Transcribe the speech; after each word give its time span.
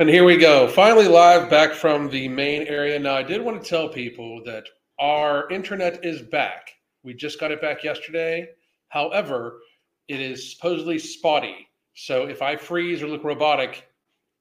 And 0.00 0.08
here 0.08 0.22
we 0.22 0.36
go. 0.36 0.68
Finally, 0.68 1.08
live 1.08 1.50
back 1.50 1.72
from 1.72 2.08
the 2.08 2.28
main 2.28 2.62
area. 2.68 3.00
Now, 3.00 3.16
I 3.16 3.24
did 3.24 3.42
want 3.42 3.60
to 3.60 3.68
tell 3.68 3.88
people 3.88 4.40
that 4.44 4.62
our 5.00 5.50
internet 5.50 6.04
is 6.04 6.22
back. 6.22 6.70
We 7.02 7.14
just 7.14 7.40
got 7.40 7.50
it 7.50 7.60
back 7.60 7.82
yesterday. 7.82 8.46
However, 8.90 9.58
it 10.06 10.20
is 10.20 10.52
supposedly 10.52 11.00
spotty. 11.00 11.66
So 11.94 12.28
if 12.28 12.42
I 12.42 12.54
freeze 12.54 13.02
or 13.02 13.08
look 13.08 13.24
robotic, 13.24 13.88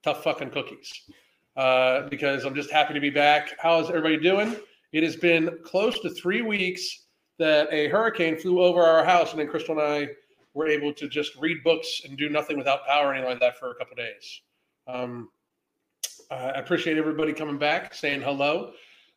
tough 0.03 0.23
fucking 0.23 0.51
cookies. 0.51 0.93
Uh, 1.55 2.07
because 2.07 2.45
I'm 2.45 2.53
just 2.53 2.69
happy 2.69 2.93
to 2.93 2.99
be 2.99 3.09
back. 3.09 3.55
How's 3.59 3.89
everybody 3.89 4.17
doing? 4.17 4.57
It 4.91 5.01
has 5.01 5.15
been 5.15 5.57
close 5.65 5.97
to 6.01 6.11
three 6.11 6.43
weeks 6.43 7.07
that 7.39 7.67
a 7.71 7.87
hurricane 7.87 8.37
flew 8.37 8.61
over 8.61 8.83
our 8.83 9.03
house, 9.03 9.31
and 9.31 9.39
then 9.39 9.47
Crystal 9.47 9.79
and 9.79 9.81
I 9.81 10.09
were 10.53 10.67
able 10.67 10.93
to 10.93 11.09
just 11.09 11.35
read 11.37 11.63
books 11.63 12.03
and 12.07 12.15
do 12.15 12.29
nothing 12.29 12.59
without 12.59 12.85
power 12.85 13.07
or 13.07 13.13
anything 13.15 13.31
like 13.31 13.39
that 13.39 13.57
for 13.57 13.71
a 13.71 13.75
couple 13.75 13.95
days. 13.95 14.41
Um, 14.85 15.29
I 16.29 16.59
appreciate 16.59 16.97
everybody 16.97 17.33
coming 17.33 17.57
back, 17.57 17.93
saying 17.93 18.21
hello. 18.21 18.71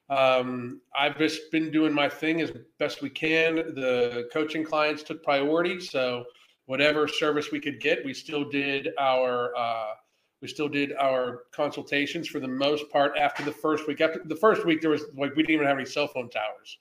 Um, 0.08 0.80
I've 0.96 1.18
just 1.18 1.50
been 1.50 1.70
doing 1.70 1.92
my 1.92 2.08
thing 2.08 2.40
as 2.40 2.52
best 2.78 3.02
we 3.02 3.10
can. 3.10 3.56
The 3.56 4.28
coaching 4.32 4.64
clients 4.64 5.02
took 5.02 5.22
priority, 5.22 5.80
so 5.80 6.24
whatever 6.66 7.06
service 7.08 7.50
we 7.52 7.60
could 7.60 7.80
get, 7.80 8.04
we 8.04 8.14
still 8.14 8.48
did 8.48 8.90
our 8.98 9.56
uh, 9.56 9.94
we 10.40 10.48
still 10.48 10.68
did 10.68 10.94
our 10.94 11.42
consultations 11.52 12.26
for 12.26 12.40
the 12.40 12.48
most 12.48 12.88
part. 12.90 13.16
After 13.18 13.44
the 13.44 13.52
first 13.52 13.86
week, 13.86 14.00
after 14.00 14.22
the 14.24 14.36
first 14.36 14.64
week, 14.64 14.80
there 14.80 14.90
was 14.90 15.04
like 15.16 15.34
we 15.36 15.42
didn't 15.42 15.54
even 15.54 15.66
have 15.66 15.76
any 15.76 15.86
cell 15.86 16.08
phone 16.08 16.30
towers, 16.30 16.78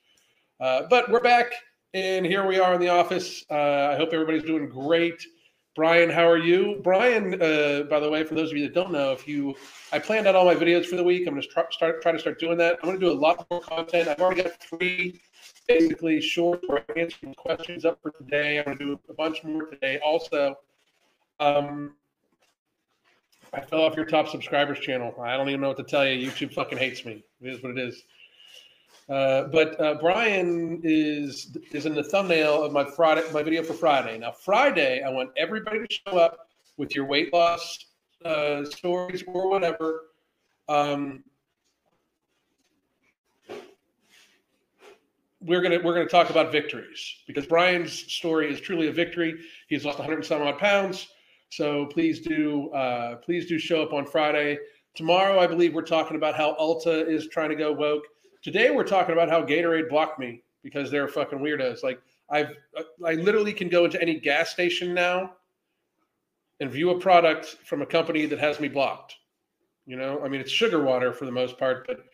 uh, 0.60 0.84
but 0.90 1.12
we're 1.12 1.20
back 1.20 1.52
and 1.94 2.26
here 2.26 2.46
we 2.46 2.60
are 2.60 2.74
in 2.74 2.82
the 2.82 2.90
office. 2.90 3.44
Uh, 3.50 3.90
I 3.92 3.96
hope 3.96 4.14
everybody's 4.14 4.44
doing 4.44 4.70
great. 4.70 5.26
Brian, 5.80 6.10
how 6.10 6.28
are 6.28 6.38
you? 6.38 6.78
Brian, 6.84 7.42
uh, 7.42 7.84
by 7.90 8.02
the 8.02 8.10
way, 8.10 8.26
for 8.26 8.36
those 8.36 8.52
of 8.52 8.58
you 8.58 8.64
that 8.64 8.74
don't 8.74 8.92
know, 8.92 9.14
if 9.14 9.26
you, 9.26 9.56
I 9.94 10.00
planned 10.00 10.28
out 10.28 10.36
all 10.36 10.44
my 10.44 10.54
videos 10.54 10.86
for 10.86 10.98
the 10.98 11.04
week. 11.06 11.26
I'm 11.26 11.36
going 11.36 11.42
to 11.42 11.48
try, 11.48 11.64
start 11.72 12.02
try 12.02 12.12
to 12.12 12.20
start 12.20 12.38
doing 12.38 12.58
that. 12.58 12.80
I'm 12.84 12.90
going 12.90 13.00
to 13.00 13.06
do 13.06 13.10
a 13.10 13.18
lot 13.18 13.48
more 13.50 13.62
content. 13.62 14.10
I've 14.10 14.20
already 14.20 14.44
got 14.44 14.62
three 14.62 15.22
basically 15.70 16.20
short 16.20 16.66
or 16.68 16.84
answering 16.98 17.34
questions 17.36 17.86
up 17.86 17.98
for 18.02 18.12
today. 18.12 18.60
I'm 18.60 18.66
going 18.66 18.78
to 18.78 18.86
do 18.88 19.00
a 19.08 19.14
bunch 19.14 19.42
more 19.46 19.68
today. 19.68 20.02
Also, 20.04 20.58
um, 21.40 21.96
I 23.54 23.62
fell 23.62 23.84
off 23.84 23.96
your 23.96 24.04
top 24.04 24.28
subscribers 24.28 24.82
channel. 24.82 25.16
I 25.22 25.38
don't 25.38 25.48
even 25.48 25.62
know 25.62 25.70
what 25.70 25.78
to 25.78 25.84
tell 25.84 26.06
you. 26.06 26.30
YouTube 26.30 26.54
fucking 26.54 26.78
hates 26.78 27.06
me. 27.06 27.24
It 27.42 27.54
is 27.54 27.64
what 27.64 27.72
it 27.72 27.80
is. 27.80 28.04
Uh, 29.10 29.46
but 29.46 29.80
uh, 29.82 29.96
Brian 29.96 30.82
is 30.84 31.58
is 31.72 31.88
in 31.88 31.96
the 31.96 32.04
thumbnail 32.04 32.64
of 32.64 32.72
my 32.72 32.86
Friday 32.86 33.24
my 33.34 33.42
video 33.42 33.64
for 33.64 33.74
Friday. 33.74 34.20
Now 34.20 34.32
Friday, 34.32 35.02
I 35.02 35.10
want 35.10 35.32
everybody 35.36 35.80
to 35.80 35.88
show 35.90 36.18
up 36.18 36.48
with 36.78 36.94
your 36.94 37.06
weight 37.06 37.34
loss 37.34 37.86
uh, 38.24 38.64
stories 38.66 39.24
or 39.26 39.50
whatever. 39.50 40.02
Um, 40.68 41.24
we're 45.42 45.62
gonna 45.62 45.80
we're 45.84 45.96
gonna 45.96 46.06
talk 46.06 46.30
about 46.30 46.52
victories 46.52 47.16
because 47.26 47.48
Brian's 47.48 47.92
story 47.92 48.54
is 48.54 48.62
truly 48.62 48.90
a 48.90 48.92
victory. 48.92 49.40
He's 49.70 49.86
lost 49.86 49.98
100 49.98 50.18
and 50.18 50.26
some 50.26 50.44
odd 50.44 50.60
pounds. 50.60 51.08
So 51.50 51.88
please 51.88 52.20
do 52.20 52.70
uh, 52.72 53.16
please 53.18 53.48
do 53.48 53.58
show 53.58 53.82
up 53.82 53.92
on 53.92 54.06
Friday. 54.06 54.60
Tomorrow, 54.96 55.40
I 55.40 55.48
believe 55.48 55.74
we're 55.74 55.82
talking 55.82 56.18
about 56.18 56.36
how 56.36 56.56
Ulta 56.60 57.08
is 57.08 57.28
trying 57.28 57.50
to 57.50 57.56
go 57.56 57.72
woke. 57.72 58.04
Today 58.42 58.72
we're 58.72 58.84
talking 58.84 59.14
about 59.14 59.30
how 59.30 59.44
Gatorade 59.44 59.90
blocked 59.90 60.20
me 60.20 60.44
because 60.64 60.90
they're 60.90 61.08
fucking 61.08 61.40
weirdos. 61.40 61.84
Like 61.84 62.02
I've 62.30 62.52
I 63.06 63.14
literally 63.14 63.54
can 63.54 63.70
go 63.70 63.86
into 63.86 64.02
any 64.02 64.20
gas 64.20 64.50
station 64.50 64.94
now 64.94 65.34
and 66.60 66.72
view 66.72 66.92
a 66.92 67.00
product 67.00 67.58
from 67.66 67.82
a 67.82 67.86
company 67.86 68.26
that 68.26 68.40
has 68.40 68.60
me 68.60 68.68
blocked. 68.68 69.16
You 69.86 69.98
know, 69.98 70.22
I 70.24 70.30
mean 70.30 70.42
it's 70.42 70.52
sugar 70.52 70.82
water 70.84 71.12
for 71.12 71.26
the 71.26 71.32
most 71.32 71.58
part, 71.58 71.88
but 71.88 72.06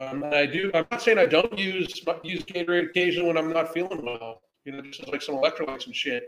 um, 0.00 0.22
and 0.22 0.34
I 0.34 0.46
do. 0.46 0.70
I'm 0.74 0.86
not 0.90 1.02
saying 1.02 1.18
I 1.18 1.26
don't 1.26 1.58
use 1.58 2.02
use 2.22 2.42
Gatorade 2.44 2.90
occasionally 2.90 3.28
when 3.28 3.36
I'm 3.36 3.52
not 3.52 3.72
feeling 3.72 4.04
well. 4.04 4.42
You 4.64 4.72
know, 4.72 4.82
just 4.82 5.08
like 5.08 5.22
some 5.22 5.34
electrolytes 5.34 5.86
and 5.86 5.94
shit. 5.94 6.24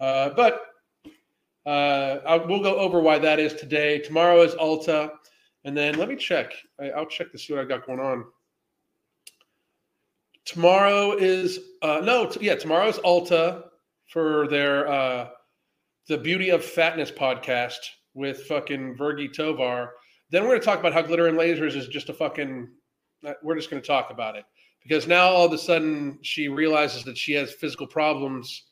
Uh, 0.00 0.30
but 0.30 0.62
uh, 1.66 2.18
I, 2.26 2.36
we'll 2.36 2.62
go 2.62 2.76
over 2.76 3.00
why 3.00 3.18
that 3.18 3.38
is 3.38 3.54
today. 3.54 3.98
Tomorrow 3.98 4.42
is 4.42 4.54
Ulta, 4.54 5.12
and 5.64 5.76
then 5.76 5.96
let 5.96 6.08
me 6.08 6.16
check. 6.16 6.52
I, 6.80 6.90
will 6.96 7.06
check 7.06 7.30
to 7.32 7.38
see 7.38 7.52
what 7.52 7.62
I 7.62 7.64
got 7.64 7.86
going 7.86 8.00
on. 8.00 8.24
Tomorrow 10.44 11.12
is 11.12 11.60
uh, 11.82 12.00
no, 12.02 12.26
t- 12.26 12.44
yeah, 12.44 12.56
tomorrow's 12.56 12.98
Ulta 13.00 13.64
for 14.08 14.48
their 14.48 14.88
uh, 14.88 15.28
the 16.08 16.18
Beauty 16.18 16.50
of 16.50 16.64
Fatness 16.64 17.10
podcast 17.10 17.78
with 18.14 18.44
fucking 18.44 18.96
Virgie 18.96 19.28
Tovar. 19.28 19.92
Then 20.30 20.42
we're 20.42 20.50
going 20.50 20.60
to 20.60 20.66
talk 20.66 20.80
about 20.80 20.92
how 20.92 21.02
Glitter 21.02 21.28
and 21.28 21.36
Lazers 21.36 21.76
is 21.76 21.88
just 21.88 22.08
a 22.08 22.14
fucking. 22.14 22.68
Uh, 23.24 23.34
we're 23.42 23.54
just 23.54 23.70
going 23.70 23.80
to 23.80 23.86
talk 23.86 24.10
about 24.10 24.34
it 24.34 24.44
because 24.82 25.06
now 25.06 25.28
all 25.28 25.46
of 25.46 25.52
a 25.52 25.58
sudden 25.58 26.18
she 26.22 26.48
realizes 26.48 27.04
that 27.04 27.16
she 27.16 27.32
has 27.34 27.52
physical 27.52 27.86
problems 27.86 28.64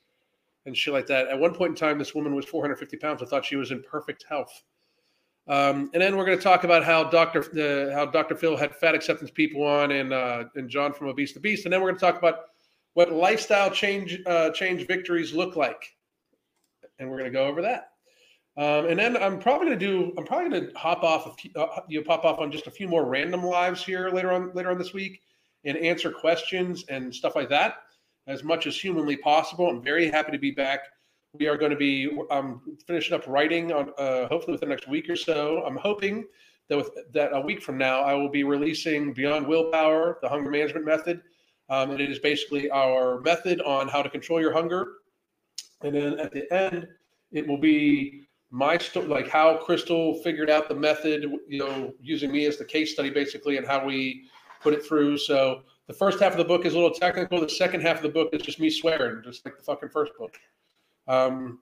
and 0.67 0.77
shit 0.77 0.93
like 0.93 1.07
that. 1.07 1.29
At 1.29 1.39
one 1.39 1.55
point 1.55 1.71
in 1.71 1.77
time, 1.77 1.99
this 1.99 2.15
woman 2.15 2.35
was 2.35 2.45
450 2.47 2.97
pounds. 2.97 3.23
I 3.23 3.27
thought 3.27 3.45
she 3.45 3.57
was 3.57 3.71
in 3.71 3.83
perfect 3.83 4.25
health. 4.29 4.63
Um, 5.51 5.91
and 5.95 6.01
then 6.01 6.17
we're 6.17 6.25
going 6.25 6.39
to 6.39 6.45
talk 6.45 6.63
about 6.63 6.85
how 6.85 7.03
Dr. 7.03 7.41
Uh, 7.41 7.93
how 7.93 8.07
Dr. 8.07 8.37
Phil 8.37 8.57
had 8.57 8.75
fat 8.75 8.95
acceptance 8.95 9.33
people 9.33 9.65
on, 9.65 9.91
and 9.91 10.13
uh, 10.13 10.45
and 10.55 10.71
John 10.71 10.93
from 10.93 11.09
Obese 11.09 11.33
to 11.33 11.41
Beast. 11.41 11.67
And 11.67 11.73
then 11.73 11.81
we're 11.81 11.89
going 11.89 11.99
to 11.99 12.07
talk 12.07 12.17
about 12.17 12.43
what 12.95 13.11
lifestyle 13.13 13.69
change 13.69 14.21
uh, 14.27 14.51
change 14.51 14.87
victories 14.87 15.35
look 15.35 15.57
like, 15.57 15.97
and 17.01 17.11
we're 17.11 17.19
going 17.19 17.33
to 17.33 17.37
go 17.37 17.47
over 17.47 17.63
that. 17.63 17.89
Um, 18.57 18.87
and 18.87 18.97
then 18.97 19.17
I'm 19.17 19.41
probably 19.41 19.67
going 19.67 19.79
to 19.81 19.87
do. 19.87 20.15
I'm 20.17 20.25
probably 20.25 20.51
going 20.51 20.69
to 20.69 20.79
hop 20.79 21.03
off. 21.03 21.27
A 21.27 21.33
few, 21.33 21.51
uh, 21.57 21.81
you 21.89 22.03
pop 22.03 22.25
off 22.25 22.39
on 22.39 22.53
just 22.53 22.69
a 22.69 22.71
few 22.71 22.87
more 22.87 23.05
random 23.05 23.43
lives 23.43 23.85
here 23.85 24.09
later 24.11 24.31
on 24.31 24.53
later 24.55 24.71
on 24.71 24.79
this 24.79 24.93
week, 24.93 25.21
and 25.65 25.77
answer 25.79 26.13
questions 26.13 26.85
and 26.89 27.13
stuff 27.13 27.35
like 27.35 27.49
that 27.49 27.79
as 28.29 28.45
much 28.45 28.69
as 28.69 28.79
humanly 28.79 29.17
possible. 29.17 29.69
I'm 29.69 29.83
very 29.83 30.09
happy 30.09 30.31
to 30.31 30.39
be 30.39 30.53
back 30.53 30.83
we 31.39 31.47
are 31.47 31.57
going 31.57 31.71
to 31.71 31.77
be 31.77 32.11
um, 32.31 32.61
finishing 32.87 33.15
up 33.15 33.27
writing 33.27 33.73
on 33.73 33.91
uh, 33.99 34.27
hopefully 34.29 34.53
within 34.53 34.69
the 34.69 34.75
next 34.75 34.89
week 34.89 35.09
or 35.09 35.17
so. 35.17 35.63
I'm 35.65 35.77
hoping 35.77 36.27
that 36.69 36.77
with 36.77 36.91
that 37.13 37.31
a 37.33 37.41
week 37.41 37.63
from 37.63 37.79
now, 37.79 38.03
I 38.03 38.15
will 38.15 38.29
be 38.29 38.45
releasing 38.45 39.13
Beyond 39.13 39.47
Willpower, 39.47 40.19
the 40.23 40.29
hunger 40.29 40.51
management 40.51 40.85
method. 40.85 41.23
Um, 41.69 41.93
and 41.93 42.01
it 42.01 42.11
is 42.11 42.19
basically 42.19 42.69
our 42.71 43.21
method 43.21 43.61
on 43.61 43.87
how 43.87 44.03
to 44.03 44.11
control 44.11 44.41
your 44.41 44.53
hunger. 44.53 44.95
And 45.83 45.95
then 45.95 46.19
at 46.19 46.33
the 46.33 46.53
end, 46.53 46.89
it 47.31 47.47
will 47.47 47.59
be 47.59 48.25
my 48.51 48.77
story, 48.77 49.07
like 49.07 49.29
how 49.29 49.57
Crystal 49.59 50.21
figured 50.23 50.51
out 50.51 50.69
the 50.69 50.75
method, 50.75 51.31
you 51.49 51.61
know, 51.61 51.95
using 52.01 52.33
me 52.33 52.47
as 52.47 52.57
the 52.57 52.65
case 52.65 52.93
study 52.93 53.11
basically, 53.11 53.57
and 53.57 53.67
how 53.67 53.85
we 53.85 54.25
put 54.61 54.75
it 54.75 54.85
through. 54.85 55.17
So 55.19 55.63
the 55.87 55.95
first 55.95 56.19
half 56.19 56.33
of 56.33 56.39
the 56.39 56.45
book 56.45 56.67
is 56.67 56.75
a 56.75 56.77
little 56.77 56.91
technical. 56.91 57.41
The 57.41 57.49
second 57.49 57.83
half 57.83 57.99
of 57.99 58.03
the 58.03 58.09
book 58.09 58.31
is 58.33 58.43
just 58.43 58.59
me 58.59 58.69
swearing, 58.69 59.23
just 59.25 59.45
like 59.45 59.57
the 59.57 59.63
fucking 59.63 59.91
first 59.91 60.13
book. 60.19 60.37
Um, 61.09 61.61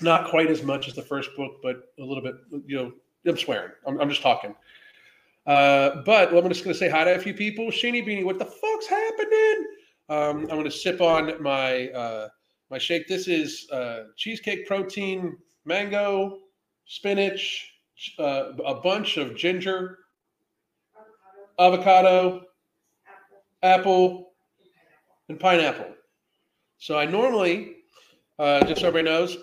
not 0.00 0.28
quite 0.28 0.50
as 0.50 0.62
much 0.62 0.88
as 0.88 0.94
the 0.94 1.02
first 1.02 1.30
book, 1.36 1.60
but 1.62 1.92
a 1.98 2.04
little 2.04 2.22
bit. 2.22 2.34
You 2.66 2.76
know, 2.76 2.92
I'm 3.26 3.36
swearing. 3.36 3.72
I'm, 3.86 4.00
I'm 4.00 4.08
just 4.08 4.22
talking. 4.22 4.54
Uh, 5.46 6.02
but 6.04 6.34
I'm 6.34 6.48
just 6.48 6.64
going 6.64 6.74
to 6.74 6.78
say 6.78 6.88
hi 6.88 7.04
to 7.04 7.14
a 7.14 7.18
few 7.18 7.34
people. 7.34 7.66
Sheeny 7.66 8.06
Beanie, 8.06 8.24
what 8.24 8.38
the 8.38 8.44
fuck's 8.44 8.86
happening? 8.86 9.66
Um, 10.10 10.40
I'm 10.42 10.58
going 10.58 10.64
to 10.64 10.70
sip 10.70 11.00
on 11.00 11.42
my 11.42 11.88
uh, 11.88 12.28
my 12.70 12.78
shake. 12.78 13.08
This 13.08 13.28
is 13.28 13.68
uh, 13.70 14.04
cheesecake 14.16 14.66
protein, 14.66 15.36
mango, 15.64 16.38
spinach, 16.86 17.72
uh, 18.18 18.52
a 18.64 18.74
bunch 18.80 19.16
of 19.16 19.36
ginger, 19.36 19.98
avocado, 21.58 21.74
avocado 21.76 22.42
apple, 23.62 23.62
apple, 23.62 24.32
and 25.28 25.40
pineapple. 25.40 25.94
So 26.78 26.98
I 26.98 27.06
normally 27.06 27.77
uh, 28.38 28.64
just 28.64 28.80
so 28.80 28.88
everybody 28.88 29.04
knows, 29.04 29.36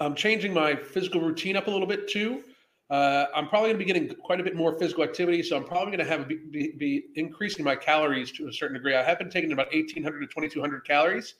I'm 0.00 0.14
changing 0.14 0.54
my 0.54 0.74
physical 0.74 1.20
routine 1.20 1.56
up 1.56 1.66
a 1.66 1.70
little 1.70 1.86
bit 1.86 2.08
too. 2.08 2.42
Uh, 2.88 3.26
I'm 3.34 3.48
probably 3.48 3.68
going 3.68 3.78
to 3.78 3.84
be 3.84 3.92
getting 3.92 4.16
quite 4.16 4.40
a 4.40 4.42
bit 4.42 4.56
more 4.56 4.76
physical 4.76 5.04
activity, 5.04 5.44
so 5.44 5.56
I'm 5.56 5.64
probably 5.64 5.96
going 5.96 6.04
to 6.04 6.10
have 6.10 6.26
be, 6.26 6.72
be, 6.76 7.04
increasing 7.14 7.64
my 7.64 7.76
calories 7.76 8.32
to 8.32 8.48
a 8.48 8.52
certain 8.52 8.74
degree. 8.74 8.96
I 8.96 9.02
have 9.04 9.18
been 9.18 9.30
taking 9.30 9.52
about 9.52 9.72
1,800 9.72 10.20
to 10.20 10.26
2,200 10.26 10.84
calories 10.84 11.34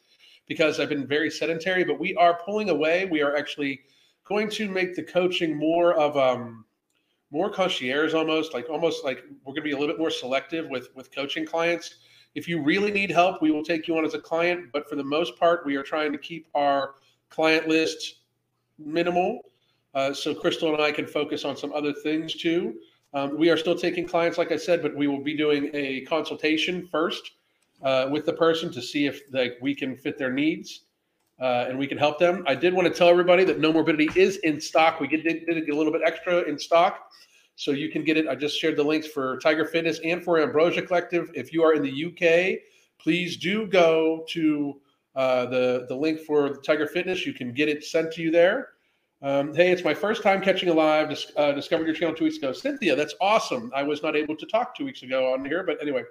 because 0.47 0.79
I've 0.79 0.89
been 0.89 1.09
very 1.09 1.29
sedentary. 1.29 1.83
But 1.83 1.99
we 1.99 2.15
are 2.15 2.39
pulling 2.45 2.71
away. 2.71 3.07
We 3.07 3.21
are 3.23 3.37
actually 3.37 3.81
going 4.25 4.49
to 4.51 4.69
make 4.69 4.95
the 4.95 5.03
coaching 5.03 5.57
more 5.57 5.95
of 5.95 6.17
um, 6.17 6.65
more 7.33 7.51
concierge, 7.51 8.15
almost 8.15 8.55
like 8.55 8.69
almost 8.69 9.05
like 9.05 9.25
we're 9.45 9.55
going 9.55 9.63
to 9.63 9.63
be 9.63 9.73
a 9.73 9.77
little 9.77 9.93
bit 9.93 9.99
more 9.99 10.11
selective 10.11 10.69
with 10.69 10.95
with 10.95 11.13
coaching 11.13 11.45
clients 11.45 11.97
if 12.35 12.49
you 12.49 12.63
really 12.63 12.91
need 12.93 13.11
help, 13.11 13.43
we 13.43 13.51
will 13.51 13.65
take 13.65 13.89
you 13.89 13.99
on 13.99 14.05
as 14.05 14.15
a 14.15 14.21
client. 14.21 14.71
But 14.73 14.89
for 14.89 14.97
the 14.97 15.05
most 15.05 15.39
part, 15.39 15.67
we 15.67 15.77
are 15.77 15.83
trying 15.83 16.13
to 16.13 16.19
keep 16.19 16.47
our 16.55 16.95
client 17.29 17.69
list 17.69 18.21
minimal. 18.79 19.41
Uh, 19.95 20.13
so 20.15 20.35
Crystal 20.35 20.73
and 20.73 20.83
I 20.83 20.93
can 20.93 21.07
focus 21.07 21.45
on 21.45 21.57
some 21.57 21.73
other 21.73 21.93
things 21.93 22.35
too. 22.35 22.75
Um, 23.13 23.37
we 23.37 23.51
are 23.51 23.57
still 23.57 23.75
taking 23.75 24.07
clients, 24.07 24.39
like 24.39 24.53
I 24.53 24.57
said, 24.57 24.83
but 24.83 24.95
we 24.95 25.09
will 25.09 25.23
be 25.23 25.37
doing 25.37 25.71
a 25.75 26.03
consultation 26.03 26.87
first 26.87 27.33
uh, 27.83 28.09
with 28.11 28.25
the 28.25 28.33
person 28.33 28.71
to 28.73 28.81
see 28.81 29.07
if 29.07 29.23
like 29.33 29.59
we 29.61 29.75
can 29.75 29.97
fit 29.97 30.17
their 30.17 30.31
needs. 30.31 30.83
uh, 31.41 31.67
and 31.69 31.79
we 31.79 31.87
can 31.87 31.97
help 31.97 32.19
them. 32.19 32.45
I 32.47 32.55
did 32.55 32.75
want 32.75 32.87
to 32.87 32.93
tell 32.93 33.09
everybody 33.09 33.45
that 33.45 33.59
No 33.59 33.73
Morbidity 33.73 34.11
is 34.15 34.37
in 34.39 34.61
stock. 34.61 35.01
We 35.01 35.09
did, 35.09 35.25
did, 35.25 35.69
a 35.69 35.75
little 35.75 35.93
bit 35.93 36.03
extra 36.05 36.43
in 36.43 36.59
stock. 36.59 37.11
So 37.61 37.73
you 37.73 37.91
can 37.91 38.05
get 38.05 38.17
it. 38.17 38.27
I 38.27 38.35
just 38.37 38.59
shared 38.59 38.77
the 38.77 38.83
links 38.83 39.07
for 39.07 39.39
Tiger 39.41 39.67
Fitness 39.67 40.01
and 40.03 40.25
for 40.25 40.41
Ambrosia 40.41 40.81
Collective. 40.81 41.31
If 41.35 41.53
you 41.53 41.63
are 41.63 41.75
in 41.75 41.83
the 41.83 42.07
UK, 42.07 42.59
please 42.99 43.37
do 43.37 43.67
go 43.67 44.25
to 44.31 44.81
uh, 45.15 45.45
the 45.45 45.85
the 45.87 45.95
link 45.95 46.21
for 46.21 46.57
Tiger 46.63 46.87
Fitness. 46.87 47.27
You 47.27 47.35
can 47.35 47.53
get 47.53 47.69
it 47.69 47.85
sent 47.85 48.15
to 48.15 48.23
you 48.23 48.31
there. 48.31 48.69
Um, 49.21 49.55
hey, 49.55 49.73
it's 49.73 49.85
my 49.85 49.93
first 49.93 50.23
time 50.23 50.41
catching 50.41 50.71
a 50.71 50.73
live. 50.73 51.11
Dis- 51.11 51.33
uh, 51.37 51.53
discovered 51.53 51.85
your 51.85 51.95
channel 51.95 52.15
two 52.15 52.25
weeks 52.25 52.39
ago. 52.39 52.55
Cynthia, 52.55 52.97
that's 52.97 53.15
awesome. 53.21 53.71
I 53.77 53.83
was 53.83 54.03
not 54.03 54.17
able 54.17 54.37
to 54.37 54.47
talk 54.47 54.75
two 54.75 54.87
weeks 54.87 55.03
ago 55.03 55.31
on 55.35 55.45
here, 55.45 55.63
but 55.63 55.83
anyway, 55.83 56.05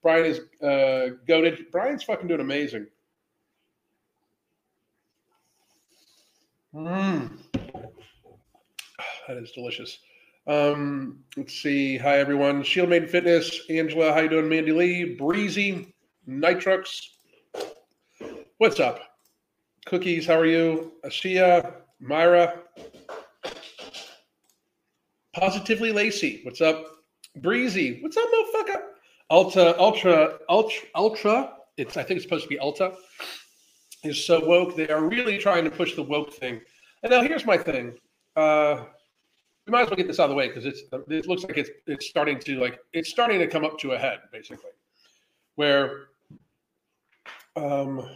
Brian 0.00 0.24
is 0.24 0.40
uh, 0.62 1.16
goaded. 1.28 1.70
Brian's 1.70 2.02
fucking 2.02 2.28
doing 2.28 2.40
amazing. 2.40 2.86
Mmm. 6.74 7.30
That 9.28 9.38
is 9.38 9.52
delicious. 9.52 9.98
Um, 10.46 11.20
let's 11.36 11.54
see. 11.54 11.96
Hi, 11.96 12.18
everyone. 12.18 12.62
Shield 12.62 12.90
Maiden 12.90 13.08
Fitness. 13.08 13.60
Angela, 13.70 14.12
how 14.12 14.20
you 14.20 14.28
doing? 14.28 14.48
Mandy 14.48 14.72
Lee. 14.72 15.14
Breezy. 15.14 15.94
Nitrux. 16.28 17.00
What's 18.58 18.78
up? 18.78 19.00
Cookies, 19.86 20.26
how 20.26 20.38
are 20.38 20.46
you? 20.46 20.92
Ashia. 21.04 21.74
Myra. 22.00 22.60
Positively 25.34 25.92
Lacey. 25.92 26.40
What's 26.44 26.60
up? 26.60 26.84
Breezy. 27.36 28.02
What's 28.02 28.16
up, 28.16 28.24
motherfucker? 28.24 28.80
Ultra, 29.30 29.74
Ultra, 29.78 30.38
Ultra, 30.48 30.88
Ultra. 30.94 31.52
It's 31.76 31.96
I 31.96 32.02
think 32.02 32.18
it's 32.18 32.24
supposed 32.24 32.44
to 32.44 32.48
be 32.48 32.58
Ultra. 32.58 32.94
Is 34.04 34.24
so 34.24 34.44
woke. 34.46 34.76
They 34.76 34.88
are 34.88 35.02
really 35.02 35.38
trying 35.38 35.64
to 35.64 35.70
push 35.70 35.94
the 35.94 36.02
woke 36.02 36.34
thing. 36.34 36.60
And 37.02 37.10
now 37.10 37.22
here's 37.22 37.46
my 37.46 37.56
thing. 37.56 37.94
Uh, 38.36 38.84
we 39.66 39.70
might 39.70 39.82
as 39.82 39.88
well 39.88 39.96
get 39.96 40.06
this 40.06 40.20
out 40.20 40.24
of 40.24 40.30
the 40.30 40.36
way 40.36 40.48
because 40.48 40.66
it's 40.66 40.82
it 41.08 41.26
looks 41.26 41.44
like 41.44 41.56
it's 41.56 41.70
it's 41.86 42.06
starting 42.06 42.38
to 42.38 42.60
like 42.60 42.78
it's 42.92 43.08
starting 43.08 43.38
to 43.38 43.46
come 43.46 43.64
up 43.64 43.78
to 43.78 43.92
a 43.92 43.98
head 43.98 44.20
basically, 44.32 44.70
where 45.54 46.08
um 47.56 48.06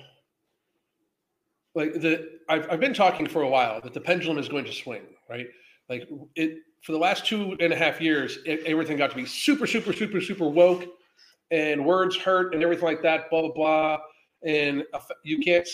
like 1.74 1.94
the 1.94 2.38
I've 2.48 2.70
I've 2.70 2.80
been 2.80 2.94
talking 2.94 3.26
for 3.26 3.42
a 3.42 3.48
while 3.48 3.80
that 3.80 3.94
the 3.94 4.00
pendulum 4.00 4.38
is 4.38 4.48
going 4.48 4.64
to 4.64 4.72
swing 4.72 5.02
right? 5.28 5.46
Like 5.88 6.08
it 6.34 6.58
for 6.82 6.92
the 6.92 6.98
last 6.98 7.26
two 7.26 7.56
and 7.60 7.72
a 7.72 7.76
half 7.76 8.00
years 8.00 8.38
it, 8.44 8.64
everything 8.66 8.96
got 8.96 9.10
to 9.10 9.16
be 9.16 9.26
super 9.26 9.66
super 9.66 9.92
super 9.92 10.20
super 10.20 10.48
woke 10.48 10.84
and 11.50 11.84
words 11.84 12.16
hurt 12.16 12.54
and 12.54 12.62
everything 12.62 12.84
like 12.84 13.02
that 13.02 13.30
blah 13.30 13.42
blah 13.42 13.52
blah. 13.52 13.98
And 14.44 14.84
you 15.22 15.38
can't 15.38 15.66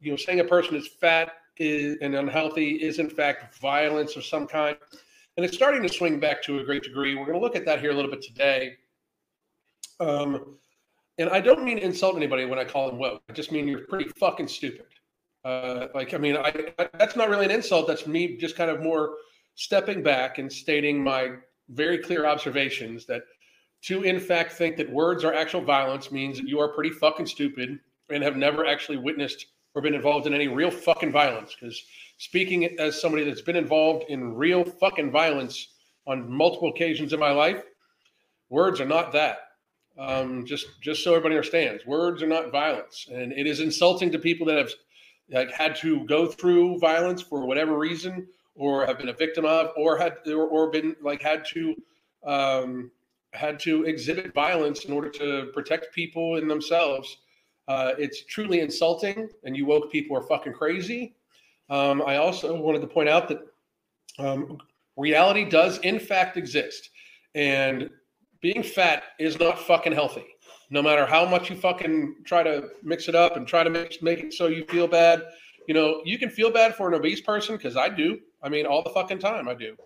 you 0.00 0.10
know 0.10 0.16
saying 0.16 0.40
a 0.40 0.44
person 0.44 0.76
is 0.76 0.86
fat 0.86 1.32
is, 1.56 1.96
and 2.02 2.14
unhealthy 2.14 2.72
is 2.72 2.98
in 2.98 3.08
fact 3.08 3.58
violence 3.58 4.16
of 4.16 4.24
some 4.24 4.46
kind 4.46 4.76
and 5.36 5.44
it's 5.44 5.56
starting 5.56 5.82
to 5.82 5.88
swing 5.88 6.20
back 6.20 6.42
to 6.44 6.60
a 6.60 6.64
great 6.64 6.82
degree. 6.82 7.14
We're 7.14 7.26
going 7.26 7.38
to 7.38 7.44
look 7.44 7.56
at 7.56 7.64
that 7.66 7.80
here 7.80 7.90
a 7.90 7.94
little 7.94 8.10
bit 8.10 8.22
today. 8.22 8.74
Um, 10.00 10.56
and 11.18 11.28
I 11.30 11.40
don't 11.40 11.64
mean 11.64 11.78
insult 11.78 12.16
anybody 12.16 12.44
when 12.44 12.58
I 12.58 12.64
call 12.64 12.88
them 12.88 12.98
woke. 12.98 13.22
I 13.28 13.32
just 13.32 13.52
mean 13.52 13.68
you're 13.68 13.86
pretty 13.86 14.08
fucking 14.18 14.48
stupid. 14.48 14.86
Uh, 15.44 15.88
like, 15.94 16.14
I 16.14 16.18
mean, 16.18 16.36
I, 16.36 16.72
I, 16.78 16.88
that's 16.98 17.16
not 17.16 17.28
really 17.28 17.44
an 17.44 17.50
insult. 17.50 17.86
That's 17.86 18.06
me 18.06 18.36
just 18.36 18.56
kind 18.56 18.70
of 18.70 18.82
more 18.82 19.16
stepping 19.54 20.02
back 20.02 20.38
and 20.38 20.52
stating 20.52 21.02
my 21.02 21.32
very 21.68 21.98
clear 21.98 22.26
observations 22.26 23.06
that 23.06 23.22
to, 23.82 24.02
in 24.02 24.18
fact, 24.18 24.52
think 24.52 24.76
that 24.78 24.90
words 24.90 25.24
are 25.24 25.34
actual 25.34 25.60
violence 25.60 26.10
means 26.10 26.38
that 26.38 26.48
you 26.48 26.58
are 26.58 26.68
pretty 26.68 26.90
fucking 26.90 27.26
stupid 27.26 27.78
and 28.08 28.22
have 28.22 28.36
never 28.36 28.66
actually 28.66 28.96
witnessed 28.96 29.46
or 29.74 29.82
been 29.82 29.94
involved 29.94 30.26
in 30.26 30.34
any 30.34 30.48
real 30.48 30.70
fucking 30.70 31.12
violence. 31.12 31.54
Because 31.58 31.84
speaking 32.18 32.64
as 32.78 33.00
somebody 33.00 33.24
that's 33.24 33.42
been 33.42 33.56
involved 33.56 34.04
in 34.08 34.34
real 34.34 34.64
fucking 34.64 35.10
violence 35.10 35.68
on 36.06 36.30
multiple 36.30 36.68
occasions 36.68 37.12
in 37.12 37.20
my 37.20 37.30
life, 37.30 37.62
words 38.48 38.80
are 38.80 38.86
not 38.86 39.12
that. 39.12 39.38
Um, 39.96 40.44
just 40.44 40.66
just 40.80 41.04
so 41.04 41.12
everybody 41.12 41.36
understands, 41.36 41.86
words 41.86 42.20
are 42.20 42.26
not 42.26 42.50
violence, 42.50 43.06
and 43.12 43.32
it 43.32 43.46
is 43.46 43.60
insulting 43.60 44.10
to 44.10 44.18
people 44.18 44.44
that 44.46 44.58
have 44.58 44.70
like 45.30 45.52
had 45.52 45.76
to 45.76 46.04
go 46.06 46.26
through 46.26 46.80
violence 46.80 47.22
for 47.22 47.46
whatever 47.46 47.78
reason, 47.78 48.26
or 48.56 48.84
have 48.86 48.98
been 48.98 49.10
a 49.10 49.12
victim 49.12 49.44
of, 49.44 49.70
or 49.76 49.96
had 49.96 50.14
or, 50.26 50.48
or 50.48 50.70
been 50.70 50.96
like 51.00 51.22
had 51.22 51.44
to 51.46 51.76
um, 52.26 52.90
had 53.34 53.60
to 53.60 53.84
exhibit 53.84 54.34
violence 54.34 54.84
in 54.84 54.92
order 54.92 55.10
to 55.10 55.50
protect 55.54 55.94
people 55.94 56.36
and 56.36 56.50
themselves. 56.50 57.18
Uh, 57.68 57.92
it's 57.96 58.24
truly 58.24 58.60
insulting, 58.60 59.28
and 59.44 59.56
you 59.56 59.64
woke 59.64 59.92
people 59.92 60.16
are 60.16 60.22
fucking 60.22 60.52
crazy. 60.52 61.14
Um, 61.70 62.02
I 62.02 62.16
also 62.16 62.54
wanted 62.60 62.80
to 62.80 62.86
point 62.86 63.08
out 63.08 63.28
that 63.28 63.40
um, 64.18 64.58
reality 64.96 65.44
does, 65.44 65.78
in 65.78 65.98
fact, 65.98 66.36
exist. 66.36 66.90
And 67.34 67.90
being 68.40 68.62
fat 68.62 69.04
is 69.18 69.38
not 69.38 69.58
fucking 69.58 69.92
healthy. 69.92 70.26
No 70.70 70.82
matter 70.82 71.06
how 71.06 71.24
much 71.24 71.50
you 71.50 71.56
fucking 71.56 72.16
try 72.24 72.42
to 72.42 72.68
mix 72.82 73.08
it 73.08 73.14
up 73.14 73.36
and 73.36 73.46
try 73.46 73.64
to 73.64 73.70
make, 73.70 74.02
make 74.02 74.20
it 74.20 74.32
so 74.32 74.46
you 74.46 74.64
feel 74.64 74.86
bad, 74.86 75.22
you 75.66 75.74
know, 75.74 76.02
you 76.04 76.18
can 76.18 76.30
feel 76.30 76.50
bad 76.50 76.74
for 76.74 76.88
an 76.88 76.94
obese 76.94 77.20
person 77.20 77.56
because 77.56 77.76
I 77.76 77.88
do. 77.88 78.18
I 78.42 78.48
mean, 78.48 78.66
all 78.66 78.82
the 78.82 78.90
fucking 78.90 79.18
time 79.18 79.48
I 79.48 79.54
do. 79.54 79.76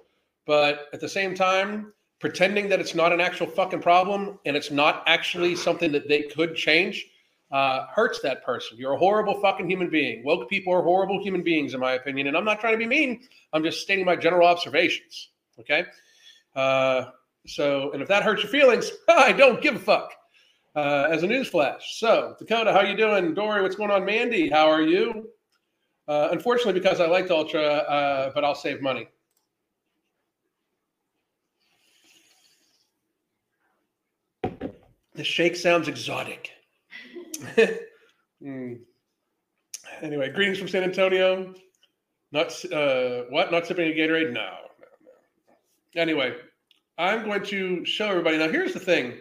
But 0.47 0.87
at 0.93 1.01
the 1.01 1.09
same 1.09 1.35
time, 1.35 1.93
pretending 2.21 2.69
that 2.69 2.81
it's 2.81 2.95
not 2.95 3.13
an 3.13 3.21
actual 3.21 3.47
fucking 3.47 3.81
problem 3.81 4.39
and 4.45 4.57
it's 4.57 4.71
not 4.71 5.05
actually 5.07 5.55
something 5.55 5.93
that 5.93 6.09
they 6.09 6.23
could 6.23 6.57
change 6.57 7.07
uh, 7.51 7.87
hurts 7.87 8.21
that 8.21 8.45
person. 8.45 8.77
You're 8.79 8.93
a 8.93 8.99
horrible 8.99 9.41
fucking 9.41 9.69
human 9.69 9.89
being. 9.89 10.25
Woke 10.25 10.49
people 10.51 10.73
are 10.73 10.83
horrible 10.83 11.23
human 11.23 11.43
beings, 11.43 11.75
in 11.75 11.81
my 11.81 11.93
opinion. 11.93 12.27
And 12.27 12.37
I'm 12.37 12.45
not 12.45 12.61
trying 12.61 12.75
to 12.75 12.79
be 12.79 12.87
mean. 12.87 13.23
I'm 13.53 13.63
just 13.63 13.81
stating 13.81 14.05
my 14.05 14.17
general 14.17 14.47
observations. 14.47 15.31
Okay. 15.59 15.85
Uh, 16.55 17.07
so, 17.47 17.93
and 17.93 18.03
if 18.03 18.09
that 18.09 18.23
hurts 18.23 18.43
your 18.43 18.51
feelings, 18.51 18.91
I 19.09 19.33
don't 19.33 19.63
give 19.63 19.77
a 19.77 19.79
fuck. 19.79 20.13
Uh, 20.77 21.09
as 21.11 21.25
a 21.25 21.27
news 21.27 21.49
flash. 21.49 21.99
So, 21.99 22.37
Dakota, 22.39 22.73
how 22.73 22.83
you 22.83 22.97
doing? 22.97 23.35
Dory, 23.35 23.63
what's 23.63 23.75
going 23.75 23.91
on? 23.91 24.05
Mandy, 24.05 24.49
how 24.49 24.71
are 24.71 24.83
you? 24.83 25.31
Uh, 26.07 26.29
unfortunately, 26.31 26.75
because 26.75 27.01
I 27.01 27.07
liked 27.07 27.31
Ultra, 27.33 27.63
uh, 27.63 28.31
but 28.33 28.45
I'll 28.45 28.55
save 28.55 28.81
money. 28.81 29.09
The 35.15 35.25
shake 35.25 35.57
sounds 35.57 35.89
exotic. 35.89 36.53
mm. 38.43 38.79
Anyway, 40.03 40.31
greetings 40.31 40.59
from 40.59 40.69
San 40.69 40.83
Antonio. 40.83 41.55
Not 42.33 42.65
uh, 42.73 43.23
what? 43.31 43.51
Not 43.51 43.67
sipping 43.67 43.89
a 43.89 43.95
Gatorade? 43.95 44.33
No. 44.33 44.51
Anyway, 45.97 46.37
I'm 46.99 47.25
going 47.25 47.43
to 47.45 47.85
show 47.85 48.09
everybody. 48.09 48.39
Now, 48.39 48.49
here's 48.49 48.75
the 48.75 48.81
thing. 48.81 49.15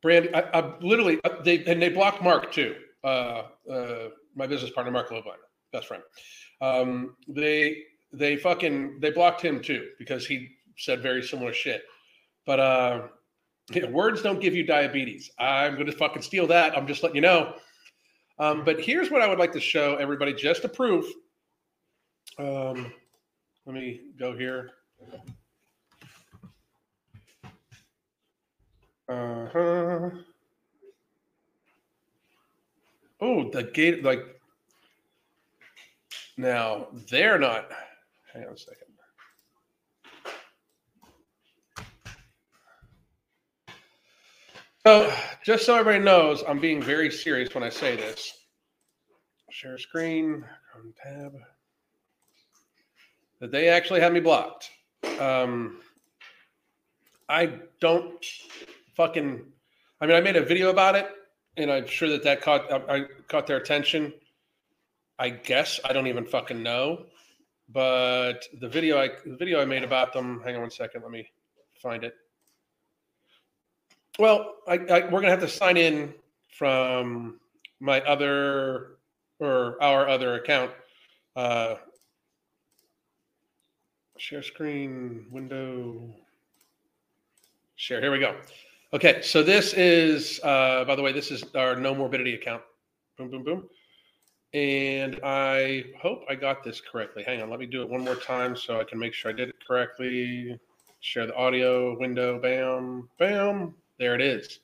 Brand, 0.00 0.30
I, 0.34 0.40
I 0.54 0.74
literally 0.80 1.20
uh, 1.24 1.42
they 1.44 1.64
and 1.64 1.80
they 1.80 1.90
blocked 1.90 2.22
Mark 2.22 2.52
too. 2.52 2.76
Uh, 3.04 3.42
uh, 3.70 4.08
my 4.34 4.46
business 4.46 4.70
partner, 4.70 4.92
Mark 4.92 5.10
Lobliner, 5.10 5.36
best 5.72 5.88
friend. 5.88 6.02
Um, 6.60 7.16
they 7.28 7.82
they 8.12 8.36
fucking 8.36 8.98
they 9.00 9.10
blocked 9.10 9.42
him 9.42 9.60
too 9.62 9.88
because 9.98 10.26
he 10.26 10.48
said 10.76 11.02
very 11.02 11.22
similar 11.22 11.52
shit. 11.52 11.82
But 12.46 13.10
words 13.90 14.22
don't 14.22 14.40
give 14.40 14.54
you 14.54 14.64
diabetes. 14.64 15.30
I'm 15.38 15.74
going 15.74 15.86
to 15.86 15.92
fucking 15.92 16.22
steal 16.22 16.46
that. 16.48 16.76
I'm 16.76 16.86
just 16.86 17.02
letting 17.02 17.16
you 17.16 17.22
know. 17.22 17.54
Um, 18.38 18.64
but 18.64 18.80
here's 18.80 19.10
what 19.10 19.22
I 19.22 19.28
would 19.28 19.38
like 19.38 19.52
to 19.52 19.60
show 19.60 19.96
everybody 19.96 20.32
just 20.32 20.62
to 20.62 20.68
prove. 20.68 21.06
Um, 22.38 22.92
let 23.66 23.74
me 23.74 24.00
go 24.18 24.36
here. 24.36 24.70
Uh-huh. 29.08 30.10
Oh, 33.20 33.50
the 33.50 33.62
gate, 33.62 34.02
like, 34.02 34.20
now 36.36 36.88
they're 37.08 37.38
not. 37.38 37.70
Hang 38.32 38.46
on 38.46 38.54
a 38.54 38.58
second. 38.58 38.91
So, 44.84 45.14
just 45.44 45.64
so 45.64 45.76
everybody 45.76 46.02
knows, 46.02 46.42
I'm 46.46 46.58
being 46.58 46.82
very 46.82 47.08
serious 47.08 47.54
when 47.54 47.62
I 47.62 47.68
say 47.68 47.94
this. 47.94 48.32
Share 49.48 49.78
screen, 49.78 50.44
tab. 51.00 51.34
That 53.40 53.52
they 53.52 53.68
actually 53.68 54.00
had 54.00 54.12
me 54.12 54.18
blocked. 54.18 54.70
Um, 55.20 55.78
I 57.28 57.60
don't 57.80 58.24
fucking. 58.96 59.44
I 60.00 60.06
mean, 60.06 60.16
I 60.16 60.20
made 60.20 60.34
a 60.34 60.44
video 60.44 60.70
about 60.70 60.96
it, 60.96 61.08
and 61.56 61.70
I'm 61.70 61.86
sure 61.86 62.08
that 62.08 62.24
that 62.24 62.40
caught 62.40 62.72
I 62.72 63.04
caught 63.28 63.46
their 63.46 63.58
attention. 63.58 64.12
I 65.16 65.28
guess 65.28 65.78
I 65.84 65.92
don't 65.92 66.08
even 66.08 66.26
fucking 66.26 66.60
know, 66.60 67.06
but 67.68 68.44
the 68.60 68.68
video 68.68 68.98
I 68.98 69.10
the 69.24 69.36
video 69.36 69.60
I 69.60 69.64
made 69.64 69.84
about 69.84 70.12
them. 70.12 70.42
Hang 70.44 70.56
on 70.56 70.62
one 70.62 70.70
second. 70.72 71.02
Let 71.02 71.12
me 71.12 71.28
find 71.80 72.02
it. 72.02 72.14
Well, 74.18 74.56
I, 74.68 74.74
I, 74.74 75.00
we're 75.08 75.20
gonna 75.20 75.30
have 75.30 75.40
to 75.40 75.48
sign 75.48 75.76
in 75.76 76.12
from 76.50 77.40
my 77.80 78.00
other 78.02 78.98
or 79.38 79.82
our 79.82 80.08
other 80.08 80.34
account. 80.34 80.70
Uh, 81.34 81.76
share 84.18 84.42
screen 84.42 85.26
window. 85.30 86.14
Share. 87.76 88.00
Here 88.00 88.12
we 88.12 88.18
go. 88.18 88.36
Okay, 88.92 89.22
so 89.22 89.42
this 89.42 89.72
is, 89.72 90.38
uh, 90.44 90.84
by 90.84 90.94
the 90.94 91.02
way, 91.02 91.12
this 91.12 91.30
is 91.30 91.42
our 91.54 91.74
no 91.74 91.94
morbidity 91.94 92.34
account. 92.34 92.62
Boom, 93.16 93.30
boom, 93.30 93.42
boom. 93.42 93.68
And 94.52 95.18
I 95.24 95.84
hope 96.00 96.24
I 96.28 96.34
got 96.34 96.62
this 96.62 96.82
correctly. 96.82 97.22
Hang 97.24 97.40
on, 97.40 97.48
let 97.48 97.58
me 97.58 97.64
do 97.64 97.80
it 97.80 97.88
one 97.88 98.04
more 98.04 98.16
time 98.16 98.54
so 98.54 98.78
I 98.78 98.84
can 98.84 98.98
make 98.98 99.14
sure 99.14 99.30
I 99.30 99.34
did 99.34 99.48
it 99.48 99.56
correctly. 99.66 100.60
Share 101.00 101.26
the 101.26 101.34
audio 101.34 101.98
window. 101.98 102.38
Bam, 102.38 103.08
bam. 103.18 103.74
There 104.02 104.16
it 104.16 104.20
is. 104.20 104.58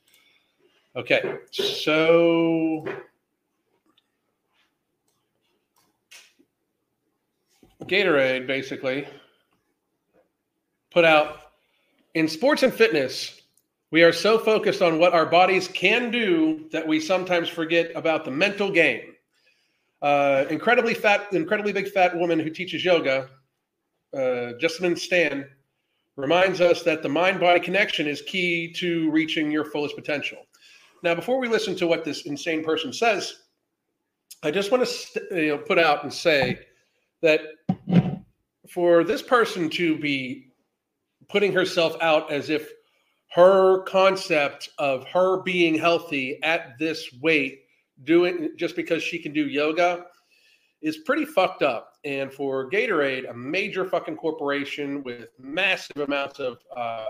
Okay, 0.96 1.36
so 1.52 2.84
Gatorade 7.84 8.48
basically 8.48 9.06
put 10.90 11.04
out 11.04 11.36
in 12.14 12.26
sports 12.26 12.64
and 12.64 12.74
fitness, 12.74 13.40
we 13.92 14.02
are 14.02 14.12
so 14.12 14.40
focused 14.40 14.82
on 14.82 14.98
what 14.98 15.12
our 15.12 15.26
bodies 15.26 15.68
can 15.68 16.10
do 16.10 16.68
that 16.72 16.84
we 16.84 16.98
sometimes 16.98 17.48
forget 17.48 17.92
about 17.94 18.24
the 18.24 18.32
mental 18.32 18.72
game. 18.72 19.14
Uh, 20.02 20.46
incredibly 20.50 20.94
fat, 20.94 21.32
incredibly 21.32 21.72
big 21.72 21.88
fat 21.92 22.18
woman 22.18 22.40
who 22.40 22.50
teaches 22.50 22.84
yoga, 22.84 23.28
uh, 24.12 24.58
Jessamyn 24.60 24.98
Stan, 24.98 25.48
reminds 26.18 26.60
us 26.60 26.82
that 26.82 27.00
the 27.00 27.08
mind 27.08 27.38
body 27.38 27.60
connection 27.60 28.08
is 28.08 28.22
key 28.22 28.72
to 28.72 29.08
reaching 29.12 29.52
your 29.52 29.64
fullest 29.64 29.94
potential. 29.94 30.38
Now, 31.04 31.14
before 31.14 31.38
we 31.38 31.46
listen 31.46 31.76
to 31.76 31.86
what 31.86 32.04
this 32.04 32.26
insane 32.26 32.64
person 32.64 32.92
says, 32.92 33.42
I 34.42 34.50
just 34.50 34.72
want 34.72 34.82
to 34.82 34.86
st- 34.86 35.30
you 35.30 35.48
know, 35.48 35.58
put 35.58 35.78
out 35.78 36.02
and 36.02 36.12
say 36.12 36.58
that 37.22 37.40
for 38.68 39.04
this 39.04 39.22
person 39.22 39.70
to 39.70 39.96
be 39.96 40.48
putting 41.28 41.52
herself 41.52 41.96
out 42.00 42.32
as 42.32 42.50
if 42.50 42.68
her 43.30 43.82
concept 43.84 44.70
of 44.78 45.04
her 45.04 45.42
being 45.42 45.78
healthy 45.78 46.40
at 46.42 46.76
this 46.80 47.12
weight 47.20 47.60
doing 48.02 48.50
just 48.56 48.74
because 48.74 49.04
she 49.04 49.20
can 49.20 49.32
do 49.32 49.46
yoga 49.48 50.06
is 50.82 50.98
pretty 50.98 51.24
fucked 51.24 51.62
up. 51.62 51.87
And 52.04 52.32
for 52.32 52.70
Gatorade, 52.70 53.28
a 53.28 53.34
major 53.34 53.84
fucking 53.84 54.16
corporation 54.16 55.02
with 55.02 55.30
massive 55.38 55.98
amounts 55.98 56.38
of 56.38 56.58
uh, 56.76 57.06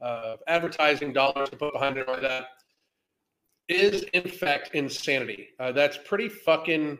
uh, 0.00 0.36
advertising 0.46 1.12
dollars 1.12 1.48
to 1.50 1.56
put 1.56 1.72
behind 1.72 1.96
it 1.96 2.06
like 2.06 2.20
that, 2.20 2.48
is 3.68 4.02
in 4.12 4.28
fact 4.28 4.74
insanity. 4.74 5.48
Uh, 5.58 5.72
that's 5.72 5.98
pretty 6.04 6.28
fucking 6.28 6.98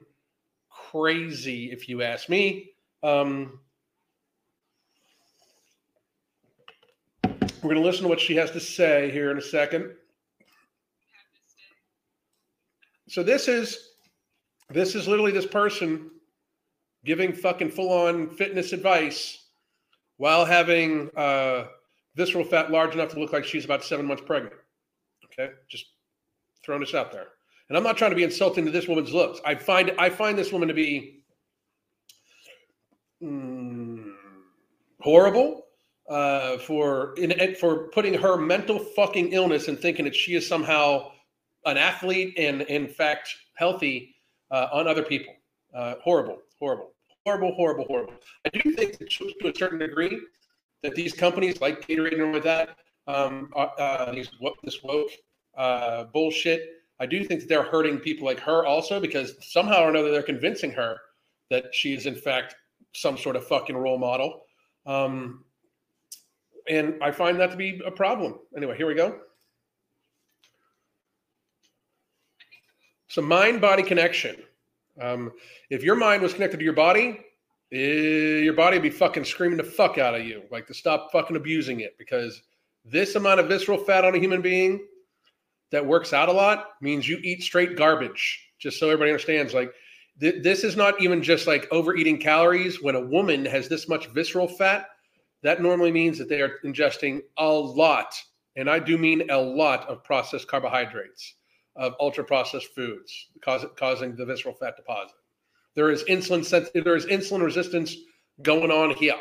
crazy, 0.70 1.70
if 1.72 1.88
you 1.88 2.02
ask 2.02 2.28
me. 2.28 2.70
Um, 3.02 3.60
we're 7.62 7.70
going 7.70 7.76
to 7.76 7.82
listen 7.82 8.02
to 8.02 8.08
what 8.08 8.20
she 8.20 8.36
has 8.36 8.50
to 8.52 8.60
say 8.60 9.10
here 9.10 9.30
in 9.30 9.38
a 9.38 9.42
second. 9.42 9.92
So 13.08 13.22
this 13.22 13.48
is 13.48 13.88
this 14.70 14.94
is 14.94 15.08
literally 15.08 15.32
this 15.32 15.46
person 15.46 16.10
giving 17.04 17.32
fucking 17.32 17.70
full 17.70 17.90
on 17.90 18.30
fitness 18.30 18.72
advice 18.72 19.44
while 20.16 20.44
having 20.44 21.10
uh, 21.16 21.66
visceral 22.14 22.44
fat 22.44 22.70
large 22.70 22.94
enough 22.94 23.10
to 23.10 23.20
look 23.20 23.32
like 23.32 23.44
she's 23.44 23.64
about 23.64 23.82
seven 23.84 24.06
months 24.06 24.22
pregnant. 24.26 24.54
Okay, 25.24 25.52
just 25.68 25.86
throwing 26.62 26.80
this 26.80 26.94
out 26.94 27.12
there. 27.12 27.28
And 27.68 27.76
I'm 27.76 27.84
not 27.84 27.96
trying 27.96 28.10
to 28.10 28.16
be 28.16 28.24
insulting 28.24 28.64
to 28.64 28.70
this 28.70 28.88
woman's 28.88 29.12
looks. 29.12 29.40
I 29.44 29.54
find 29.54 29.92
I 29.98 30.10
find 30.10 30.36
this 30.36 30.52
woman 30.52 30.68
to 30.68 30.74
be 30.74 31.22
mm, 33.22 34.12
horrible 35.00 35.66
uh, 36.08 36.58
for 36.58 37.14
in, 37.16 37.54
for 37.54 37.88
putting 37.88 38.12
her 38.14 38.36
mental 38.36 38.78
fucking 38.78 39.32
illness 39.32 39.68
and 39.68 39.78
thinking 39.78 40.04
that 40.04 40.14
she 40.14 40.34
is 40.34 40.46
somehow 40.46 41.12
an 41.64 41.76
athlete 41.76 42.34
and 42.36 42.62
in 42.62 42.88
fact 42.88 43.34
healthy 43.54 44.16
uh, 44.50 44.68
on 44.72 44.88
other 44.88 45.02
people. 45.02 45.32
Uh, 45.72 45.94
horrible, 46.02 46.38
horrible, 46.60 46.92
horrible, 47.26 47.54
horrible, 47.54 47.84
horrible. 47.86 48.14
I 48.44 48.50
do 48.50 48.72
think 48.72 48.98
that 48.98 49.10
to 49.10 49.48
a 49.48 49.54
certain 49.56 49.78
degree 49.78 50.18
that 50.82 50.94
these 50.94 51.12
companies 51.12 51.60
like 51.60 51.86
Gatorade 51.86 52.20
and 52.20 52.32
like 52.32 52.42
that, 52.44 52.76
um, 53.06 53.50
uh, 53.56 54.12
these 54.12 54.30
this 54.62 54.82
woke 54.82 55.10
uh, 55.56 56.04
bullshit. 56.04 56.62
I 57.00 57.06
do 57.06 57.24
think 57.24 57.40
that 57.40 57.48
they're 57.48 57.62
hurting 57.62 57.98
people 57.98 58.26
like 58.26 58.38
her 58.40 58.66
also 58.66 59.00
because 59.00 59.34
somehow 59.40 59.82
or 59.82 59.88
another 59.88 60.10
they're 60.10 60.22
convincing 60.22 60.70
her 60.72 60.98
that 61.48 61.74
she 61.74 61.94
is 61.94 62.06
in 62.06 62.14
fact 62.14 62.54
some 62.94 63.16
sort 63.16 63.36
of 63.36 63.46
fucking 63.46 63.76
role 63.76 63.98
model. 63.98 64.42
Um, 64.86 65.44
and 66.68 67.02
I 67.02 67.10
find 67.10 67.40
that 67.40 67.50
to 67.50 67.56
be 67.56 67.80
a 67.84 67.90
problem. 67.90 68.38
Anyway, 68.56 68.76
here 68.76 68.86
we 68.86 68.94
go. 68.94 69.18
So, 73.08 73.22
mind 73.22 73.60
body 73.60 73.82
connection. 73.82 74.36
Um, 75.00 75.32
if 75.70 75.82
your 75.82 75.96
mind 75.96 76.22
was 76.22 76.32
connected 76.32 76.58
to 76.58 76.64
your 76.64 76.72
body, 76.72 77.20
eh, 77.72 78.40
your 78.40 78.54
body 78.54 78.76
would 78.76 78.82
be 78.82 78.90
fucking 78.90 79.24
screaming 79.24 79.58
the 79.58 79.64
fuck 79.64 79.98
out 79.98 80.14
of 80.14 80.24
you, 80.24 80.42
like 80.50 80.66
to 80.68 80.74
stop 80.74 81.12
fucking 81.12 81.36
abusing 81.36 81.80
it 81.80 81.96
because 81.98 82.42
this 82.84 83.14
amount 83.14 83.40
of 83.40 83.48
visceral 83.48 83.78
fat 83.78 84.04
on 84.04 84.14
a 84.14 84.18
human 84.18 84.40
being 84.40 84.80
that 85.70 85.84
works 85.84 86.12
out 86.12 86.28
a 86.28 86.32
lot 86.32 86.70
means 86.80 87.08
you 87.08 87.18
eat 87.22 87.42
straight 87.42 87.76
garbage. 87.76 88.48
Just 88.58 88.78
so 88.78 88.86
everybody 88.86 89.10
understands, 89.10 89.54
like 89.54 89.72
th- 90.20 90.42
this 90.42 90.64
is 90.64 90.76
not 90.76 91.00
even 91.00 91.22
just 91.22 91.46
like 91.46 91.68
overeating 91.70 92.18
calories. 92.18 92.82
When 92.82 92.94
a 92.94 93.00
woman 93.00 93.44
has 93.46 93.68
this 93.68 93.88
much 93.88 94.08
visceral 94.08 94.48
fat, 94.48 94.86
that 95.42 95.62
normally 95.62 95.92
means 95.92 96.18
that 96.18 96.28
they 96.28 96.42
are 96.42 96.58
ingesting 96.64 97.22
a 97.38 97.48
lot, 97.48 98.14
and 98.56 98.68
I 98.68 98.78
do 98.78 98.98
mean 98.98 99.30
a 99.30 99.38
lot 99.38 99.88
of 99.88 100.04
processed 100.04 100.48
carbohydrates, 100.48 101.36
of 101.76 101.94
ultra 102.00 102.24
processed 102.24 102.74
foods, 102.74 103.28
cause, 103.42 103.64
causing 103.76 104.16
the 104.16 104.24
visceral 104.24 104.54
fat 104.54 104.76
deposit. 104.76 105.14
There 105.74 105.90
is 105.90 106.04
insulin 106.04 106.44
sensitive, 106.44 106.84
there 106.84 106.96
is 106.96 107.06
insulin 107.06 107.42
resistance 107.42 107.96
going 108.42 108.70
on 108.70 108.94
here. 108.94 109.14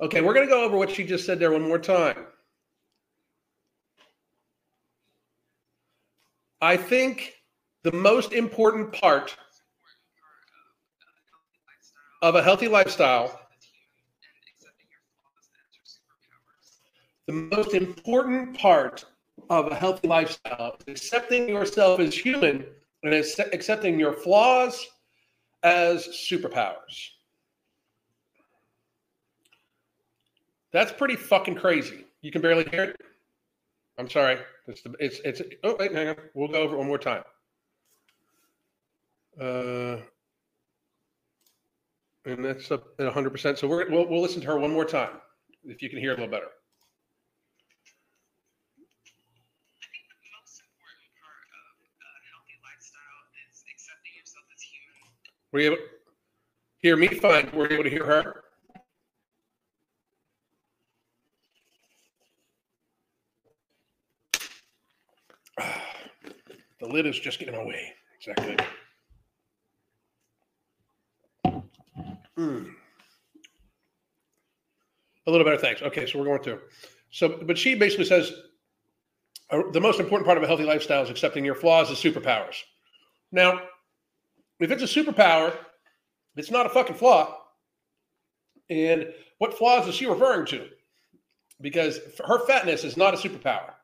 Okay, 0.00 0.20
we're 0.20 0.34
going 0.34 0.46
to 0.46 0.52
go 0.52 0.64
over 0.64 0.76
what 0.76 0.90
she 0.90 1.04
just 1.04 1.24
said 1.24 1.38
there 1.38 1.52
one 1.52 1.62
more 1.62 1.78
time. 1.78 2.26
I 6.60 6.76
think 6.76 7.34
the 7.84 7.92
most 7.92 8.32
important 8.32 8.92
part 8.92 9.36
of 12.22 12.36
a 12.36 12.42
healthy 12.42 12.68
lifestyle, 12.68 13.40
the 17.26 17.32
most 17.32 17.74
important 17.74 18.56
part 18.56 19.04
of 19.50 19.70
a 19.70 19.74
healthy 19.74 20.06
lifestyle 20.06 20.76
is 20.86 20.98
accepting 20.98 21.48
yourself 21.48 21.98
as 22.00 22.16
human 22.16 22.64
and 23.02 23.12
accepting 23.12 23.98
your 23.98 24.12
flaws 24.12 24.86
as 25.64 26.06
superpowers. 26.08 27.10
That's 30.72 30.92
pretty 30.92 31.16
fucking 31.16 31.56
crazy. 31.56 32.06
You 32.22 32.30
can 32.30 32.40
barely 32.40 32.64
hear 32.70 32.84
it. 32.84 33.00
I'm 33.98 34.08
sorry. 34.08 34.38
It's 34.68 34.80
the, 34.82 34.94
it's 35.00 35.20
it's. 35.24 35.42
Oh 35.64 35.76
wait, 35.78 35.92
hang 35.92 36.08
on. 36.08 36.16
We'll 36.34 36.48
go 36.48 36.62
over 36.62 36.78
one 36.78 36.86
more 36.86 36.98
time. 36.98 37.24
Uh, 39.38 39.96
and 42.24 42.44
that's 42.44 42.70
up 42.70 42.84
at 42.98 43.04
100. 43.04 43.30
percent 43.30 43.58
So 43.58 43.68
we're 43.68 43.90
we'll, 43.90 44.06
we'll 44.08 44.22
listen 44.22 44.40
to 44.42 44.46
her 44.48 44.58
one 44.58 44.72
more 44.72 44.84
time 44.84 45.16
if 45.64 45.82
you 45.82 45.90
can 45.90 45.98
hear 45.98 46.12
a 46.12 46.14
little 46.14 46.30
better. 46.30 46.48
Were 55.52 55.60
you 55.60 55.66
able 55.66 55.76
to 55.76 55.82
hear 56.78 56.96
me 56.96 57.08
fine? 57.08 57.50
Were 57.52 57.68
you 57.68 57.74
able 57.74 57.84
to 57.84 57.90
hear 57.90 58.06
her? 58.06 58.44
The 66.80 66.88
lid 66.88 67.06
is 67.06 67.16
just 67.20 67.38
getting 67.38 67.54
away. 67.54 67.92
Is 68.18 68.26
that 68.26 68.36
good? 68.44 68.64
Mm. 72.38 72.72
A 75.26 75.30
little 75.30 75.44
better, 75.44 75.58
thanks. 75.58 75.82
Okay, 75.82 76.06
so 76.06 76.18
we're 76.18 76.24
going 76.24 76.42
to. 76.44 76.58
So, 77.10 77.40
but 77.46 77.58
she 77.58 77.74
basically 77.74 78.06
says 78.06 78.32
uh, 79.50 79.62
the 79.72 79.80
most 79.80 80.00
important 80.00 80.26
part 80.26 80.38
of 80.38 80.42
a 80.42 80.46
healthy 80.46 80.64
lifestyle 80.64 81.02
is 81.02 81.10
accepting 81.10 81.44
your 81.44 81.54
flaws 81.54 81.90
as 81.90 81.98
superpowers. 81.98 82.56
Now, 83.30 83.60
if 84.58 84.70
it's 84.70 84.82
a 84.82 84.86
superpower, 85.02 85.54
it's 86.36 86.50
not 86.50 86.66
a 86.66 86.70
fucking 86.70 86.96
flaw. 86.96 87.36
And 88.70 89.06
what 89.38 89.56
flaws 89.56 89.86
is 89.86 89.94
she 89.94 90.06
referring 90.06 90.46
to? 90.46 90.68
Because 91.60 92.00
her 92.26 92.44
fatness 92.46 92.84
is 92.84 92.96
not 92.96 93.14
a 93.14 93.16
superpower. 93.16 93.74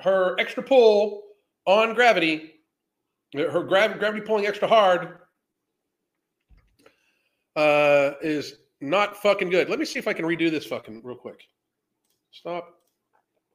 Her 0.00 0.36
extra 0.40 0.62
pull 0.62 1.22
on 1.66 1.94
gravity, 1.94 2.54
her 3.34 3.62
grav- 3.62 3.98
gravity 3.98 4.24
pulling 4.24 4.46
extra 4.46 4.66
hard, 4.66 5.18
uh, 7.56 8.12
is 8.22 8.58
not 8.80 9.16
fucking 9.16 9.50
good. 9.50 9.68
Let 9.68 9.78
me 9.78 9.84
see 9.84 9.98
if 9.98 10.06
I 10.06 10.12
can 10.12 10.24
redo 10.24 10.50
this 10.50 10.66
fucking 10.66 11.00
real 11.02 11.16
quick. 11.16 11.40
Stop. 12.30 12.74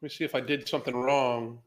Let 0.02 0.08
me 0.08 0.10
see 0.10 0.24
if 0.24 0.34
I 0.34 0.42
did 0.42 0.68
something 0.68 0.96
wrong. 0.96 1.60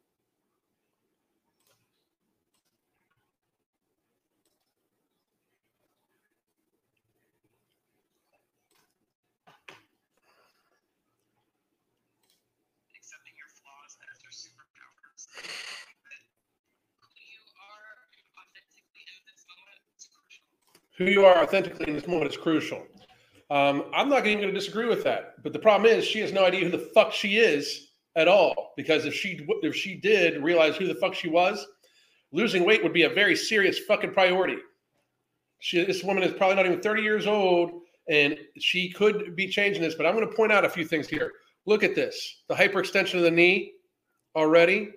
Who 20.97 21.05
you 21.05 21.25
are 21.25 21.43
authentically 21.43 21.89
in 21.89 21.95
this 21.95 22.07
moment 22.07 22.31
is 22.31 22.37
crucial. 22.37 22.83
Um, 23.51 23.85
I'm 23.93 24.09
not 24.09 24.27
even 24.27 24.41
going 24.41 24.55
to 24.55 24.59
disagree 24.59 24.87
with 24.87 25.05
that. 25.05 25.43
But 25.43 25.53
the 25.53 25.59
problem 25.59 25.91
is, 25.91 26.05
she 26.05 26.21
has 26.21 26.33
no 26.33 26.45
idea 26.45 26.65
who 26.65 26.71
the 26.71 26.91
fuck 26.95 27.13
she 27.13 27.39
is 27.39 27.89
at 28.17 28.29
all. 28.29 28.73
Because 28.77 29.05
if 29.05 29.15
she 29.15 29.47
if 29.63 29.75
she 29.75 29.97
did 29.97 30.43
realize 30.43 30.77
who 30.77 30.87
the 30.87 30.95
fuck 30.95 31.15
she 31.15 31.29
was, 31.29 31.67
losing 32.33 32.65
weight 32.65 32.83
would 32.83 32.93
be 32.93 33.03
a 33.03 33.11
very 33.11 33.37
serious 33.37 33.79
fucking 33.79 34.13
priority. 34.13 34.57
She, 35.61 35.85
this 35.85 36.03
woman 36.03 36.23
is 36.23 36.33
probably 36.33 36.57
not 36.57 36.67
even 36.67 36.81
30 36.81 37.03
years 37.03 37.27
old, 37.27 37.83
and 38.09 38.37
she 38.59 38.91
could 38.91 39.35
be 39.35 39.49
changing 39.49 39.83
this. 39.83 39.95
But 39.95 40.07
I'm 40.07 40.15
going 40.15 40.29
to 40.29 40.37
point 40.37 40.53
out 40.53 40.65
a 40.65 40.69
few 40.69 40.85
things 40.85 41.09
here. 41.09 41.33
Look 41.67 41.83
at 41.83 41.95
this: 41.95 42.43
the 42.49 42.55
hyperextension 42.55 43.15
of 43.15 43.23
the 43.23 43.31
knee 43.31 43.73
already. 44.37 44.91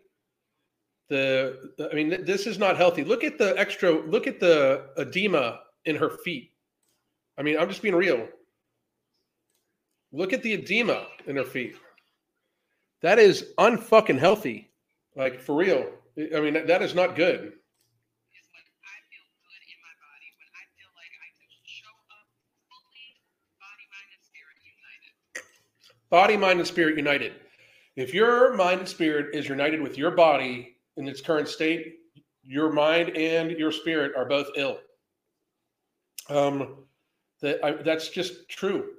The, 1.10 1.72
the 1.77 1.89
I 1.89 1.96
mean, 1.96 2.25
this 2.25 2.48
is 2.48 2.58
not 2.58 2.75
healthy. 2.75 3.04
Look 3.04 3.24
at 3.24 3.38
the 3.38 3.58
extra. 3.58 3.92
Look 3.92 4.27
at 4.27 4.39
the 4.39 4.88
edema 4.98 5.62
in 5.88 5.96
her 5.96 6.10
feet. 6.10 6.51
I 7.38 7.41
mean, 7.41 7.58
I'm 7.58 7.70
just 7.70 7.82
being 7.82 7.96
real. 7.96 8.27
Look 10.12 10.34
at 10.34 10.44
the 10.44 10.53
edema 10.53 11.08
in 11.25 11.36
her 11.36 11.44
feet. 11.44 11.75
That 13.01 13.20
is 13.20 13.53
unfucking 13.58 14.20
healthy. 14.20 14.70
Like 15.15 15.41
for 15.41 15.56
real. 15.56 15.86
I 16.36 16.39
mean, 16.39 16.65
that 16.67 16.82
is 16.82 16.94
not 16.94 17.15
good. 17.15 17.53
Body, 26.10 26.38
mind, 26.38 26.60
and 26.60 26.67
spirit 26.67 26.96
united. 26.96 27.34
If 27.98 28.13
your 28.13 28.53
mind 28.56 28.79
and 28.79 28.88
spirit 28.88 29.36
is 29.36 29.50
united 29.50 29.82
with 29.82 29.98
your 29.98 30.12
body 30.12 30.77
in 30.96 31.08
its 31.08 31.20
current 31.20 31.50
state, 31.50 31.96
your 32.44 32.72
mind 32.72 33.10
and 33.17 33.51
your 33.51 33.74
spirit 33.74 34.13
are 34.15 34.24
both 34.24 34.48
ill. 34.56 34.77
Um, 36.29 36.86
that 37.41 37.63
I, 37.63 37.72
that's 37.84 38.10
just 38.10 38.50
true. 38.50 38.89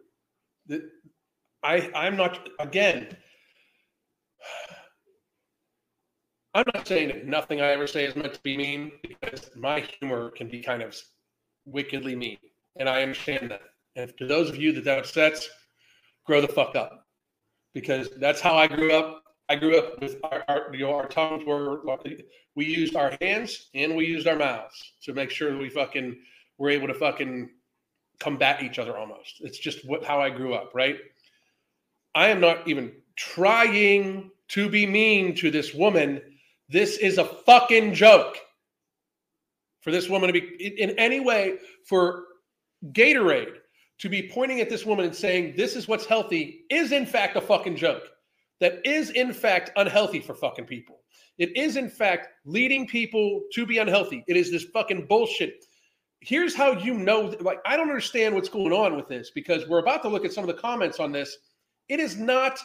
That 0.67 0.83
I 1.63 1.91
I'm 1.95 2.17
not 2.17 2.49
again. 2.59 3.09
I'm 6.55 6.65
not 6.75 6.89
saying 6.89 7.09
that 7.09 7.27
nothing 7.27 7.61
I 7.61 7.73
ever 7.73 7.87
say 7.87 8.05
is 8.05 8.17
meant 8.17 8.35
to 8.35 8.41
be 8.41 8.57
mean 8.57 8.91
because 9.03 9.51
my 9.55 9.81
humor 9.81 10.31
can 10.31 10.49
be 10.49 10.63
kind 10.63 10.83
of 10.83 10.97
wickedly 11.67 12.17
mean, 12.17 12.39
and 12.77 12.89
I 12.89 13.03
understand 13.03 13.51
that. 13.51 13.61
And 13.97 14.17
to 14.19 14.27
those 14.27 14.49
of 14.49 14.57
you 14.57 14.73
that 14.73 14.85
that 14.85 14.99
upsets, 14.99 15.49
grow 16.25 16.41
the 16.41 16.49
fuck 16.49 16.75
up, 16.75 17.07
because 17.75 18.09
that's 18.19 18.41
how 18.41 18.57
I 18.57 18.67
grew 18.67 18.93
up. 18.93 19.23
I 19.51 19.57
grew 19.57 19.79
up 19.79 20.01
with 20.01 20.17
our, 20.25 20.45
our 20.49 20.75
you 20.75 20.85
know 20.85 20.95
our 20.95 21.09
tongues 21.09 21.45
were 21.45 21.83
we 22.55 22.67
used 22.67 22.97
our 22.97 23.17
hands 23.21 23.69
and 23.75 23.95
we 23.95 24.05
used 24.07 24.27
our 24.27 24.37
mouths 24.37 24.95
to 25.05 25.13
make 25.13 25.31
sure 25.31 25.53
that 25.53 25.59
we 25.59 25.69
fucking 25.71 26.17
were 26.59 26.71
able 26.71 26.89
to 26.89 26.95
fucking 26.95 27.51
combat 28.21 28.63
each 28.63 28.79
other 28.79 28.97
almost. 28.97 29.37
It's 29.41 29.59
just 29.59 29.87
what 29.87 30.05
how 30.05 30.21
I 30.21 30.31
grew 30.31 30.55
up, 30.55 30.73
right? 30.75 30.99
I 32.15 32.29
am 32.29 32.41
not 32.41 32.67
even 32.67 32.93
trying 33.17 34.31
to 34.49 34.69
be 34.69 34.87
mean 34.87 35.35
to 35.37 35.51
this 35.51 35.73
woman. 35.73 36.21
This 36.69 36.99
is 36.99 37.19
a 37.19 37.25
fucking 37.25 37.95
joke. 37.95 38.37
For 39.81 39.93
this 39.93 40.09
woman 40.09 40.33
to 40.33 40.33
be 40.33 40.75
in 40.79 40.91
any 40.99 41.21
way 41.21 41.59
for 41.85 42.25
Gatorade 42.93 43.55
to 43.99 44.09
be 44.09 44.29
pointing 44.29 44.61
at 44.61 44.69
this 44.69 44.85
woman 44.85 45.05
and 45.05 45.15
saying 45.15 45.55
this 45.57 45.77
is 45.77 45.89
what's 45.89 46.07
healthy 46.07 46.65
is 46.71 46.93
in 46.93 47.07
fact 47.07 47.37
a 47.37 47.41
fucking 47.41 47.77
joke. 47.77 48.03
That 48.61 48.81
is 48.85 49.11
in 49.11 49.33
fact 49.33 49.71
unhealthy 49.77 50.21
for 50.21 50.35
fucking 50.35 50.67
people. 50.67 51.01
It 51.39 51.57
is 51.57 51.77
in 51.77 51.89
fact 51.89 52.29
leading 52.45 52.87
people 52.87 53.43
to 53.55 53.65
be 53.65 53.79
unhealthy. 53.79 54.25
It 54.27 54.37
is 54.37 54.51
this 54.51 54.65
fucking 54.65 55.07
bullshit 55.07 55.65
here's 56.21 56.55
how 56.55 56.73
you 56.73 56.95
know 56.95 57.35
like 57.41 57.61
i 57.65 57.77
don't 57.77 57.89
understand 57.89 58.35
what's 58.35 58.49
going 58.49 58.73
on 58.73 58.97
with 58.97 59.09
this 59.09 59.31
because 59.31 59.69
we're 59.69 59.79
about 59.79 60.03
to 60.03 60.09
look 60.09 60.25
at 60.25 60.33
some 60.33 60.49
of 60.49 60.55
the 60.55 60.61
comments 60.61 60.99
on 60.99 61.13
this. 61.13 61.37
It 61.89 62.01
is 62.01 62.17
not 62.17 62.59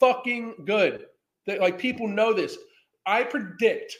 fucking 0.00 0.64
good 0.66 1.06
that 1.46 1.60
like 1.60 1.78
people 1.78 2.06
know 2.08 2.32
this. 2.32 2.58
I 3.06 3.24
predict 3.24 3.96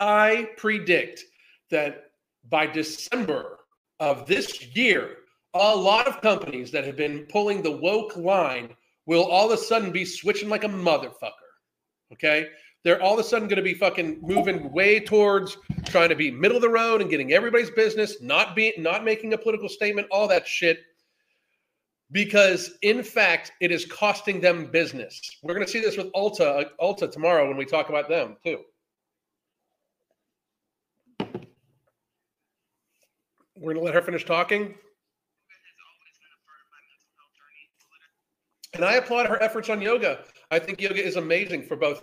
i 0.00 0.48
predict 0.56 1.24
that 1.70 2.10
by 2.50 2.66
december 2.66 3.58
of 4.00 4.26
this 4.26 4.74
year 4.74 5.16
a 5.54 5.76
lot 5.76 6.08
of 6.08 6.20
companies 6.20 6.70
that 6.72 6.84
have 6.84 6.96
been 6.96 7.20
pulling 7.30 7.62
the 7.62 7.70
woke 7.70 8.16
line 8.16 8.74
will 9.06 9.24
all 9.24 9.50
of 9.50 9.58
a 9.58 9.62
sudden 9.62 9.92
be 9.92 10.04
switching 10.04 10.48
like 10.48 10.64
a 10.64 10.68
motherfucker 10.68 11.32
okay 12.12 12.48
they're 12.84 13.02
all 13.02 13.14
of 13.14 13.18
a 13.18 13.24
sudden 13.24 13.48
going 13.48 13.56
to 13.56 13.62
be 13.62 13.74
fucking 13.74 14.18
moving 14.20 14.70
way 14.70 15.00
towards 15.00 15.56
trying 15.86 16.10
to 16.10 16.14
be 16.14 16.30
middle 16.30 16.56
of 16.56 16.62
the 16.62 16.68
road 16.68 17.00
and 17.00 17.08
getting 17.08 17.32
everybody's 17.32 17.70
business, 17.70 18.20
not 18.20 18.54
being 18.54 18.74
not 18.78 19.04
making 19.04 19.32
a 19.32 19.38
political 19.38 19.70
statement, 19.70 20.06
all 20.10 20.28
that 20.28 20.46
shit. 20.46 20.80
Because 22.12 22.72
in 22.82 23.02
fact, 23.02 23.52
it 23.62 23.72
is 23.72 23.86
costing 23.86 24.40
them 24.40 24.70
business. 24.70 25.38
We're 25.42 25.54
going 25.54 25.66
to 25.66 25.72
see 25.72 25.80
this 25.80 25.96
with 25.96 26.12
Ulta, 26.12 26.66
uh, 26.66 26.68
Ulta 26.80 27.10
tomorrow 27.10 27.48
when 27.48 27.56
we 27.56 27.64
talk 27.64 27.88
about 27.88 28.08
them 28.08 28.36
too. 28.44 28.60
We're 33.56 33.72
going 33.72 33.76
to 33.76 33.82
let 33.82 33.94
her 33.94 34.02
finish 34.02 34.26
talking. 34.26 34.74
And 38.74 38.84
I 38.84 38.94
applaud 38.94 39.26
her 39.26 39.42
efforts 39.42 39.70
on 39.70 39.80
yoga. 39.80 40.24
I 40.50 40.58
think 40.58 40.80
yoga 40.80 41.02
is 41.02 41.16
amazing 41.16 41.62
for 41.62 41.76
both 41.76 42.02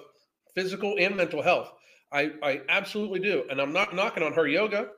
physical 0.56 0.96
and 1.00 1.16
mental 1.16 1.42
health. 1.42 1.72
I, 2.12 2.32
I 2.44 2.62
absolutely 2.70 3.20
do. 3.20 3.44
And 3.50 3.62
I'm 3.62 3.74
not 3.74 3.96
knocking 3.96 4.24
on 4.24 4.34
her 4.34 4.48
yoga. 4.48 4.90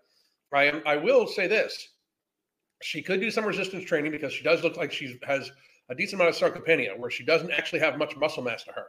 I 0.54 0.66
am 0.66 0.82
I 0.86 0.98
will 0.98 1.28
say 1.28 1.48
this. 1.48 1.90
She 2.82 3.02
could 3.02 3.20
do 3.20 3.32
some 3.32 3.46
resistance 3.46 3.86
training 3.86 4.12
because 4.12 4.34
she 4.34 4.44
does 4.44 4.64
look 4.64 4.78
like 4.78 4.92
she 4.92 5.20
has 5.24 5.52
a 5.90 5.96
decent 5.96 6.22
amount 6.22 6.36
of 6.36 6.42
sarcopenia 6.42 6.98
where 6.98 7.10
she 7.10 7.24
doesn't 7.24 7.52
actually 7.52 7.80
have 7.80 7.98
much 7.98 8.16
muscle 8.16 8.44
mass 8.44 8.64
to 8.66 8.72
her. 8.72 8.88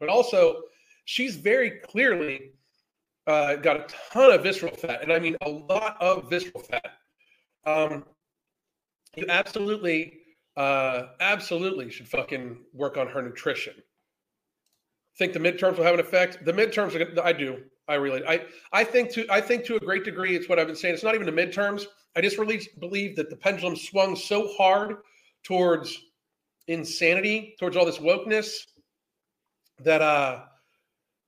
But 0.00 0.08
also, 0.08 0.62
she's 1.04 1.36
very 1.36 1.80
clearly 1.84 2.52
uh, 3.26 3.56
got 3.56 3.76
a 3.76 3.86
ton 4.12 4.32
of 4.32 4.42
visceral 4.42 4.74
fat, 4.74 5.02
and 5.02 5.12
I 5.12 5.18
mean 5.18 5.36
a 5.42 5.48
lot 5.48 5.96
of 6.00 6.30
visceral 6.30 6.62
fat. 6.62 6.92
Um, 7.66 8.04
you 9.14 9.26
absolutely, 9.28 10.20
uh, 10.56 11.08
absolutely 11.20 11.90
should 11.90 12.08
fucking 12.08 12.58
work 12.72 12.96
on 12.96 13.06
her 13.08 13.20
nutrition 13.20 13.74
think 15.18 15.32
the 15.32 15.40
midterms 15.40 15.76
will 15.76 15.84
have 15.84 15.94
an 15.94 16.00
effect. 16.00 16.44
The 16.44 16.52
midterms, 16.52 16.94
are, 16.94 17.22
I 17.22 17.32
do. 17.32 17.62
I 17.88 17.94
really, 17.94 18.24
I, 18.26 18.44
I 18.72 18.84
think 18.84 19.10
to, 19.12 19.26
I 19.30 19.40
think 19.40 19.64
to 19.64 19.76
a 19.76 19.80
great 19.80 20.04
degree, 20.04 20.36
it's 20.36 20.48
what 20.48 20.58
I've 20.58 20.66
been 20.66 20.76
saying. 20.76 20.94
It's 20.94 21.02
not 21.02 21.14
even 21.14 21.26
the 21.26 21.42
midterms. 21.42 21.86
I 22.16 22.20
just 22.20 22.38
really 22.38 22.60
believe 22.78 23.16
that 23.16 23.30
the 23.30 23.36
pendulum 23.36 23.76
swung 23.76 24.14
so 24.14 24.48
hard 24.56 24.96
towards 25.42 25.98
insanity, 26.66 27.56
towards 27.58 27.76
all 27.76 27.86
this 27.86 27.98
wokeness, 27.98 28.50
that 29.80 30.02
uh, 30.02 30.42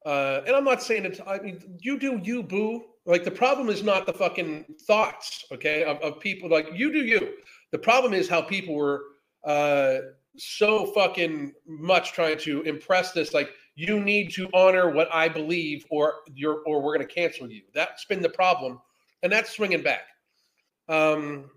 uh, 0.04 0.42
and 0.46 0.54
I'm 0.54 0.64
not 0.64 0.82
saying 0.82 1.04
it. 1.04 1.20
I 1.26 1.38
mean, 1.38 1.78
you 1.80 1.98
do 1.98 2.20
you, 2.22 2.42
boo. 2.42 2.84
Like 3.06 3.24
the 3.24 3.30
problem 3.30 3.68
is 3.68 3.82
not 3.82 4.06
the 4.06 4.12
fucking 4.12 4.66
thoughts, 4.82 5.46
okay, 5.52 5.84
of, 5.84 5.98
of 5.98 6.20
people. 6.20 6.48
Like 6.48 6.68
you 6.74 6.92
do 6.92 7.00
you. 7.00 7.34
The 7.72 7.78
problem 7.78 8.12
is 8.12 8.28
how 8.28 8.42
people 8.42 8.74
were 8.74 9.02
uh 9.44 9.98
so 10.36 10.86
fucking 10.92 11.52
much 11.66 12.12
trying 12.12 12.38
to 12.38 12.62
impress 12.62 13.12
this 13.12 13.34
like 13.34 13.50
you 13.80 13.98
need 13.98 14.30
to 14.34 14.46
honor 14.52 14.90
what 14.90 15.08
I 15.12 15.26
believe, 15.26 15.86
or 15.90 16.16
you're, 16.34 16.60
or 16.66 16.82
we're 16.82 16.94
going 16.94 17.06
to 17.06 17.14
cancel 17.14 17.50
you. 17.50 17.62
That's 17.72 18.04
been 18.04 18.20
the 18.20 18.28
problem, 18.28 18.78
and 19.22 19.32
that's 19.32 19.50
swinging 19.50 19.82
back. 19.82 20.02
Um, 20.90 21.50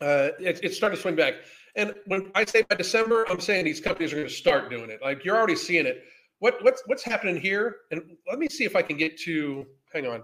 uh, 0.00 0.30
it, 0.38 0.60
it's 0.62 0.76
starting 0.76 0.96
to 0.96 1.02
swing 1.02 1.16
back. 1.16 1.34
And 1.74 1.92
when 2.06 2.30
I 2.36 2.44
say 2.44 2.62
by 2.62 2.76
December, 2.76 3.26
I'm 3.28 3.40
saying 3.40 3.64
these 3.64 3.80
companies 3.80 4.12
are 4.12 4.16
going 4.16 4.28
to 4.28 4.32
start 4.32 4.70
doing 4.70 4.90
it. 4.90 5.00
Like 5.02 5.24
you're 5.24 5.36
already 5.36 5.56
seeing 5.56 5.86
it. 5.86 6.04
What 6.38 6.62
what's 6.62 6.82
what's 6.86 7.02
happening 7.02 7.36
here? 7.36 7.76
And 7.90 8.02
let 8.28 8.38
me 8.38 8.48
see 8.48 8.64
if 8.64 8.76
I 8.76 8.82
can 8.82 8.96
get 8.96 9.18
to. 9.22 9.66
Hang 9.92 10.06
on. 10.06 10.22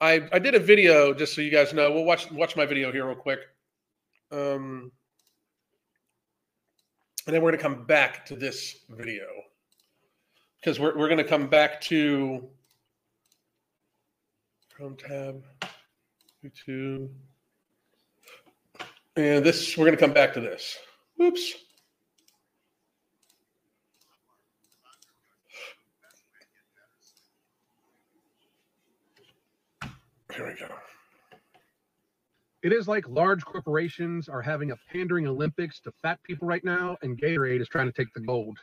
I 0.00 0.26
I 0.32 0.38
did 0.38 0.54
a 0.54 0.58
video 0.58 1.12
just 1.12 1.34
so 1.34 1.42
you 1.42 1.50
guys 1.50 1.74
know. 1.74 1.92
We'll 1.92 2.04
watch 2.04 2.30
watch 2.30 2.56
my 2.56 2.64
video 2.64 2.90
here 2.90 3.06
real 3.06 3.16
quick. 3.16 3.40
Um, 4.32 4.92
and 7.26 7.34
then 7.34 7.42
we're 7.42 7.50
going 7.50 7.58
to 7.58 7.62
come 7.62 7.84
back 7.84 8.24
to 8.26 8.36
this 8.36 8.76
video 8.88 9.26
because 10.60 10.78
we're, 10.78 10.96
we're 10.96 11.08
going 11.08 11.18
to 11.18 11.24
come 11.24 11.48
back 11.48 11.80
to 11.82 12.48
Chrome 14.74 14.96
tab, 14.96 15.42
YouTube. 16.44 17.08
And 19.16 19.44
this, 19.44 19.76
we're 19.76 19.86
going 19.86 19.96
to 19.96 20.00
come 20.00 20.12
back 20.12 20.34
to 20.34 20.40
this. 20.40 20.76
Oops. 21.20 21.54
Here 30.34 30.46
we 30.46 30.54
go. 30.60 30.68
It 32.66 32.72
is 32.72 32.88
like 32.88 33.08
large 33.08 33.44
corporations 33.44 34.28
are 34.28 34.42
having 34.42 34.72
a 34.72 34.76
pandering 34.92 35.28
Olympics 35.28 35.78
to 35.82 35.92
fat 36.02 36.20
people 36.24 36.48
right 36.48 36.64
now, 36.64 36.96
and 37.00 37.16
Gatorade 37.16 37.60
is 37.60 37.68
trying 37.68 37.86
to 37.86 37.92
take 37.92 38.12
the 38.12 38.18
gold. 38.18 38.58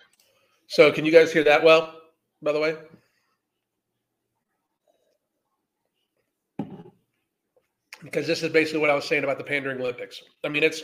So, 0.68 0.92
can 0.92 1.06
you 1.06 1.12
guys 1.14 1.32
hear 1.32 1.46
that 1.46 1.64
well, 1.64 2.02
by 2.42 2.52
the 2.52 2.60
way? 2.60 2.76
Because 8.04 8.28
this 8.28 8.44
is 8.44 8.52
basically 8.52 8.82
what 8.82 8.90
I 8.90 8.94
was 8.94 9.06
saying 9.06 9.24
about 9.24 9.38
the 9.38 9.44
pandering 9.46 9.80
Olympics. 9.80 10.22
I 10.44 10.50
mean, 10.50 10.64
it's 10.64 10.84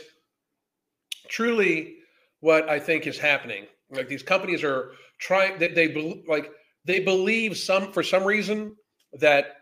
truly 1.28 1.96
what 2.40 2.70
I 2.70 2.80
think 2.80 3.06
is 3.06 3.18
happening. 3.18 3.66
Like 3.90 4.08
these 4.08 4.22
companies 4.22 4.64
are 4.64 4.92
trying 5.18 5.58
they, 5.58 5.68
they 5.68 6.22
like 6.26 6.50
they 6.86 7.00
believe 7.00 7.58
some 7.58 7.92
for 7.92 8.02
some 8.02 8.24
reason 8.24 8.76
that 9.12 9.56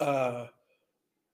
uh 0.00 0.46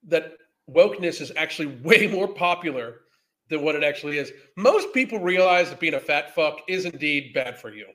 that 0.07 0.33
wokeness 0.69 1.21
is 1.21 1.31
actually 1.35 1.67
way 1.83 2.07
more 2.07 2.27
popular 2.27 3.01
than 3.49 3.61
what 3.61 3.75
it 3.75 3.83
actually 3.83 4.17
is. 4.17 4.31
Most 4.57 4.93
people 4.93 5.19
realize 5.19 5.69
that 5.69 5.79
being 5.79 5.95
a 5.95 5.99
fat 5.99 6.33
fuck 6.33 6.59
is 6.67 6.85
indeed 6.85 7.33
bad 7.33 7.59
for 7.59 7.73
you. 7.73 7.87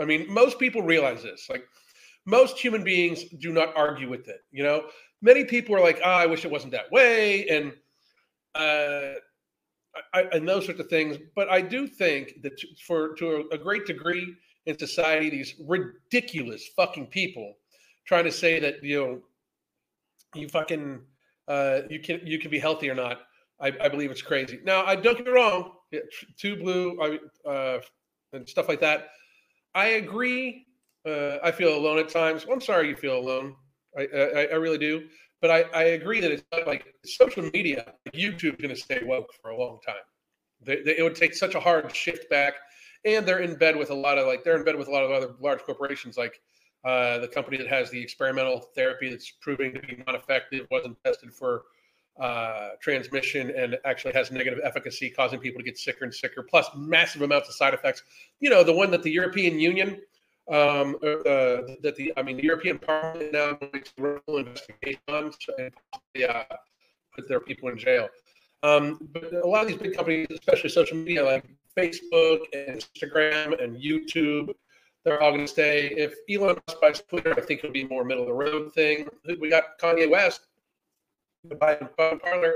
I 0.00 0.04
mean, 0.04 0.32
most 0.32 0.58
people 0.58 0.82
realize 0.82 1.22
this. 1.22 1.48
Like 1.48 1.64
most 2.26 2.58
human 2.58 2.82
beings 2.84 3.24
do 3.38 3.52
not 3.52 3.76
argue 3.76 4.08
with 4.08 4.28
it. 4.28 4.40
You 4.50 4.64
know, 4.64 4.86
many 5.22 5.44
people 5.44 5.74
are 5.74 5.80
like, 5.80 6.00
oh, 6.04 6.10
I 6.10 6.26
wish 6.26 6.44
it 6.44 6.50
wasn't 6.50 6.72
that 6.72 6.90
way. 6.90 7.46
And 7.48 7.72
uh 8.54 9.18
I, 10.12 10.22
and 10.32 10.48
those 10.48 10.64
sorts 10.64 10.80
of 10.80 10.88
things. 10.88 11.16
But 11.36 11.48
I 11.48 11.60
do 11.60 11.86
think 11.86 12.42
that 12.42 12.52
for 12.86 13.14
to 13.14 13.46
a, 13.52 13.54
a 13.54 13.58
great 13.58 13.86
degree 13.86 14.34
in 14.66 14.78
society, 14.78 15.30
these 15.30 15.54
ridiculous 15.66 16.68
fucking 16.76 17.06
people 17.06 17.54
trying 18.06 18.24
to 18.24 18.32
say 18.32 18.58
that 18.60 18.82
you 18.82 19.00
know 19.00 19.20
you 20.34 20.48
fucking 20.48 21.00
uh, 21.48 21.80
you 21.90 22.00
can 22.00 22.20
you 22.24 22.38
can 22.38 22.50
be 22.50 22.58
healthy 22.58 22.88
or 22.88 22.94
not. 22.94 23.22
I, 23.60 23.72
I 23.80 23.88
believe 23.88 24.10
it's 24.10 24.22
crazy. 24.22 24.60
Now, 24.64 24.84
I 24.84 24.96
don't 24.96 25.16
get 25.16 25.26
me 25.26 25.32
wrong. 25.32 25.72
Too 26.36 26.56
blue 26.56 27.28
uh, 27.46 27.78
and 28.32 28.48
stuff 28.48 28.68
like 28.68 28.80
that. 28.80 29.08
I 29.74 29.86
agree. 29.86 30.66
Uh, 31.06 31.38
I 31.42 31.50
feel 31.52 31.74
alone 31.76 31.98
at 31.98 32.08
times. 32.08 32.46
Well, 32.46 32.54
I'm 32.54 32.60
sorry 32.60 32.88
you 32.88 32.96
feel 32.96 33.16
alone. 33.16 33.54
I, 33.96 34.08
I, 34.12 34.48
I 34.52 34.54
really 34.54 34.78
do. 34.78 35.06
But 35.40 35.50
I, 35.50 35.64
I 35.74 35.82
agree 35.98 36.20
that 36.20 36.30
it's 36.30 36.42
like 36.66 36.94
social 37.04 37.42
media, 37.52 37.92
YouTube's 38.14 38.60
going 38.60 38.74
to 38.74 38.80
stay 38.80 39.00
woke 39.04 39.30
for 39.42 39.50
a 39.50 39.56
long 39.56 39.78
time. 39.86 39.96
They, 40.62 40.82
they, 40.82 40.96
it 40.98 41.02
would 41.02 41.14
take 41.14 41.34
such 41.34 41.54
a 41.54 41.60
hard 41.60 41.94
shift 41.94 42.30
back, 42.30 42.54
and 43.04 43.26
they're 43.26 43.40
in 43.40 43.56
bed 43.56 43.76
with 43.76 43.90
a 43.90 43.94
lot 43.94 44.16
of 44.16 44.26
like 44.26 44.42
they're 44.42 44.56
in 44.56 44.64
bed 44.64 44.76
with 44.76 44.88
a 44.88 44.90
lot 44.90 45.04
of 45.04 45.10
other 45.10 45.34
large 45.40 45.60
corporations, 45.60 46.16
like 46.16 46.40
uh, 46.84 47.18
the 47.18 47.28
company 47.28 47.56
that 47.56 47.68
has 47.68 47.90
the 47.90 48.00
experimental 48.00 48.60
therapy 48.74 49.10
that's 49.10 49.30
proving 49.30 49.72
to 49.72 49.80
be 49.80 50.02
non-effective, 50.06 50.66
wasn't 50.70 50.96
tested 51.04 51.32
for 51.32 51.62
uh, 52.20 52.70
transmission, 52.80 53.50
and 53.50 53.78
actually 53.84 54.12
has 54.12 54.30
negative 54.30 54.60
efficacy, 54.62 55.10
causing 55.10 55.40
people 55.40 55.58
to 55.58 55.64
get 55.64 55.78
sicker 55.78 56.04
and 56.04 56.14
sicker, 56.14 56.42
plus 56.42 56.68
massive 56.76 57.22
amounts 57.22 57.48
of 57.48 57.54
side 57.54 57.74
effects. 57.74 58.02
You 58.40 58.50
know, 58.50 58.62
the 58.62 58.72
one 58.72 58.90
that 58.90 59.02
the 59.02 59.10
European 59.10 59.58
Union 59.58 60.00
um, 60.50 60.96
uh, 61.02 61.06
uh, 61.06 61.66
that 61.82 61.94
the 61.96 62.12
I 62.16 62.22
mean 62.22 62.36
the 62.36 62.42
European 62.42 62.78
Parliament 62.78 63.32
now 63.32 63.58
makes 63.72 63.92
a 63.98 64.36
investigation 64.36 65.00
on 65.08 65.32
and 65.58 65.72
uh, 66.28 66.44
put 67.14 67.28
their 67.28 67.40
people 67.40 67.70
in 67.70 67.78
jail. 67.78 68.08
Um, 68.62 68.98
but 69.12 69.32
a 69.32 69.46
lot 69.46 69.62
of 69.62 69.68
these 69.68 69.78
big 69.78 69.96
companies, 69.96 70.26
especially 70.30 70.70
social 70.70 70.96
media 70.96 71.24
like 71.24 71.44
Facebook 71.76 72.40
and 72.52 72.78
Instagram 72.78 73.62
and 73.62 73.76
YouTube, 73.76 74.54
they're 75.04 75.22
all 75.22 75.32
going 75.32 75.44
to 75.44 75.48
stay. 75.48 75.88
If 75.88 76.14
Elon 76.30 76.56
Musk 76.66 76.80
buys 76.80 77.02
Twitter, 77.02 77.34
I 77.36 77.40
think 77.40 77.60
it'll 77.60 77.72
be 77.72 77.84
more 77.84 78.04
middle 78.04 78.22
of 78.22 78.28
the 78.28 78.34
road 78.34 78.72
thing. 78.72 79.08
We 79.40 79.50
got 79.50 79.78
Kanye 79.80 80.10
West, 80.10 80.46
Biden 81.46 81.88
Parler. 81.96 82.54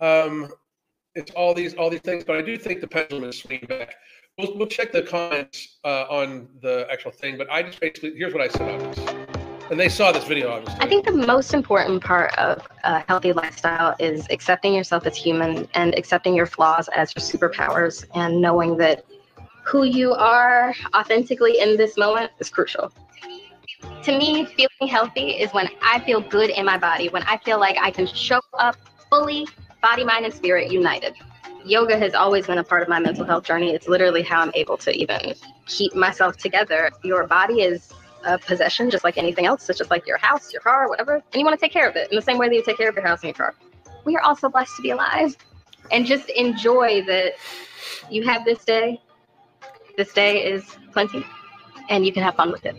Um, 0.00 0.48
it's 1.14 1.30
all 1.32 1.54
these 1.54 1.74
all 1.74 1.90
these 1.90 2.00
things, 2.00 2.24
but 2.24 2.36
I 2.36 2.42
do 2.42 2.56
think 2.56 2.80
the 2.80 2.86
pendulum 2.86 3.24
is 3.24 3.38
swinging 3.38 3.66
back 3.66 3.96
we'll, 4.38 4.56
we'll 4.56 4.66
check 4.66 4.92
the 4.92 5.02
comments 5.02 5.78
uh, 5.84 6.04
on 6.08 6.48
the 6.62 6.86
actual 6.90 7.10
thing, 7.10 7.36
but 7.36 7.50
I 7.50 7.62
just 7.62 7.80
basically 7.80 8.14
here's 8.16 8.32
what 8.32 8.42
I 8.42 8.48
said 8.48 8.80
on 8.80 8.90
this. 8.90 8.98
And 9.70 9.78
they 9.78 9.90
saw 9.90 10.12
this 10.12 10.24
video, 10.24 10.50
obviously. 10.50 10.80
I 10.80 10.88
think 10.88 11.04
the 11.04 11.12
most 11.12 11.52
important 11.52 12.02
part 12.02 12.32
of 12.38 12.66
a 12.84 13.00
healthy 13.00 13.34
lifestyle 13.34 13.94
is 13.98 14.26
accepting 14.30 14.72
yourself 14.72 15.04
as 15.04 15.14
human 15.14 15.68
and 15.74 15.94
accepting 15.94 16.34
your 16.34 16.46
flaws 16.46 16.88
as 16.96 17.14
your 17.14 17.22
superpowers 17.22 18.06
and 18.14 18.40
knowing 18.40 18.78
that 18.78 19.04
who 19.68 19.84
you 19.84 20.14
are 20.14 20.74
authentically 20.94 21.58
in 21.60 21.76
this 21.76 21.96
moment 21.96 22.32
is 22.38 22.48
crucial. 22.48 22.92
To 24.02 24.16
me, 24.16 24.46
feeling 24.46 24.90
healthy 24.90 25.30
is 25.30 25.52
when 25.52 25.68
I 25.82 26.00
feel 26.00 26.20
good 26.20 26.50
in 26.50 26.64
my 26.64 26.78
body, 26.78 27.08
when 27.08 27.22
I 27.24 27.36
feel 27.38 27.60
like 27.60 27.76
I 27.78 27.90
can 27.90 28.06
show 28.06 28.40
up 28.58 28.76
fully, 29.10 29.46
body, 29.82 30.04
mind, 30.04 30.24
and 30.24 30.34
spirit 30.34 30.72
united 30.72 31.14
yoga 31.64 31.98
has 31.98 32.14
always 32.14 32.46
been 32.46 32.58
a 32.58 32.64
part 32.64 32.82
of 32.82 32.88
my 32.88 32.98
mental 32.98 33.24
health 33.24 33.44
journey. 33.44 33.74
It's 33.74 33.88
literally 33.88 34.22
how 34.22 34.40
I'm 34.40 34.52
able 34.54 34.76
to 34.78 34.90
even 34.92 35.34
keep 35.66 35.94
myself 35.94 36.36
together. 36.36 36.90
Your 37.04 37.26
body 37.26 37.62
is 37.62 37.92
a 38.24 38.38
possession, 38.38 38.90
just 38.90 39.04
like 39.04 39.18
anything 39.18 39.46
else. 39.46 39.68
It's 39.68 39.78
just 39.78 39.90
like 39.90 40.06
your 40.06 40.18
house, 40.18 40.52
your 40.52 40.62
car, 40.62 40.88
whatever. 40.88 41.14
And 41.14 41.34
you 41.34 41.44
want 41.44 41.58
to 41.58 41.60
take 41.60 41.72
care 41.72 41.88
of 41.88 41.96
it 41.96 42.10
in 42.10 42.16
the 42.16 42.22
same 42.22 42.38
way 42.38 42.48
that 42.48 42.54
you 42.54 42.62
take 42.62 42.78
care 42.78 42.88
of 42.88 42.94
your 42.94 43.06
house 43.06 43.22
and 43.22 43.28
your 43.28 43.34
car. 43.34 43.54
We 44.04 44.16
are 44.16 44.22
also 44.22 44.48
blessed 44.48 44.76
to 44.76 44.82
be 44.82 44.90
alive 44.90 45.36
and 45.90 46.06
just 46.06 46.28
enjoy 46.30 47.02
that 47.06 47.34
you 48.10 48.24
have 48.24 48.44
this 48.44 48.64
day. 48.64 49.00
This 49.98 50.12
day 50.12 50.44
is 50.44 50.64
plenty 50.92 51.26
and 51.88 52.06
you 52.06 52.12
can 52.12 52.22
have 52.22 52.36
fun 52.36 52.52
with 52.52 52.64
it. 52.64 52.76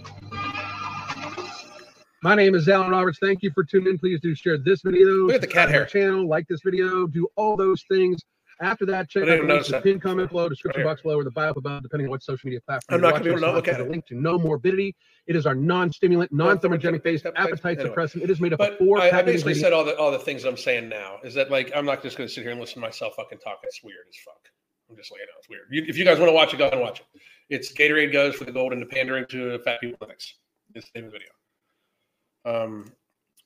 My 2.23 2.33
name 2.33 2.55
is 2.55 2.69
Alan 2.69 2.91
Roberts. 2.91 3.19
Thank 3.19 3.43
you 3.43 3.51
for 3.53 3.65
tuning 3.65 3.89
in. 3.89 3.97
Please 3.97 4.21
do 4.21 4.33
share 4.33 4.57
this 4.57 4.83
video. 4.83 5.25
Look 5.25 5.35
at 5.35 5.41
the 5.41 5.47
cat 5.47 5.69
hair. 5.69 5.85
Channel, 5.85 6.29
like 6.29 6.47
this 6.47 6.61
video, 6.63 7.07
do 7.07 7.27
all 7.35 7.57
those 7.57 7.83
things. 7.91 8.21
After 8.61 8.85
that, 8.85 9.09
check 9.09 9.27
out 9.27 9.65
the 9.65 9.81
pin 9.83 9.99
comment 9.99 10.29
below, 10.29 10.47
description 10.47 10.83
right 10.83 10.91
box 10.91 11.01
below, 11.01 11.19
or 11.19 11.25
the 11.25 11.31
bio 11.31 11.51
above, 11.51 11.83
depending 11.83 12.07
on 12.07 12.11
what 12.11 12.23
social 12.23 12.47
media 12.47 12.61
platform. 12.61 12.95
I'm 12.95 13.01
not 13.01 13.11
going 13.11 13.23
to 13.23 13.29
be 13.31 13.35
able 13.35 13.41
to 13.41 13.51
look 13.51 13.67
at 13.67 13.81
it. 13.81 13.91
link 13.91 14.05
to 14.07 14.15
no 14.15 14.39
morbidity. 14.39 14.95
It 15.27 15.35
is 15.35 15.45
our 15.45 15.55
non-stimulant, 15.55 16.31
non-thermogenic 16.31 17.03
based 17.03 17.25
appetite 17.25 17.79
anyway. 17.79 17.93
suppressant. 17.93 18.21
It 18.21 18.29
is 18.29 18.39
made 18.39 18.53
up 18.53 18.59
but 18.59 18.73
of 18.73 18.77
four. 18.77 19.01
I, 19.01 19.09
I 19.09 19.21
basically 19.23 19.55
said 19.55 19.73
all 19.73 19.83
the 19.83 19.97
all 19.97 20.11
the 20.11 20.19
things 20.19 20.45
I'm 20.45 20.55
saying 20.55 20.87
now. 20.87 21.17
Is 21.25 21.33
that 21.33 21.51
like 21.51 21.69
I'm 21.75 21.85
not 21.85 22.01
just 22.01 22.17
going 22.17 22.29
to 22.29 22.33
sit 22.33 22.43
here 22.43 22.51
and 22.51 22.61
listen 22.61 22.75
to 22.75 22.79
myself 22.79 23.15
fucking 23.17 23.39
talk. 23.39 23.59
It's 23.63 23.83
weird 23.83 24.05
as 24.07 24.15
fuck. 24.23 24.58
I'm 24.89 24.97
just 24.97 25.11
laying 25.11 25.23
out. 25.23 25.39
It's 25.39 25.49
weird. 25.49 25.67
You, 25.69 25.85
if 25.87 25.97
you 25.97 26.05
guys 26.05 26.19
want 26.19 26.29
to 26.29 26.33
watch 26.33 26.53
it, 26.53 26.57
go 26.57 26.69
and 26.69 26.81
watch 26.81 26.99
it. 26.99 27.21
It's 27.49 27.71
Gatorade 27.73 28.11
goes 28.11 28.35
for 28.35 28.45
the 28.45 28.51
gold 28.51 28.73
and 28.73 28.81
the 28.81 28.85
pandering 28.85 29.25
to 29.29 29.59
fat 29.59 29.81
people 29.81 29.97
Olympics. 30.01 30.35
It's 30.73 30.89
the 30.91 30.99
name 30.99 31.07
of 31.07 31.13
the 31.13 31.19
video. 31.19 32.63
Um, 32.63 32.91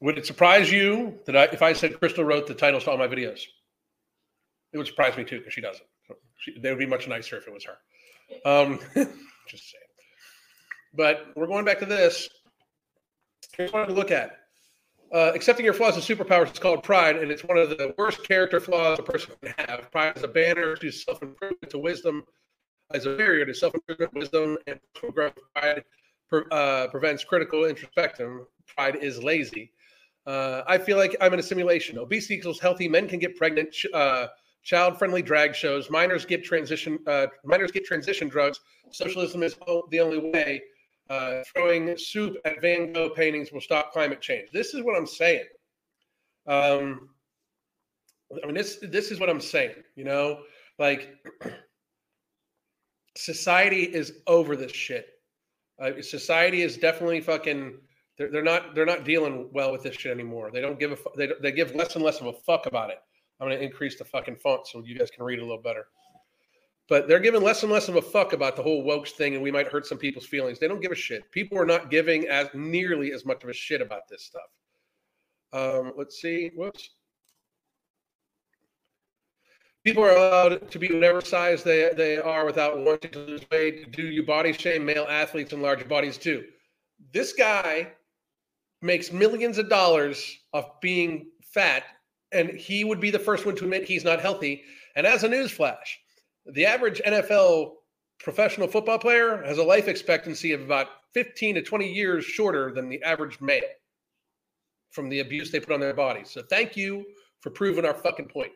would 0.01 0.17
it 0.17 0.25
surprise 0.25 0.71
you 0.71 1.19
that 1.25 1.35
I, 1.35 1.43
if 1.45 1.61
I 1.61 1.73
said 1.73 1.99
Crystal 1.99 2.23
wrote 2.23 2.47
the 2.47 2.53
titles 2.53 2.83
to 2.83 2.91
all 2.91 2.97
my 2.97 3.07
videos? 3.07 3.41
It 4.73 4.77
would 4.77 4.87
surprise 4.87 5.15
me 5.15 5.23
too 5.23 5.39
because 5.39 5.53
she 5.53 5.61
doesn't. 5.61 5.85
They 6.59 6.69
would 6.69 6.79
be 6.79 6.85
much 6.85 7.07
nicer 7.07 7.37
if 7.37 7.47
it 7.47 7.53
was 7.53 7.65
her. 7.65 7.77
Um, 8.45 8.79
just 9.47 9.71
saying. 9.71 9.83
But 10.93 11.27
we're 11.35 11.47
going 11.47 11.65
back 11.65 11.79
to 11.79 11.85
this. 11.85 12.29
Here's 13.55 13.71
what 13.71 13.87
to 13.87 13.93
look 13.93 14.11
at. 14.11 14.39
Uh, 15.13 15.31
accepting 15.35 15.63
your 15.63 15.75
flaws 15.75 15.95
as 15.95 16.03
superpowers 16.03 16.51
is 16.51 16.57
called 16.57 16.81
pride, 16.81 17.17
and 17.17 17.31
it's 17.31 17.43
one 17.43 17.55
of 17.55 17.69
the 17.69 17.93
worst 17.99 18.27
character 18.27 18.59
flaws 18.59 18.97
a 18.97 19.03
person 19.03 19.31
can 19.43 19.53
have. 19.59 19.91
Pride 19.91 20.17
is 20.17 20.23
a 20.23 20.27
banner 20.27 20.75
to 20.75 20.91
self 20.91 21.21
improvement, 21.21 21.69
to 21.69 21.77
wisdom, 21.77 22.23
as 22.93 23.05
a 23.05 23.15
barrier 23.15 23.45
to 23.45 23.53
self 23.53 23.75
improvement, 23.75 24.11
wisdom, 24.15 24.57
and 24.65 24.79
growth. 25.13 25.33
Pride 25.55 25.83
uh, 26.51 26.87
prevents 26.87 27.23
critical 27.23 27.65
introspection. 27.65 28.43
Pride 28.75 28.95
is 29.03 29.23
lazy. 29.23 29.71
Uh, 30.25 30.63
I 30.65 30.79
feel 30.79 30.97
like 30.97 31.15
I'm 31.21 31.33
in 31.33 31.39
a 31.39 31.43
simulation. 31.43 31.99
Obesity 31.99 32.35
equals 32.35 32.59
healthy. 32.59 32.89
Men 32.89 33.07
can 33.07 33.19
get 33.19 33.35
pregnant. 33.35 33.75
Uh, 33.93 34.27
child-friendly 34.63 35.21
drag 35.21 35.53
shows. 35.53 35.91
Minors 35.91 36.25
get 36.25 36.43
transition. 36.43 36.97
Uh, 37.05 37.27
minors 37.43 37.71
get 37.71 37.85
transition 37.85 38.29
drugs. 38.29 38.61
Socialism 38.91 39.43
is 39.43 39.55
the 39.91 39.99
only 39.99 40.17
way. 40.31 40.61
Uh, 41.13 41.43
throwing 41.53 41.95
soup 41.95 42.37
at 42.43 42.59
Van 42.59 42.91
Gogh 42.91 43.11
paintings 43.11 43.51
will 43.51 43.61
stop 43.61 43.91
climate 43.91 44.19
change. 44.19 44.49
This 44.51 44.73
is 44.73 44.81
what 44.81 44.97
I'm 44.97 45.05
saying. 45.05 45.45
Um, 46.47 47.09
I 48.41 48.47
mean, 48.47 48.55
this 48.55 48.79
this 48.81 49.11
is 49.11 49.19
what 49.19 49.29
I'm 49.29 49.39
saying. 49.39 49.75
You 49.95 50.05
know, 50.05 50.39
like 50.79 51.13
society 53.15 53.83
is 53.83 54.13
over 54.25 54.55
this 54.55 54.71
shit. 54.71 55.05
Uh, 55.79 56.01
society 56.01 56.63
is 56.63 56.77
definitely 56.77 57.21
fucking. 57.21 57.77
They're, 58.17 58.31
they're 58.31 58.41
not 58.41 58.73
they're 58.73 58.83
not 58.83 59.05
dealing 59.05 59.49
well 59.53 59.71
with 59.71 59.83
this 59.83 59.95
shit 59.95 60.11
anymore. 60.11 60.49
They 60.51 60.61
don't 60.61 60.79
give 60.79 60.93
a 60.93 60.97
they 61.15 61.29
they 61.43 61.51
give 61.51 61.75
less 61.75 61.93
and 61.93 62.03
less 62.03 62.21
of 62.21 62.25
a 62.25 62.33
fuck 62.33 62.65
about 62.65 62.89
it. 62.89 62.97
I'm 63.39 63.49
to 63.49 63.61
increase 63.61 63.99
the 63.99 64.05
fucking 64.05 64.37
font 64.37 64.65
so 64.65 64.81
you 64.83 64.97
guys 64.97 65.11
can 65.11 65.23
read 65.23 65.37
a 65.37 65.43
little 65.43 65.61
better. 65.61 65.85
But 66.93 67.07
they're 67.07 67.17
giving 67.17 67.41
less 67.41 67.63
and 67.63 67.71
less 67.71 67.89
of 67.89 67.95
a 67.95 68.03
fuck 68.03 68.33
about 68.33 68.55
the 68.55 68.61
whole 68.61 68.83
woke 68.83 69.07
thing, 69.07 69.33
and 69.33 69.41
we 69.41 69.49
might 69.49 69.67
hurt 69.67 69.87
some 69.87 69.97
people's 69.97 70.27
feelings. 70.27 70.59
They 70.59 70.67
don't 70.67 70.79
give 70.79 70.91
a 70.91 70.95
shit. 70.95 71.23
People 71.31 71.57
are 71.57 71.65
not 71.65 71.89
giving 71.89 72.27
as 72.27 72.49
nearly 72.53 73.13
as 73.13 73.25
much 73.25 73.43
of 73.43 73.49
a 73.49 73.53
shit 73.53 73.81
about 73.81 74.07
this 74.07 74.21
stuff. 74.21 74.43
Um, 75.53 75.93
let's 75.97 76.21
see. 76.21 76.51
Whoops. 76.55 76.91
People 79.83 80.03
are 80.03 80.15
allowed 80.15 80.69
to 80.69 80.77
be 80.77 80.93
whatever 80.93 81.19
size 81.19 81.63
they, 81.63 81.89
they 81.97 82.19
are 82.19 82.45
without 82.45 82.77
wanting 82.77 83.09
to 83.09 83.25
lose 83.25 83.41
weight. 83.51 83.91
Do 83.91 84.03
you 84.03 84.21
body 84.21 84.53
shame 84.53 84.85
male 84.85 85.07
athletes 85.09 85.51
in 85.51 85.63
large 85.63 85.87
bodies 85.87 86.19
too? 86.19 86.43
This 87.11 87.33
guy 87.33 87.91
makes 88.83 89.11
millions 89.11 89.57
of 89.57 89.67
dollars 89.67 90.37
of 90.53 90.65
being 90.79 91.31
fat, 91.41 91.85
and 92.31 92.51
he 92.51 92.83
would 92.83 92.99
be 92.99 93.09
the 93.09 93.17
first 93.17 93.47
one 93.47 93.55
to 93.55 93.63
admit 93.63 93.85
he's 93.85 94.03
not 94.03 94.21
healthy. 94.21 94.61
And 94.95 95.07
as 95.07 95.23
a 95.23 95.27
newsflash, 95.27 95.87
the 96.45 96.65
average 96.65 97.01
NFL 97.05 97.73
professional 98.19 98.67
football 98.67 98.99
player 98.99 99.43
has 99.43 99.57
a 99.57 99.63
life 99.63 99.87
expectancy 99.87 100.51
of 100.51 100.61
about 100.61 100.87
15 101.13 101.55
to 101.55 101.61
20 101.61 101.91
years 101.91 102.25
shorter 102.25 102.71
than 102.71 102.89
the 102.89 103.01
average 103.03 103.39
male 103.41 103.61
from 104.91 105.09
the 105.09 105.19
abuse 105.19 105.51
they 105.51 105.59
put 105.59 105.73
on 105.73 105.79
their 105.79 105.93
bodies. 105.93 106.29
So 106.29 106.41
thank 106.41 106.77
you 106.77 107.05
for 107.41 107.49
proving 107.49 107.85
our 107.85 107.93
fucking 107.93 108.27
point. 108.27 108.51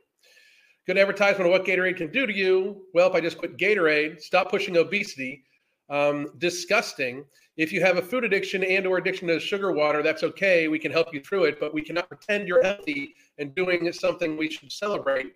Good 0.86 0.98
advertisement 0.98 1.48
of 1.48 1.52
what 1.52 1.66
Gatorade 1.66 1.98
can 1.98 2.12
do 2.12 2.26
to 2.26 2.34
you. 2.34 2.84
Well, 2.94 3.10
if 3.10 3.16
I 3.16 3.20
just 3.20 3.38
quit 3.38 3.58
Gatorade, 3.58 4.22
stop 4.22 4.50
pushing 4.50 4.78
obesity. 4.78 5.44
Um, 5.90 6.34
disgusting. 6.38 7.26
If 7.56 7.72
you 7.72 7.82
have 7.82 7.98
a 7.98 8.02
food 8.02 8.24
addiction 8.24 8.64
and 8.64 8.86
or 8.86 8.98
addiction 8.98 9.28
to 9.30 9.40
sugar 9.40 9.72
water, 9.72 10.04
that's 10.04 10.24
okay. 10.24 10.68
We 10.68 10.80
can 10.80 10.92
help 10.92 11.14
you 11.14 11.22
through 11.22 11.46
it, 11.46 11.60
but 11.60 11.74
we 11.74 11.82
cannot 11.82 12.08
pretend 12.08 12.48
you're 12.48 12.64
healthy 12.64 13.16
and 13.38 13.56
doing 13.56 13.92
something 13.94 14.38
we 14.38 14.50
should 14.50 14.72
celebrate. 14.72 15.34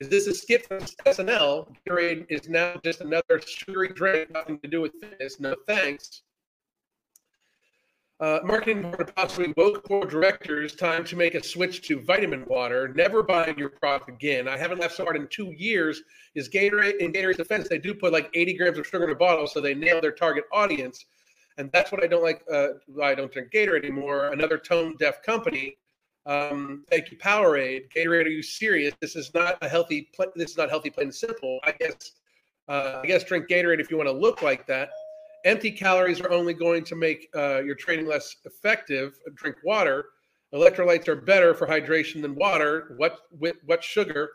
Is 0.00 0.08
this 0.08 0.26
a 0.26 0.34
skip 0.34 0.66
from 0.66 0.78
SNL? 0.78 1.68
Gatorade 1.86 2.24
is 2.30 2.48
now 2.48 2.74
just 2.82 3.02
another 3.02 3.38
sugary 3.44 3.88
drink, 3.88 4.30
nothing 4.30 4.58
to 4.60 4.68
do 4.68 4.80
with 4.80 4.92
fitness. 4.98 5.38
No 5.38 5.54
thanks. 5.66 6.22
Uh, 8.18 8.40
marketing 8.42 8.80
board 8.82 9.12
possibly 9.14 9.52
woke 9.58 9.86
board 9.86 10.08
directors 10.08 10.74
time 10.74 11.04
to 11.04 11.16
make 11.16 11.34
a 11.34 11.42
switch 11.42 11.82
to 11.82 12.00
vitamin 12.00 12.46
water. 12.46 12.88
Never 12.88 13.22
buying 13.22 13.58
your 13.58 13.68
product 13.68 14.08
again. 14.08 14.48
I 14.48 14.56
haven't 14.56 14.78
laughed 14.78 14.96
so 14.96 15.04
hard 15.04 15.16
in 15.16 15.28
two 15.28 15.52
years. 15.56 16.02
Is 16.34 16.48
Gatorade 16.48 16.96
in 16.98 17.12
Gatorade's 17.12 17.36
defense? 17.36 17.68
They 17.68 17.78
do 17.78 17.94
put 17.94 18.12
like 18.12 18.30
80 18.32 18.56
grams 18.56 18.78
of 18.78 18.86
sugar 18.86 19.04
in 19.04 19.10
a 19.10 19.14
bottle, 19.14 19.46
so 19.46 19.60
they 19.60 19.74
nail 19.74 20.00
their 20.00 20.12
target 20.12 20.44
audience. 20.50 21.04
And 21.58 21.70
that's 21.72 21.92
what 21.92 22.02
I 22.02 22.06
don't 22.06 22.22
like. 22.22 22.42
Uh, 22.50 22.68
I 23.02 23.14
don't 23.14 23.30
drink 23.30 23.52
Gatorade 23.52 23.84
anymore. 23.84 24.32
Another 24.32 24.56
tone 24.56 24.96
deaf 24.98 25.22
company. 25.22 25.76
Um, 26.30 26.84
thank 26.90 27.10
you, 27.10 27.18
Powerade. 27.18 27.92
Gatorade, 27.94 28.26
are 28.26 28.28
you 28.28 28.42
serious? 28.42 28.94
This 29.00 29.16
is 29.16 29.34
not 29.34 29.58
a 29.62 29.68
healthy. 29.68 30.08
This 30.36 30.52
is 30.52 30.56
not 30.56 30.70
healthy, 30.70 30.90
plain 30.90 31.08
and 31.08 31.14
simple. 31.14 31.58
I 31.64 31.72
guess. 31.72 32.12
Uh, 32.68 33.00
I 33.02 33.06
guess 33.06 33.24
drink 33.24 33.48
Gatorade 33.48 33.80
if 33.80 33.90
you 33.90 33.96
want 33.96 34.08
to 34.08 34.14
look 34.14 34.42
like 34.42 34.64
that 34.68 34.90
empty 35.44 35.70
calories 35.70 36.20
are 36.20 36.30
only 36.30 36.54
going 36.54 36.84
to 36.84 36.96
make 36.96 37.28
uh, 37.34 37.60
your 37.60 37.74
training 37.74 38.06
less 38.06 38.36
effective. 38.44 39.18
Drink 39.34 39.56
water. 39.64 40.06
Electrolytes 40.54 41.06
are 41.08 41.16
better 41.16 41.54
for 41.54 41.66
hydration 41.66 42.22
than 42.22 42.34
water. 42.34 42.94
What 42.96 43.20
with 43.38 43.56
what 43.64 43.84
sugar? 43.84 44.30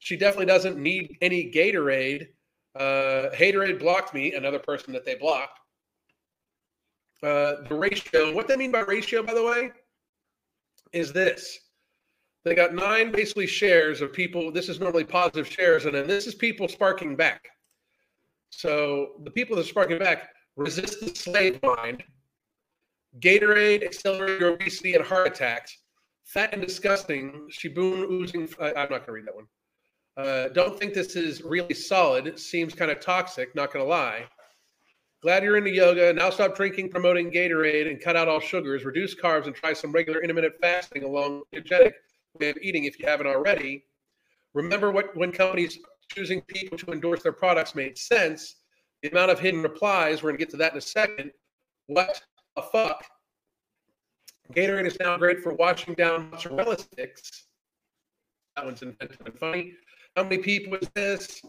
She 0.00 0.16
definitely 0.16 0.46
doesn't 0.46 0.76
need 0.76 1.16
any 1.22 1.50
Gatorade. 1.50 2.28
Uh, 2.74 3.30
Haterade 3.34 3.78
blocked 3.78 4.12
me. 4.14 4.34
Another 4.34 4.58
person 4.58 4.92
that 4.92 5.04
they 5.04 5.14
blocked. 5.14 5.60
Uh, 7.22 7.62
the 7.68 7.74
ratio. 7.74 8.32
What 8.32 8.48
they 8.48 8.56
mean 8.56 8.72
by 8.72 8.80
ratio, 8.80 9.22
by 9.22 9.34
the 9.34 9.44
way, 9.44 9.70
is 10.92 11.12
this. 11.12 11.58
They 12.44 12.54
got 12.54 12.74
nine 12.74 13.12
basically 13.12 13.46
shares 13.46 14.00
of 14.00 14.12
people. 14.12 14.50
This 14.50 14.68
is 14.68 14.80
normally 14.80 15.04
positive 15.04 15.46
shares, 15.46 15.84
and 15.86 15.94
then 15.94 16.06
this 16.06 16.26
is 16.26 16.34
people 16.34 16.68
sparking 16.68 17.14
back. 17.14 17.48
So 18.50 19.12
the 19.24 19.30
people 19.30 19.56
that 19.56 19.64
are 19.64 19.68
sparking 19.68 19.98
back, 19.98 20.30
resist 20.56 21.00
the 21.00 21.14
slave 21.14 21.60
mind, 21.62 22.02
Gatorade, 23.20 23.84
accelerate 23.84 24.40
your 24.40 24.54
obesity 24.54 24.94
and 24.94 25.04
heart 25.04 25.26
attacks, 25.28 25.78
fat 26.24 26.52
and 26.52 26.62
disgusting, 26.62 27.48
Shibun 27.50 28.10
oozing. 28.10 28.48
I'm 28.60 28.74
not 28.74 28.88
going 28.88 29.04
to 29.04 29.12
read 29.12 29.26
that 29.26 29.34
one. 29.34 29.46
Uh, 30.16 30.48
don't 30.48 30.78
think 30.78 30.94
this 30.94 31.16
is 31.16 31.42
really 31.42 31.74
solid. 31.74 32.38
Seems 32.38 32.74
kind 32.74 32.90
of 32.90 33.00
toxic, 33.00 33.54
not 33.54 33.72
going 33.72 33.84
to 33.84 33.88
lie. 33.88 34.26
Glad 35.22 35.44
you're 35.44 35.56
into 35.56 35.70
yoga. 35.70 36.12
Now 36.12 36.30
stop 36.30 36.56
drinking, 36.56 36.88
promoting 36.88 37.30
Gatorade, 37.30 37.88
and 37.88 38.00
cut 38.00 38.16
out 38.16 38.26
all 38.26 38.40
sugars. 38.40 38.84
Reduce 38.84 39.14
carbs 39.14 39.46
and 39.46 39.54
try 39.54 39.72
some 39.72 39.92
regular 39.92 40.20
intermittent 40.20 40.54
fasting 40.60 41.04
along 41.04 41.42
with 41.52 41.64
genetic 41.64 41.94
way 42.40 42.50
of 42.50 42.56
eating 42.60 42.84
if 42.84 42.98
you 42.98 43.06
haven't 43.06 43.28
already. 43.28 43.84
Remember 44.52 44.90
what 44.90 45.16
when 45.16 45.30
companies 45.30 45.78
choosing 46.08 46.40
people 46.42 46.76
to 46.76 46.90
endorse 46.90 47.22
their 47.22 47.32
products 47.32 47.76
made 47.76 47.96
sense 47.96 48.56
the 49.02 49.10
amount 49.10 49.30
of 49.30 49.38
hidden 49.38 49.62
replies, 49.62 50.22
we're 50.22 50.30
going 50.30 50.38
to 50.38 50.44
get 50.44 50.50
to 50.50 50.56
that 50.56 50.72
in 50.72 50.78
a 50.78 50.80
second. 50.80 51.32
What 51.86 52.22
the 52.56 52.62
fuck? 52.62 53.04
Gatorade 54.52 54.86
is 54.86 54.96
now 55.00 55.16
great 55.16 55.40
for 55.40 55.54
washing 55.54 55.94
down 55.94 56.30
mozzarella 56.30 56.78
sticks. 56.78 57.46
That 58.56 58.64
one's 58.64 58.82
inventive 58.82 59.20
and 59.24 59.38
funny. 59.38 59.74
How 60.16 60.24
many 60.24 60.38
people 60.38 60.74
is 60.74 60.88
this? 60.94 61.42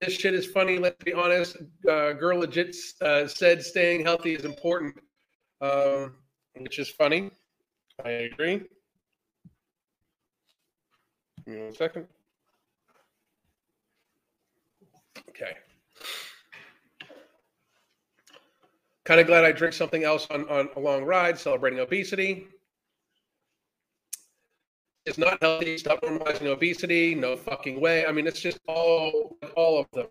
This 0.00 0.14
shit 0.14 0.34
is 0.34 0.46
funny. 0.46 0.78
Let's 0.78 1.02
be 1.04 1.12
honest. 1.12 1.56
Uh, 1.88 2.12
Girl 2.14 2.40
legit 2.40 2.74
uh, 3.00 3.28
said 3.28 3.62
staying 3.62 4.04
healthy 4.04 4.34
is 4.34 4.44
important, 4.44 4.96
um, 5.60 6.16
which 6.56 6.80
is 6.80 6.88
funny. 6.88 7.30
I 8.04 8.10
agree. 8.10 8.62
Give 11.46 11.54
me 11.54 11.62
one 11.62 11.74
second. 11.74 12.06
Okay. 15.28 15.56
Kind 19.04 19.20
of 19.20 19.28
glad 19.28 19.44
I 19.44 19.52
drink 19.52 19.74
something 19.74 20.02
else 20.02 20.26
on, 20.30 20.48
on 20.48 20.68
a 20.74 20.80
long 20.80 21.04
ride, 21.04 21.38
celebrating 21.38 21.78
obesity. 21.78 22.48
It's 25.08 25.16
not 25.16 25.42
healthy. 25.42 25.78
Stop 25.78 26.02
normalizing 26.02 26.48
obesity. 26.48 27.14
No 27.14 27.34
fucking 27.34 27.80
way. 27.80 28.04
I 28.04 28.12
mean, 28.12 28.26
it's 28.26 28.40
just 28.40 28.60
all 28.68 29.38
all 29.56 29.80
of 29.80 29.90
them. 29.92 30.08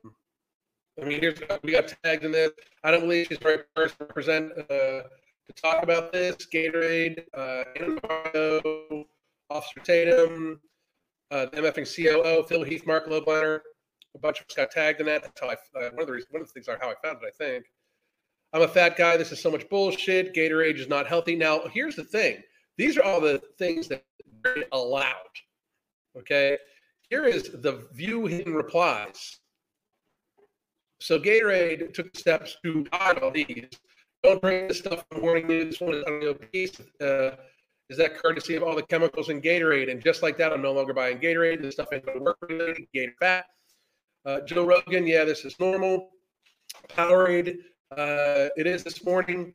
I 1.00 1.06
mean, 1.06 1.22
here's 1.22 1.40
we 1.62 1.74
got 1.74 1.94
tagged 2.04 2.24
in 2.24 2.32
this. 2.32 2.50
I 2.84 2.90
don't 2.90 3.02
believe 3.02 3.28
she's 3.28 3.38
the 3.38 3.48
right 3.48 3.60
person 3.76 3.96
to 4.00 4.06
represent 4.06 4.52
uh, 4.58 4.64
to 4.72 5.54
talk 5.56 5.84
about 5.84 6.12
this. 6.12 6.36
Gatorade, 6.52 7.24
uh, 7.36 9.04
Officer 9.52 9.80
Tatum, 9.84 10.60
uh, 11.30 11.46
the 11.46 11.58
MFing 11.62 11.86
COO, 11.96 12.44
Phil 12.48 12.64
Heath, 12.64 12.88
Mark 12.88 13.08
Lobliner. 13.08 13.60
A 14.16 14.20
bunch 14.20 14.40
of 14.40 14.48
us 14.50 14.56
got 14.56 14.72
tagged 14.72 15.00
in 15.00 15.06
that. 15.06 15.22
That's 15.22 15.40
how 15.40 15.50
I. 15.50 15.54
Uh, 15.54 15.92
one 15.92 16.02
of 16.02 16.08
the 16.08 16.14
reasons, 16.14 16.34
one 16.34 16.42
of 16.42 16.48
the 16.48 16.54
things 16.54 16.68
are 16.68 16.80
how 16.82 16.90
I 16.90 16.96
found 17.04 17.20
it. 17.22 17.28
I 17.28 17.38
think. 17.38 17.66
I'm 18.52 18.64
a 18.64 18.68
fat 18.68 18.98
guy. 18.98 19.16
This 19.16 19.32
is 19.32 19.40
so 19.40 19.52
much 19.52 19.70
bullshit. 19.70 20.34
Gatorade 20.34 20.80
is 20.80 20.88
not 20.88 21.06
healthy. 21.06 21.36
Now, 21.36 21.68
here's 21.72 21.96
the 21.96 22.04
thing 22.04 22.42
these 22.78 22.98
are 22.98 23.04
all 23.04 23.22
the 23.22 23.42
things 23.58 23.88
that 23.88 24.04
are 24.46 24.56
allowed. 24.72 25.14
Okay. 26.18 26.58
Here 27.10 27.26
is 27.26 27.50
the 27.52 27.88
view 27.94 28.26
hidden 28.26 28.54
replies. 28.54 29.40
So 31.00 31.20
Gatorade 31.20 31.94
took 31.94 32.16
steps 32.18 32.58
to 32.64 32.86
hide 32.92 33.20
all 33.20 33.32
these. 33.32 33.70
Don't 34.24 34.42
bring 34.42 34.68
this 34.68 34.80
stuff 34.80 35.06
from 35.12 35.22
warning 35.22 35.50
you. 35.50 35.66
This 35.66 35.80
one 35.80 35.94
is 35.94 36.04
obese. 36.08 36.80
Uh, 37.00 37.36
is 37.90 37.98
that 37.98 38.18
courtesy 38.18 38.56
of 38.56 38.64
all 38.64 38.76
the 38.76 38.84
chemicals 38.84 39.30
in 39.30 39.42
Gatorade? 39.42 39.90
And 39.90 40.04
just 40.04 40.22
like 40.22 40.38
that, 40.38 40.52
I'm 40.52 40.62
no 40.62 40.74
longer 40.74 40.94
buying 40.94 41.20
Gatorade. 41.20 41.62
This 41.62 41.76
stuff 41.76 41.90
ain't 41.94 42.06
going 42.06 42.18
to 42.18 42.24
work 42.24 42.38
related. 42.42 42.88
Gator 42.94 43.14
fat. 43.20 43.46
Uh, 44.26 44.42
Joe 44.42 44.66
Rogan, 44.66 45.08
yeah, 45.08 45.24
this 45.24 45.46
is 45.46 45.58
normal. 45.60 46.10
Powerade, 46.90 47.60
uh, 47.96 48.50
it 48.58 48.68
is 48.68 48.84
this 48.84 49.06
morning. 49.06 49.54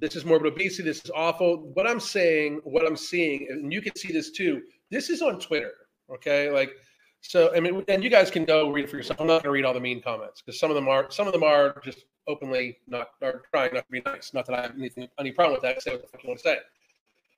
This 0.00 0.16
is 0.16 0.24
morbid 0.24 0.52
obesity. 0.52 0.82
This 0.84 1.04
is 1.04 1.10
awful. 1.14 1.70
What 1.74 1.88
I'm 1.88 2.00
saying, 2.00 2.60
what 2.64 2.86
I'm 2.86 2.96
seeing, 2.96 3.46
and 3.50 3.72
you 3.72 3.82
can 3.82 3.94
see 3.96 4.12
this 4.12 4.30
too. 4.30 4.62
This 4.90 5.10
is 5.10 5.22
on 5.22 5.38
Twitter. 5.38 5.72
Okay, 6.12 6.50
like 6.50 6.72
so. 7.20 7.54
I 7.54 7.60
mean, 7.60 7.84
and 7.88 8.02
you 8.02 8.10
guys 8.10 8.30
can 8.30 8.44
go 8.44 8.70
read 8.70 8.84
it 8.84 8.90
for 8.90 8.96
yourself. 8.96 9.20
I'm 9.20 9.26
not 9.26 9.42
going 9.42 9.44
to 9.44 9.50
read 9.50 9.64
all 9.64 9.74
the 9.74 9.80
mean 9.80 10.02
comments 10.02 10.42
because 10.42 10.58
some 10.58 10.70
of 10.70 10.74
them 10.74 10.88
are 10.88 11.10
some 11.10 11.26
of 11.26 11.32
them 11.32 11.42
are 11.42 11.80
just 11.84 12.04
openly 12.26 12.78
not 12.86 13.10
are 13.22 13.42
trying 13.52 13.74
not 13.74 13.86
to 13.86 13.90
be 13.90 14.02
nice. 14.04 14.32
Not 14.34 14.46
that 14.46 14.58
I 14.58 14.62
have 14.62 14.74
anything 14.76 15.08
any 15.18 15.32
problem 15.32 15.54
with 15.54 15.62
that. 15.62 15.82
Say 15.82 15.92
what 15.92 16.02
the 16.02 16.08
fuck 16.08 16.22
you 16.22 16.28
want 16.28 16.40
to 16.40 16.44
say. 16.44 16.58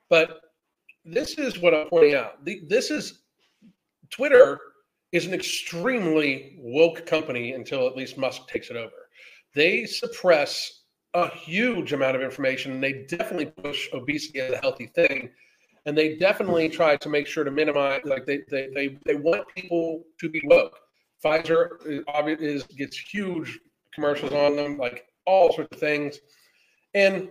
But 0.08 0.40
this 1.04 1.38
is 1.38 1.58
what 1.58 1.74
I'm 1.74 1.88
pointing 1.88 2.14
out. 2.14 2.44
The, 2.44 2.62
this 2.68 2.90
is 2.90 3.22
Twitter 4.10 4.60
is 5.10 5.26
an 5.26 5.34
extremely 5.34 6.56
woke 6.58 7.04
company 7.06 7.52
until 7.52 7.86
at 7.86 7.96
least 7.96 8.16
Musk 8.16 8.48
takes 8.48 8.70
it 8.70 8.76
over 8.76 8.92
they 9.54 9.84
suppress 9.84 10.81
a 11.14 11.28
huge 11.28 11.92
amount 11.92 12.16
of 12.16 12.22
information. 12.22 12.72
And 12.72 12.82
they 12.82 13.04
definitely 13.08 13.46
push 13.46 13.88
obesity 13.92 14.40
as 14.40 14.52
a 14.52 14.58
healthy 14.58 14.86
thing. 14.86 15.30
And 15.86 15.98
they 15.98 16.16
definitely 16.16 16.68
try 16.68 16.96
to 16.96 17.08
make 17.08 17.26
sure 17.26 17.44
to 17.44 17.50
minimize, 17.50 18.02
like 18.04 18.26
they 18.26 18.42
they 18.50 18.68
they, 18.74 18.98
they 19.04 19.14
want 19.16 19.48
people 19.56 20.04
to 20.20 20.28
be 20.30 20.40
woke. 20.44 20.78
Pfizer 21.24 21.78
is, 21.86 22.04
is 22.40 22.64
gets 22.64 22.98
huge 22.98 23.58
commercials 23.94 24.32
on 24.32 24.56
them, 24.56 24.78
like 24.78 25.06
all 25.26 25.52
sorts 25.52 25.70
of 25.72 25.80
things, 25.80 26.20
and 26.94 27.30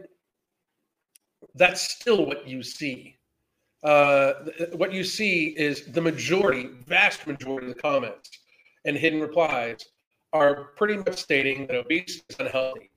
that's 1.56 1.82
still 1.82 2.26
what 2.26 2.48
you 2.48 2.64
see. 2.64 3.18
uh, 3.84 4.34
what 4.74 4.94
you 4.94 5.04
see 5.04 5.56
is 5.58 5.86
the 5.92 6.02
majority, 6.02 6.70
vast 6.88 7.26
majority 7.28 7.68
of 7.70 7.76
the 7.76 7.82
comments 7.82 8.30
and 8.86 8.96
hidden 8.98 9.22
replies 9.22 9.78
are 10.34 10.66
pretty 10.78 10.98
much 10.98 11.18
stating 11.18 11.68
that 11.68 11.76
obesity 11.76 12.24
is 12.30 12.36
unhealthy. 12.40 12.91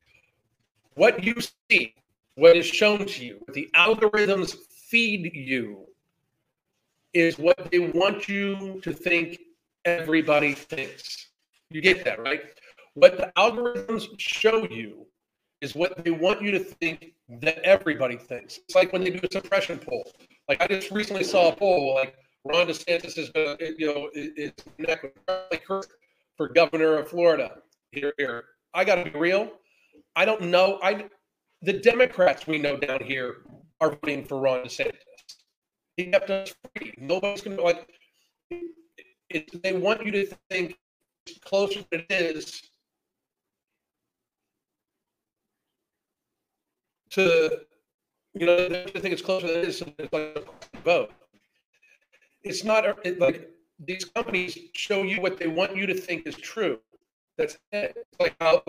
What 0.94 1.24
you 1.24 1.34
see, 1.70 1.94
what 2.36 2.56
is 2.56 2.66
shown 2.66 3.06
to 3.06 3.24
you, 3.24 3.44
the 3.52 3.68
algorithms 3.74 4.54
feed 4.70 5.34
you, 5.34 5.86
is 7.12 7.38
what 7.38 7.70
they 7.70 7.78
want 7.78 8.28
you 8.28 8.80
to 8.82 8.92
think 8.92 9.38
everybody 9.84 10.54
thinks. 10.54 11.28
You 11.70 11.80
get 11.80 12.04
that, 12.04 12.20
right? 12.20 12.42
What 12.94 13.16
the 13.16 13.32
algorithms 13.36 14.08
show 14.18 14.68
you 14.68 15.06
is 15.60 15.74
what 15.74 16.04
they 16.04 16.10
want 16.10 16.42
you 16.42 16.50
to 16.52 16.58
think 16.58 17.14
that 17.40 17.58
everybody 17.64 18.16
thinks. 18.16 18.58
It's 18.58 18.74
like 18.74 18.92
when 18.92 19.02
they 19.02 19.10
do 19.10 19.20
a 19.22 19.32
suppression 19.32 19.78
poll. 19.78 20.10
Like 20.48 20.60
I 20.60 20.66
just 20.66 20.90
recently 20.90 21.24
saw 21.24 21.50
a 21.50 21.56
poll 21.56 21.94
like 21.94 22.14
Ron 22.44 22.66
DeSantis 22.66 23.16
is 23.16 23.30
going 23.30 23.56
to, 23.58 23.74
you 23.78 23.86
know, 23.86 24.10
is 24.14 24.52
for 26.36 26.48
governor 26.48 26.98
of 26.98 27.08
Florida. 27.08 27.58
Here, 27.92 28.12
here. 28.18 28.44
I 28.74 28.84
got 28.84 28.96
to 28.96 29.04
be 29.10 29.18
real. 29.18 29.52
I 30.16 30.24
don't 30.24 30.42
know. 30.42 30.78
I 30.82 31.06
the 31.62 31.72
Democrats 31.72 32.46
we 32.46 32.58
know 32.58 32.76
down 32.76 33.02
here 33.02 33.36
are 33.80 33.90
voting 33.90 34.24
for 34.24 34.38
Ron 34.38 34.64
DeSantis. 34.64 34.92
He 35.96 36.06
kept 36.06 36.30
us 36.30 36.54
free. 36.76 36.94
Nobody's 36.98 37.42
going 37.42 37.56
to 37.56 37.62
like. 37.62 37.88
It, 39.30 39.62
they 39.62 39.72
want 39.72 40.04
you 40.04 40.12
to 40.12 40.26
think 40.50 40.76
closer 41.44 41.80
than 41.90 42.00
it 42.00 42.36
is 42.36 42.62
to, 47.10 47.60
you 48.34 48.46
know, 48.46 48.68
they 48.68 48.84
think 48.86 49.12
it's 49.12 49.22
closer 49.22 49.46
than 49.46 49.58
it 49.58 49.68
is. 49.68 49.82
It's 49.98 50.12
like 50.12 50.46
a 50.74 50.78
vote. 50.80 51.12
It's 52.42 52.64
not 52.64 52.84
it, 53.04 53.18
like 53.18 53.48
these 53.78 54.04
companies 54.04 54.58
show 54.74 55.02
you 55.02 55.20
what 55.20 55.38
they 55.38 55.46
want 55.46 55.76
you 55.76 55.86
to 55.86 55.94
think 55.94 56.26
is 56.26 56.36
true. 56.36 56.78
That's 57.36 57.58
it. 57.72 57.96
It's 57.96 58.20
like 58.20 58.36
how, 58.40 58.62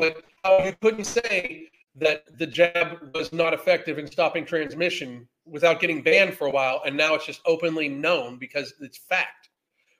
how 0.44 0.64
you 0.64 0.74
couldn't 0.82 1.06
say 1.06 1.70
that 1.96 2.24
the 2.38 2.48
jab 2.48 3.16
was 3.16 3.32
not 3.32 3.54
effective 3.54 3.98
in 3.98 4.08
stopping 4.08 4.46
transmission 4.46 5.28
without 5.46 5.80
getting 5.80 6.02
banned 6.02 6.34
for 6.34 6.48
a 6.48 6.52
while, 6.52 6.82
and 6.86 6.98
now 6.98 7.16
it's 7.16 7.26
just 7.26 7.42
openly 7.46 7.88
known 7.88 8.38
because 8.38 8.74
it's 8.82 8.98
fact. 8.98 9.50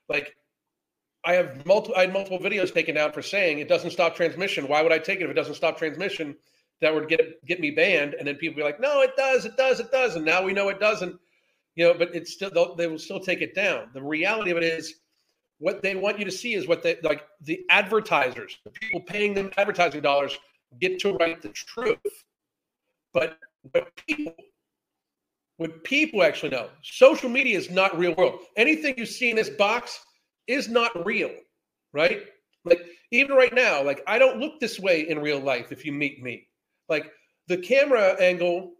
Like 0.08 0.36
I 1.24 1.34
have 1.34 1.64
multiple, 1.66 1.96
I 1.96 2.02
had 2.02 2.12
multiple 2.12 2.38
videos 2.38 2.72
taken 2.72 2.94
down 2.94 3.12
for 3.12 3.22
saying 3.22 3.58
it 3.58 3.68
doesn't 3.68 3.90
stop 3.90 4.14
transmission. 4.14 4.68
Why 4.68 4.82
would 4.82 4.92
I 4.92 4.98
take 4.98 5.20
it 5.20 5.24
if 5.24 5.30
it 5.30 5.34
doesn't 5.34 5.54
stop 5.54 5.78
transmission? 5.78 6.36
That 6.82 6.94
would 6.94 7.08
get 7.08 7.44
get 7.46 7.60
me 7.60 7.70
banned, 7.70 8.14
and 8.14 8.28
then 8.28 8.36
people 8.36 8.56
be 8.56 8.62
like, 8.62 8.80
"No, 8.80 9.00
it 9.00 9.16
does, 9.16 9.46
it 9.46 9.56
does, 9.56 9.80
it 9.80 9.90
does," 9.90 10.16
and 10.16 10.24
now 10.24 10.42
we 10.42 10.52
know 10.52 10.68
it 10.68 10.78
doesn't. 10.78 11.18
You 11.74 11.86
know, 11.86 11.94
but 11.94 12.14
it's 12.14 12.32
still 12.32 12.74
they 12.76 12.86
will 12.86 12.98
still 12.98 13.20
take 13.20 13.40
it 13.40 13.54
down. 13.54 13.88
The 13.94 14.02
reality 14.02 14.50
of 14.50 14.58
it 14.58 14.62
is, 14.62 14.96
what 15.58 15.82
they 15.82 15.94
want 15.94 16.18
you 16.18 16.24
to 16.24 16.30
see 16.30 16.54
is 16.54 16.68
what 16.68 16.82
they 16.82 16.96
like. 17.02 17.24
The 17.42 17.64
advertisers, 17.70 18.58
the 18.64 18.70
people 18.70 19.00
paying 19.00 19.34
them 19.34 19.50
advertising 19.56 20.02
dollars, 20.02 20.38
get 20.80 20.98
to 21.00 21.14
write 21.14 21.42
the 21.42 21.48
truth. 21.50 21.98
But 23.12 23.38
what 23.72 23.90
people 24.06 24.34
what 25.56 25.82
people 25.84 26.22
actually 26.22 26.50
know, 26.50 26.68
social 26.82 27.30
media 27.30 27.56
is 27.56 27.70
not 27.70 27.98
real 27.98 28.14
world. 28.14 28.40
Anything 28.56 28.94
you 28.98 29.06
see 29.06 29.30
in 29.30 29.36
this 29.36 29.48
box 29.48 30.04
is 30.46 30.68
not 30.68 31.06
real, 31.06 31.30
right? 31.94 32.24
Like 32.64 32.82
even 33.10 33.36
right 33.36 33.54
now, 33.54 33.82
like 33.82 34.02
I 34.06 34.18
don't 34.18 34.38
look 34.38 34.60
this 34.60 34.78
way 34.78 35.08
in 35.08 35.18
real 35.18 35.40
life 35.40 35.72
if 35.72 35.84
you 35.84 35.92
meet 35.92 36.22
me. 36.22 36.48
Like 36.88 37.10
the 37.48 37.56
camera 37.56 38.16
angle 38.20 38.72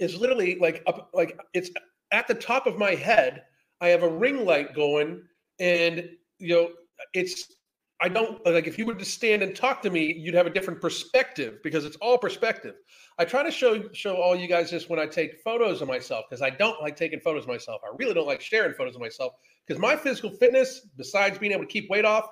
is 0.00 0.16
literally 0.16 0.56
like 0.60 0.82
up 0.86 1.10
like 1.12 1.38
it's 1.52 1.70
at 2.12 2.28
the 2.28 2.34
top 2.34 2.66
of 2.66 2.78
my 2.78 2.94
head. 2.94 3.42
I 3.80 3.88
have 3.88 4.04
a 4.04 4.08
ring 4.08 4.44
light 4.44 4.74
going 4.74 5.22
and 5.60 6.08
you 6.38 6.54
know 6.54 6.70
it's 7.12 7.54
I 8.00 8.08
don't 8.08 8.44
like 8.44 8.66
if 8.66 8.76
you 8.78 8.86
were 8.86 8.94
to 8.94 9.04
stand 9.04 9.42
and 9.42 9.54
talk 9.54 9.80
to 9.82 9.90
me, 9.90 10.12
you'd 10.12 10.34
have 10.34 10.46
a 10.46 10.50
different 10.50 10.80
perspective 10.80 11.60
because 11.62 11.84
it's 11.84 11.96
all 11.96 12.18
perspective. 12.18 12.74
I 13.18 13.24
try 13.24 13.42
to 13.42 13.50
show 13.50 13.88
show 13.92 14.16
all 14.16 14.34
you 14.34 14.48
guys 14.48 14.70
this 14.70 14.88
when 14.88 14.98
I 14.98 15.06
take 15.06 15.40
photos 15.42 15.80
of 15.80 15.88
myself 15.88 16.24
because 16.28 16.42
I 16.42 16.50
don't 16.50 16.80
like 16.82 16.96
taking 16.96 17.20
photos 17.20 17.44
of 17.44 17.48
myself. 17.48 17.80
I 17.84 17.94
really 17.98 18.12
don't 18.12 18.26
like 18.26 18.40
sharing 18.40 18.74
photos 18.74 18.96
of 18.96 19.00
myself 19.00 19.34
because 19.66 19.80
my 19.80 19.96
physical 19.96 20.30
fitness, 20.30 20.88
besides 20.96 21.38
being 21.38 21.52
able 21.52 21.62
to 21.62 21.68
keep 21.68 21.88
weight 21.88 22.04
off, 22.04 22.28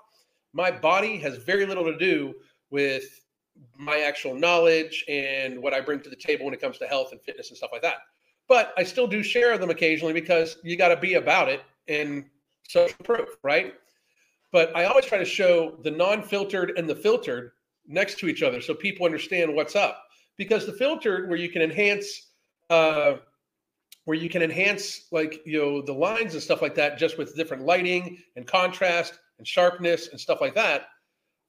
my 0.53 0.71
body 0.71 1.17
has 1.19 1.37
very 1.39 1.65
little 1.65 1.85
to 1.85 1.97
do 1.97 2.35
with 2.71 3.05
my 3.79 3.99
actual 4.01 4.35
knowledge 4.35 5.05
and 5.09 5.63
what 5.63 5.73
I 5.73 5.81
bring 5.81 6.01
to 6.01 6.11
the 6.11 6.17
table 6.17 6.45
when 6.45 6.55
it 6.55 6.61
comes 6.61 6.79
to 6.79 6.87
health 6.87 7.13
and 7.13 7.21
fitness 7.23 7.51
and 7.51 7.57
stuff 7.57 7.71
like 7.73 7.83
that. 7.83 7.99
But 8.49 8.75
I 8.77 8.83
still 8.83 9.07
do 9.07 9.23
share 9.23 9.57
them 9.59 9.71
occasionally 9.71 10.13
because 10.13 10.59
you 10.65 10.77
got 10.77 10.89
to 10.89 10.97
be 10.97 11.15
about 11.15 11.49
it 11.49 11.63
and 11.89 12.25
social 12.73 13.05
proof, 13.05 13.29
right? 13.43 13.75
But 14.53 14.75
I 14.77 14.85
always 14.85 15.07
try 15.07 15.19
to 15.19 15.25
show 15.25 15.79
the 15.83 15.91
non-filtered 15.91 16.73
and 16.77 16.89
the 16.89 16.95
filtered 16.95 17.53
next 17.87 18.19
to 18.19 18.29
each 18.29 18.43
other 18.43 18.61
so 18.61 18.75
people 18.75 19.07
understand 19.07 19.55
what's 19.55 19.77
up. 19.77 20.05
Because 20.37 20.67
the 20.67 20.73
filtered, 20.73 21.29
where 21.29 21.39
you 21.39 21.49
can 21.49 21.63
enhance, 21.63 22.31
uh, 22.71 23.15
where 24.05 24.17
you 24.17 24.29
can 24.29 24.43
enhance 24.43 25.07
like 25.13 25.41
you 25.45 25.59
know 25.59 25.83
the 25.83 25.93
lines 25.93 26.35
and 26.35 26.43
stuff 26.43 26.63
like 26.63 26.75
that, 26.75 26.99
just 26.99 27.19
with 27.19 27.37
different 27.37 27.65
lighting 27.65 28.19
and 28.37 28.47
contrast 28.47 29.19
and 29.39 29.47
sharpness 29.47 30.09
and 30.09 30.19
stuff 30.19 30.41
like 30.41 30.55
that, 30.55 30.87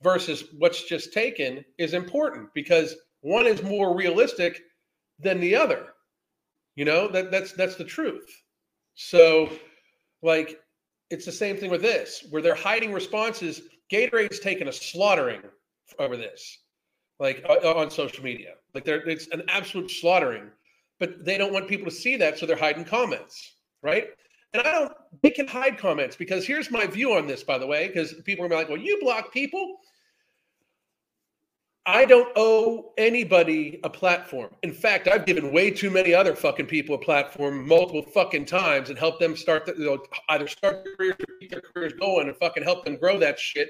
versus 0.01 0.43
what's 0.57 0.83
just 0.83 1.13
taken 1.13 1.63
is 1.77 1.93
important 1.93 2.53
because 2.53 2.95
one 3.21 3.47
is 3.47 3.63
more 3.63 3.95
realistic 3.95 4.61
than 5.19 5.39
the 5.39 5.55
other. 5.55 5.87
You 6.75 6.85
know 6.85 7.07
that 7.07 7.31
that's 7.31 7.53
that's 7.53 7.75
the 7.75 7.85
truth. 7.85 8.29
So, 8.95 9.49
like 10.21 10.59
it's 11.09 11.25
the 11.25 11.31
same 11.31 11.57
thing 11.57 11.69
with 11.69 11.81
this, 11.81 12.25
where 12.29 12.41
they're 12.41 12.55
hiding 12.55 12.91
responses. 12.91 13.61
Gatorade's 13.91 14.39
taken 14.39 14.67
a 14.67 14.73
slaughtering 14.73 15.41
over 15.99 16.17
this, 16.17 16.59
like 17.19 17.45
uh, 17.47 17.73
on 17.75 17.91
social 17.91 18.23
media. 18.23 18.53
Like 18.73 18.85
they 18.85 18.93
it's 18.93 19.27
an 19.27 19.43
absolute 19.47 19.91
slaughtering, 19.91 20.49
but 20.99 21.23
they 21.23 21.37
don't 21.37 21.53
want 21.53 21.67
people 21.67 21.85
to 21.85 21.91
see 21.91 22.15
that, 22.17 22.37
so 22.37 22.45
they're 22.45 22.57
hiding 22.57 22.85
comments, 22.85 23.55
right? 23.81 24.07
And 24.53 24.65
I 24.65 24.71
don't. 24.71 24.93
They 25.21 25.31
can 25.31 25.47
hide 25.47 25.77
comments 25.77 26.15
because 26.15 26.45
here's 26.45 26.71
my 26.71 26.85
view 26.85 27.13
on 27.13 27.27
this, 27.27 27.43
by 27.43 27.57
the 27.57 27.67
way, 27.67 27.87
because 27.87 28.13
people 28.23 28.45
are 28.45 28.49
like, 28.49 28.69
"Well, 28.69 28.79
you 28.79 28.99
block 28.99 29.33
people." 29.33 29.77
I 31.85 32.05
don't 32.05 32.31
owe 32.37 32.93
anybody 32.97 33.81
a 33.83 33.89
platform. 33.89 34.51
In 34.63 34.71
fact, 34.71 35.09
I've 35.09 35.25
given 35.25 35.51
way 35.51 35.69
too 35.69 35.89
many 35.89 36.13
other 36.13 36.33
fucking 36.33 36.67
people 36.67 36.95
a 36.95 36.97
platform 36.97 37.67
multiple 37.67 38.03
fucking 38.03 38.45
times 38.45 38.89
and 38.89 38.97
helped 38.97 39.19
them 39.19 39.35
start, 39.35 39.65
the, 39.65 39.73
you 39.77 39.85
know, 39.85 40.03
either 40.29 40.47
start 40.47 40.85
their 40.85 40.95
careers 40.95 41.15
or 41.19 41.37
keep 41.41 41.51
their 41.51 41.61
careers 41.61 41.91
going 41.93 42.29
and 42.29 42.37
fucking 42.37 42.63
help 42.63 42.85
them 42.85 42.95
grow 42.95 43.19
that 43.19 43.37
shit. 43.37 43.69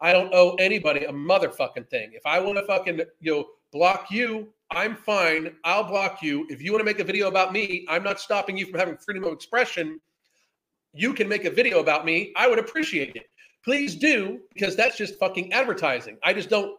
I 0.00 0.12
don't 0.12 0.32
owe 0.32 0.54
anybody 0.54 1.04
a 1.04 1.12
motherfucking 1.12 1.90
thing. 1.90 2.12
If 2.14 2.24
I 2.24 2.40
want 2.40 2.56
to 2.56 2.64
fucking, 2.64 3.02
you 3.20 3.34
know, 3.34 3.46
block 3.72 4.10
you, 4.10 4.48
I'm 4.70 4.96
fine. 4.96 5.54
I'll 5.64 5.84
block 5.84 6.22
you. 6.22 6.46
If 6.48 6.62
you 6.62 6.72
want 6.72 6.80
to 6.80 6.86
make 6.86 7.00
a 7.00 7.04
video 7.04 7.28
about 7.28 7.52
me, 7.52 7.84
I'm 7.90 8.02
not 8.02 8.20
stopping 8.20 8.56
you 8.56 8.64
from 8.66 8.80
having 8.80 8.96
freedom 8.96 9.24
of 9.24 9.34
expression. 9.34 10.00
You 10.94 11.12
can 11.12 11.28
make 11.28 11.44
a 11.44 11.50
video 11.50 11.80
about 11.80 12.06
me. 12.06 12.32
I 12.36 12.48
would 12.48 12.58
appreciate 12.58 13.16
it. 13.16 13.26
Please 13.62 13.96
do, 13.96 14.40
because 14.54 14.76
that's 14.76 14.96
just 14.96 15.18
fucking 15.18 15.52
advertising. 15.52 16.16
I 16.24 16.32
just 16.32 16.48
don't 16.48 16.78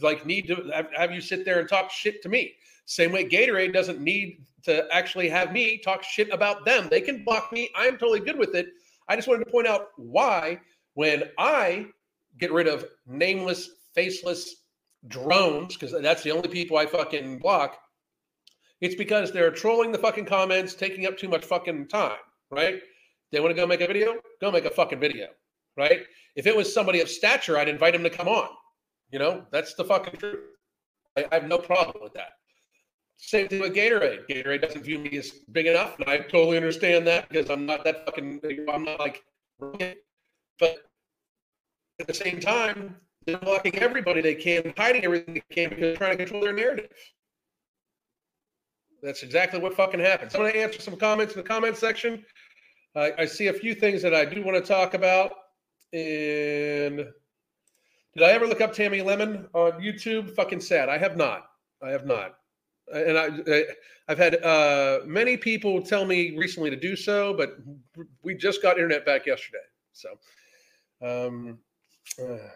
like 0.00 0.26
need 0.26 0.46
to 0.48 0.86
have 0.96 1.12
you 1.12 1.20
sit 1.20 1.44
there 1.44 1.60
and 1.60 1.68
talk 1.68 1.90
shit 1.90 2.22
to 2.22 2.28
me. 2.28 2.54
Same 2.86 3.12
way 3.12 3.28
Gatorade 3.28 3.72
doesn't 3.72 4.00
need 4.00 4.44
to 4.64 4.86
actually 4.92 5.28
have 5.28 5.52
me 5.52 5.78
talk 5.78 6.02
shit 6.02 6.32
about 6.32 6.64
them. 6.64 6.88
They 6.90 7.00
can 7.00 7.24
block 7.24 7.52
me. 7.52 7.70
I'm 7.76 7.92
totally 7.92 8.20
good 8.20 8.38
with 8.38 8.54
it. 8.54 8.68
I 9.08 9.16
just 9.16 9.28
wanted 9.28 9.44
to 9.44 9.50
point 9.50 9.66
out 9.66 9.88
why 9.96 10.60
when 10.94 11.24
I 11.38 11.86
get 12.38 12.52
rid 12.52 12.66
of 12.66 12.84
nameless, 13.06 13.70
faceless 13.94 14.56
drones, 15.08 15.76
because 15.76 15.94
that's 16.02 16.22
the 16.22 16.30
only 16.30 16.48
people 16.48 16.76
I 16.76 16.86
fucking 16.86 17.38
block, 17.38 17.78
it's 18.80 18.94
because 18.94 19.32
they're 19.32 19.50
trolling 19.50 19.92
the 19.92 19.98
fucking 19.98 20.26
comments, 20.26 20.74
taking 20.74 21.06
up 21.06 21.16
too 21.16 21.28
much 21.28 21.44
fucking 21.44 21.88
time, 21.88 22.18
right? 22.50 22.80
They 23.30 23.40
want 23.40 23.50
to 23.50 23.60
go 23.60 23.66
make 23.66 23.80
a 23.80 23.86
video? 23.86 24.16
Go 24.40 24.50
make 24.50 24.64
a 24.64 24.70
fucking 24.70 25.00
video, 25.00 25.28
right? 25.76 26.02
If 26.34 26.46
it 26.46 26.56
was 26.56 26.72
somebody 26.72 27.00
of 27.00 27.08
stature, 27.08 27.58
I'd 27.58 27.68
invite 27.68 27.94
him 27.94 28.02
to 28.02 28.10
come 28.10 28.28
on. 28.28 28.48
You 29.10 29.18
know, 29.18 29.44
that's 29.50 29.74
the 29.74 29.84
fucking 29.84 30.18
truth. 30.18 30.40
I, 31.16 31.26
I 31.30 31.34
have 31.34 31.48
no 31.48 31.58
problem 31.58 32.02
with 32.02 32.14
that. 32.14 32.32
Same 33.16 33.48
thing 33.48 33.60
with 33.60 33.74
Gatorade. 33.74 34.26
Gatorade 34.28 34.62
doesn't 34.62 34.82
view 34.82 34.98
me 34.98 35.18
as 35.18 35.30
big 35.52 35.66
enough, 35.66 35.98
and 35.98 36.08
I 36.08 36.18
totally 36.18 36.56
understand 36.56 37.06
that 37.06 37.28
because 37.28 37.50
I'm 37.50 37.66
not 37.66 37.84
that 37.84 38.06
fucking. 38.06 38.40
I'm 38.72 38.84
not 38.84 38.98
like, 38.98 39.22
but 39.58 40.78
at 42.00 42.06
the 42.06 42.14
same 42.14 42.40
time, 42.40 42.96
they're 43.26 43.36
blocking 43.38 43.78
everybody 43.78 44.22
they 44.22 44.34
can, 44.34 44.72
hiding 44.76 45.04
everything 45.04 45.34
they 45.34 45.54
can 45.54 45.68
because 45.68 45.82
they're 45.82 45.96
trying 45.96 46.12
to 46.12 46.16
control 46.16 46.42
their 46.42 46.54
narrative. 46.54 46.88
That's 49.02 49.22
exactly 49.22 49.60
what 49.60 49.74
fucking 49.74 50.00
happens. 50.00 50.34
I'm 50.34 50.40
going 50.40 50.52
to 50.54 50.62
answer 50.62 50.80
some 50.80 50.96
comments 50.96 51.34
in 51.34 51.42
the 51.42 51.48
comment 51.48 51.76
section. 51.76 52.24
I, 52.96 53.12
I 53.18 53.24
see 53.26 53.48
a 53.48 53.52
few 53.52 53.74
things 53.74 54.02
that 54.02 54.14
I 54.14 54.24
do 54.24 54.42
want 54.42 54.56
to 54.56 54.66
talk 54.66 54.94
about, 54.94 55.32
and 55.92 57.06
did 58.20 58.28
I 58.28 58.32
ever 58.32 58.46
look 58.46 58.60
up 58.60 58.74
Tammy 58.74 59.00
Lemon 59.00 59.48
on 59.54 59.72
YouTube? 59.80 60.34
Fucking 60.34 60.60
sad. 60.60 60.90
I 60.90 60.98
have 60.98 61.16
not. 61.16 61.46
I 61.82 61.88
have 61.88 62.04
not. 62.04 62.34
and 62.92 63.16
I, 63.16 63.28
I 63.50 63.64
I've 64.08 64.18
had 64.18 64.44
uh, 64.44 65.00
many 65.06 65.38
people 65.38 65.80
tell 65.80 66.04
me 66.04 66.36
recently 66.36 66.68
to 66.68 66.76
do 66.76 66.96
so, 66.96 67.32
but 67.32 67.56
we 68.22 68.34
just 68.34 68.60
got 68.60 68.76
internet 68.76 69.06
back 69.06 69.24
yesterday. 69.24 69.64
So, 69.92 70.08
um, 71.00 71.58
uh, 72.20 72.48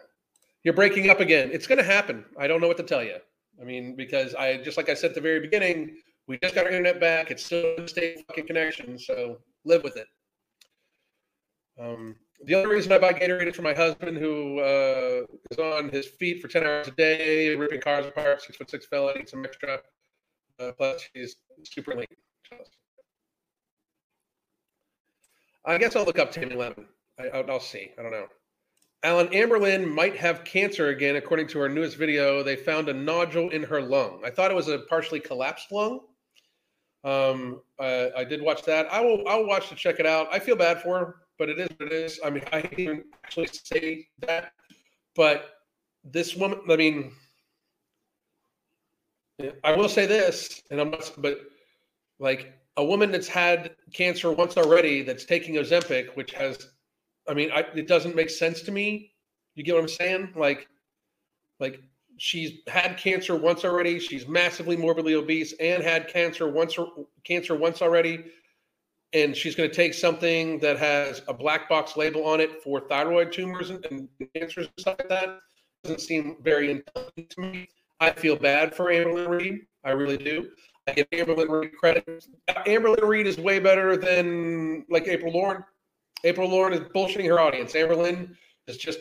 you're 0.63 0.75
breaking 0.75 1.09
up 1.09 1.19
again. 1.19 1.49
It's 1.51 1.65
going 1.65 1.79
to 1.79 1.83
happen. 1.83 2.25
I 2.39 2.45
don't 2.45 2.61
know 2.61 2.67
what 2.67 2.77
to 2.77 2.83
tell 2.83 3.03
you. 3.03 3.17
I 3.59 3.63
mean, 3.63 3.95
because 3.95 4.35
I 4.35 4.57
just 4.57 4.77
like 4.77 4.89
I 4.89 4.93
said 4.93 5.11
at 5.11 5.15
the 5.15 5.21
very 5.21 5.39
beginning, 5.39 5.97
we 6.27 6.37
just 6.43 6.53
got 6.53 6.65
our 6.65 6.71
internet 6.71 6.99
back. 6.99 7.31
It's 7.31 7.43
still 7.43 7.73
a 7.79 7.87
state 7.87 8.23
fucking 8.27 8.45
connection, 8.45 8.99
so 8.99 9.39
live 9.63 9.83
with 9.83 9.97
it. 9.97 10.07
Um, 11.79 12.17
the 12.45 12.55
other 12.55 12.69
reason 12.69 12.91
I 12.91 12.97
buy 12.97 13.13
Gatorade 13.13 13.47
is 13.47 13.55
for 13.55 13.61
my 13.61 13.73
husband, 13.73 14.17
who 14.17 14.59
uh, 14.59 15.25
is 15.51 15.57
on 15.59 15.89
his 15.89 16.05
feet 16.05 16.41
for 16.41 16.47
ten 16.47 16.63
hours 16.63 16.87
a 16.87 16.91
day, 16.91 17.55
ripping 17.55 17.81
cars 17.81 18.05
apart, 18.05 18.41
six 18.41 18.57
foot 18.57 18.69
six 18.69 18.85
fella, 18.85 19.13
needs 19.15 19.31
some 19.31 19.43
extra. 19.43 19.79
Uh, 20.59 20.71
plus, 20.77 21.03
he's 21.13 21.35
super 21.63 21.95
lean. 21.95 22.05
I 25.65 25.77
guess 25.77 25.95
I'll 25.95 26.05
look 26.05 26.19
up 26.19 26.31
Tammy 26.31 26.55
Lemon. 26.55 26.85
I, 27.19 27.41
will 27.41 27.59
see. 27.59 27.91
I 27.97 28.03
don't 28.03 28.11
know. 28.11 28.27
Alan 29.03 29.27
Amberlynn 29.27 29.87
might 29.87 30.15
have 30.15 30.43
cancer 30.43 30.89
again, 30.89 31.15
according 31.15 31.47
to 31.49 31.59
her 31.59 31.69
newest 31.69 31.97
video. 31.97 32.43
They 32.43 32.55
found 32.55 32.89
a 32.89 32.93
nodule 32.93 33.49
in 33.49 33.63
her 33.63 33.81
lung. 33.81 34.21
I 34.25 34.29
thought 34.29 34.51
it 34.51 34.55
was 34.55 34.67
a 34.67 34.79
partially 34.79 35.19
collapsed 35.19 35.71
lung. 35.71 36.01
Um, 37.03 37.61
I, 37.79 38.11
I 38.17 38.23
did 38.23 38.41
watch 38.41 38.63
that. 38.63 38.91
I 38.91 39.01
will. 39.01 39.27
I'll 39.27 39.45
watch 39.45 39.69
to 39.69 39.75
check 39.75 39.99
it 39.99 40.05
out. 40.05 40.27
I 40.31 40.39
feel 40.39 40.55
bad 40.55 40.81
for 40.81 40.99
her, 40.99 41.15
but 41.37 41.49
it 41.49 41.59
is 41.59 41.69
what 41.77 41.91
it 41.91 41.93
is. 41.93 42.19
I 42.23 42.29
mean, 42.29 42.43
I 42.51 42.69
even 42.77 43.03
actually 43.23 43.47
say 43.47 44.07
that, 44.19 44.53
but 45.15 45.51
this 46.03 46.35
woman. 46.35 46.61
I 46.69 46.75
mean, 46.75 47.11
I 49.63 49.75
will 49.75 49.89
say 49.89 50.05
this, 50.05 50.61
and 50.71 50.79
I'm 50.79 50.91
not, 50.91 51.11
but 51.17 51.39
like 52.19 52.53
a 52.77 52.83
woman 52.83 53.11
that's 53.11 53.27
had 53.27 53.75
cancer 53.93 54.31
once 54.31 54.57
already, 54.57 55.01
that's 55.01 55.25
taking 55.25 55.55
Ozempic, 55.55 56.15
which 56.15 56.31
has 56.33 56.69
I 57.27 57.33
mean, 57.33 57.51
I, 57.51 57.65
it 57.75 57.87
doesn't 57.87 58.15
make 58.15 58.29
sense 58.29 58.61
to 58.63 58.71
me. 58.71 59.11
You 59.55 59.63
get 59.63 59.75
what 59.75 59.81
I'm 59.81 59.87
saying? 59.89 60.33
Like, 60.35 60.67
like 61.59 61.81
she's 62.17 62.59
had 62.67 62.97
cancer 62.97 63.35
once 63.35 63.65
already. 63.65 63.99
She's 63.99 64.27
massively 64.27 64.77
morbidly 64.77 65.15
obese 65.15 65.53
and 65.59 65.81
had 65.81 66.07
cancer 66.07 66.47
once 66.47 66.77
cancer 67.23 67.55
once 67.55 67.81
already. 67.81 68.25
And 69.15 69.33
she's 69.33 69.55
going 69.55 69.69
to 69.69 69.75
take 69.75 69.93
something 69.93 70.59
that 70.59 70.77
has 70.77 71.21
a 71.29 71.33
black 71.33 71.69
box 71.69 71.95
label 71.95 72.25
on 72.25 72.41
it 72.41 72.61
for 72.61 72.81
thyroid 72.81 73.31
tumors 73.31 73.69
and, 73.69 73.83
and 73.85 74.09
cancers 74.35 74.67
and 74.67 74.73
stuff 74.77 74.97
like 74.99 75.07
that. 75.07 75.39
Doesn't 75.83 76.01
seem 76.01 76.35
very 76.41 76.69
intelligent 76.69 77.29
to 77.29 77.41
me. 77.41 77.69
I 78.01 78.11
feel 78.11 78.35
bad 78.35 78.75
for 78.75 78.87
Amberlynn 78.87 79.29
Reid. 79.29 79.67
I 79.85 79.91
really 79.91 80.17
do. 80.17 80.49
I 80.85 80.91
give 80.91 81.09
Amberlynn 81.11 81.49
Reid 81.49 81.71
credit. 81.77 82.27
Uh, 82.49 82.63
Amberlynn 82.65 83.07
Reid 83.07 83.25
is 83.25 83.37
way 83.37 83.57
better 83.57 83.95
than 83.95 84.85
like 84.89 85.07
April 85.07 85.31
Lauren. 85.31 85.63
April 86.25 86.49
Lauren 86.49 86.73
is 86.73 86.81
bullshitting 86.93 87.27
her 87.29 87.39
audience. 87.39 87.71
Amberlynn 87.71 88.35
is 88.67 88.75
just 88.75 88.99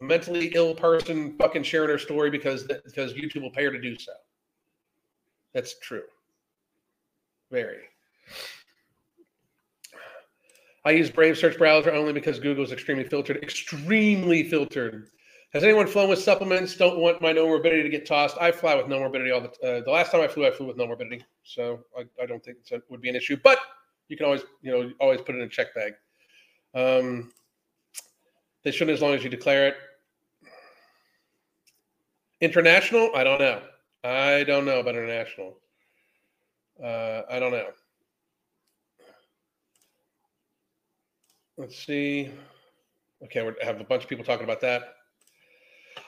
a 0.00 0.04
mentally 0.04 0.52
ill 0.54 0.74
person 0.74 1.36
fucking 1.36 1.64
sharing 1.64 1.90
her 1.90 1.98
story 1.98 2.30
because 2.30 2.62
because 2.62 3.12
YouTube 3.12 3.42
will 3.42 3.50
pay 3.50 3.64
her 3.64 3.70
to 3.70 3.80
do 3.80 3.98
so. 3.98 4.12
That's 5.52 5.78
true. 5.80 6.04
Very. 7.50 7.82
I 10.84 10.90
use 10.90 11.10
Brave 11.10 11.38
Search 11.38 11.56
Browser 11.56 11.92
only 11.92 12.12
because 12.12 12.38
Google 12.38 12.64
is 12.64 12.72
extremely 12.72 13.04
filtered. 13.04 13.42
Extremely 13.42 14.42
filtered. 14.42 15.10
Has 15.54 15.62
anyone 15.62 15.86
flown 15.86 16.10
with 16.10 16.18
supplements? 16.18 16.76
Don't 16.76 16.98
want 16.98 17.22
my 17.22 17.32
Nomorbidity 17.32 17.82
to 17.84 17.88
get 17.88 18.04
tossed. 18.04 18.36
I 18.40 18.50
fly 18.50 18.74
with 18.74 18.86
Nomorbidity 18.86 19.32
all 19.32 19.40
the. 19.40 19.48
Uh, 19.66 19.84
the 19.84 19.90
last 19.90 20.10
time 20.10 20.20
I 20.20 20.28
flew, 20.28 20.46
I 20.46 20.50
flew 20.50 20.66
with 20.66 20.76
Nomorbidity, 20.76 21.22
so 21.44 21.84
I, 21.96 22.04
I 22.20 22.26
don't 22.26 22.44
think 22.44 22.58
it 22.70 22.82
would 22.90 23.00
be 23.00 23.08
an 23.08 23.16
issue. 23.16 23.36
But 23.42 23.58
you 24.08 24.16
can 24.16 24.26
always, 24.26 24.42
you 24.62 24.72
know, 24.72 24.90
always 25.00 25.20
put 25.20 25.36
it 25.36 25.38
in 25.38 25.44
a 25.44 25.48
check 25.48 25.68
bag. 25.74 25.94
Um, 26.74 27.32
they 28.64 28.72
shouldn't 28.72 28.94
as 28.94 29.00
long 29.00 29.14
as 29.14 29.22
you 29.22 29.30
declare 29.30 29.68
it. 29.68 29.76
International? 32.40 33.10
I 33.14 33.24
don't 33.24 33.40
know. 33.40 33.62
I 34.02 34.44
don't 34.44 34.64
know 34.64 34.80
about 34.80 34.96
international. 34.96 35.56
Uh, 36.82 37.22
I 37.30 37.38
don't 37.38 37.52
know. 37.52 37.68
Let's 41.56 41.84
see. 41.84 42.30
Okay, 43.22 43.42
we 43.42 43.52
have 43.62 43.80
a 43.80 43.84
bunch 43.84 44.02
of 44.02 44.08
people 44.08 44.24
talking 44.24 44.44
about 44.44 44.60
that. 44.62 44.94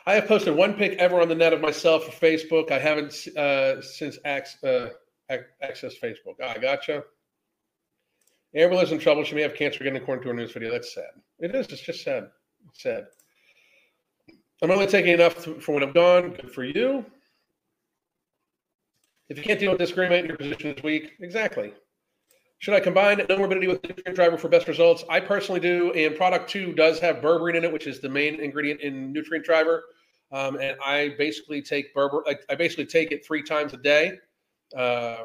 I 0.04 0.14
have 0.14 0.26
posted 0.26 0.56
one 0.56 0.74
pic 0.74 0.98
ever 0.98 1.20
on 1.20 1.28
the 1.28 1.34
net 1.34 1.52
of 1.52 1.60
myself 1.60 2.04
for 2.04 2.10
Facebook. 2.10 2.72
I 2.72 2.78
haven't 2.78 3.26
uh, 3.36 3.80
since 3.80 4.18
access, 4.24 4.62
uh, 4.64 4.88
access 5.62 5.94
Facebook. 6.02 6.34
Oh, 6.42 6.48
I 6.48 6.58
gotcha. 6.58 7.04
Amberlynn's 8.56 8.90
in 8.90 8.98
trouble. 8.98 9.22
She 9.22 9.34
may 9.34 9.42
have 9.42 9.54
cancer 9.54 9.84
again, 9.84 9.96
according 9.96 10.22
to 10.22 10.28
her 10.30 10.34
news 10.34 10.52
video. 10.52 10.72
That's 10.72 10.92
sad. 10.94 11.10
It 11.38 11.54
is. 11.54 11.66
It's 11.68 11.82
just 11.82 12.02
sad. 12.02 12.28
It's 12.70 12.82
sad. 12.82 13.06
I'm 14.62 14.70
only 14.70 14.86
taking 14.86 15.12
enough 15.12 15.34
for 15.34 15.74
when 15.74 15.82
I'm 15.82 15.92
gone. 15.92 16.30
Good 16.30 16.52
for 16.52 16.64
you. 16.64 17.04
If 19.28 19.36
you 19.36 19.44
can't 19.44 19.60
deal 19.60 19.70
with 19.70 19.78
disagreement, 19.78 20.26
your 20.26 20.36
position 20.36 20.74
is 20.74 20.82
weak. 20.82 21.12
Exactly. 21.20 21.72
Should 22.58 22.74
I 22.74 22.80
combine 22.80 23.18
Nomorbidity 23.18 23.68
with 23.68 23.82
nutrient 23.82 24.16
driver 24.16 24.38
for 24.38 24.48
best 24.48 24.66
results? 24.66 25.04
I 25.10 25.20
personally 25.20 25.60
do, 25.60 25.92
and 25.92 26.16
product 26.16 26.48
two 26.48 26.72
does 26.72 26.98
have 27.00 27.16
berberine 27.16 27.56
in 27.56 27.64
it, 27.64 27.72
which 27.72 27.86
is 27.86 28.00
the 28.00 28.08
main 28.08 28.40
ingredient 28.40 28.80
in 28.80 29.12
nutrient 29.12 29.44
driver. 29.44 29.84
Um, 30.32 30.56
and 30.56 30.76
I 30.84 31.14
basically 31.18 31.62
take 31.62 31.94
berber. 31.94 32.24
I, 32.26 32.36
I, 32.50 32.56
basically 32.56 32.86
take 32.86 33.12
it 33.12 33.24
three 33.24 33.42
times 33.42 33.72
a 33.74 33.76
day, 33.76 34.18
uh, 34.76 35.18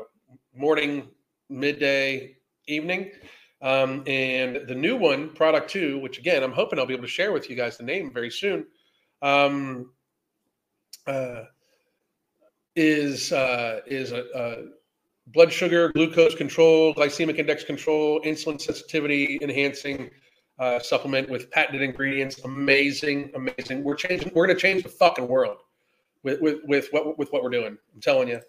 morning, 0.56 1.08
midday, 1.50 2.38
evening. 2.68 3.12
Um, 3.62 4.04
and 4.08 4.68
the 4.68 4.76
new 4.76 4.96
one, 4.96 5.30
product 5.30 5.70
two, 5.70 6.00
which 6.00 6.20
again, 6.20 6.44
I'm 6.44 6.52
hoping 6.52 6.80
I'll 6.80 6.86
be 6.86 6.94
able 6.94 7.04
to 7.04 7.10
share 7.10 7.32
with 7.32 7.50
you 7.50 7.56
guys 7.56 7.78
the 7.78 7.84
name 7.84 8.12
very 8.12 8.30
soon, 8.30 8.66
um, 9.22 9.92
uh, 11.08 11.46
is 12.76 13.32
uh, 13.32 13.82
is 13.86 14.12
a, 14.12 14.26
a, 14.36 14.56
blood 15.34 15.52
sugar, 15.52 15.92
glucose 15.94 16.36
control, 16.36 16.94
glycemic 16.94 17.38
index 17.38 17.64
control, 17.64 18.22
insulin 18.22 18.60
sensitivity 18.60 19.40
enhancing 19.42 20.10
uh, 20.60 20.80
supplement 20.80 21.30
with 21.30 21.50
patented 21.52 21.82
ingredients. 21.82 22.40
Amazing, 22.44 23.32
amazing. 23.36 23.84
We're 23.84 23.96
changing. 23.96 24.32
We're 24.34 24.46
going 24.46 24.56
to 24.56 24.62
change 24.62 24.84
the 24.84 24.90
fucking 24.90 25.28
world 25.28 25.58
with 26.24 26.42
with 26.42 26.60
with 26.66 26.88
what 26.92 27.18
with 27.18 27.32
what 27.32 27.44
we're 27.44 27.50
doing. 27.50 27.78
I'm 27.94 28.02
telling 28.02 28.28
you. 28.28 28.42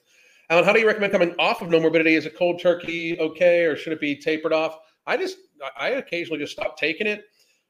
Alan, 0.51 0.65
how 0.65 0.73
do 0.73 0.81
you 0.81 0.87
recommend 0.87 1.13
coming 1.13 1.35
off 1.39 1.63
of 1.63 1.69
Nomorbidity? 1.69 2.17
Is 2.17 2.27
a 2.27 2.31
cold 2.31 2.61
turkey 2.61 3.19
okay, 3.19 3.65
or 3.65 3.77
should 3.77 3.93
it 3.93 4.01
be 4.01 4.17
tapered 4.17 4.53
off? 4.53 4.81
I 5.07 5.17
just, 5.17 5.39
I 5.79 5.91
occasionally 5.91 6.39
just 6.39 6.53
stop 6.53 6.77
taking 6.77 7.07
it. 7.07 7.25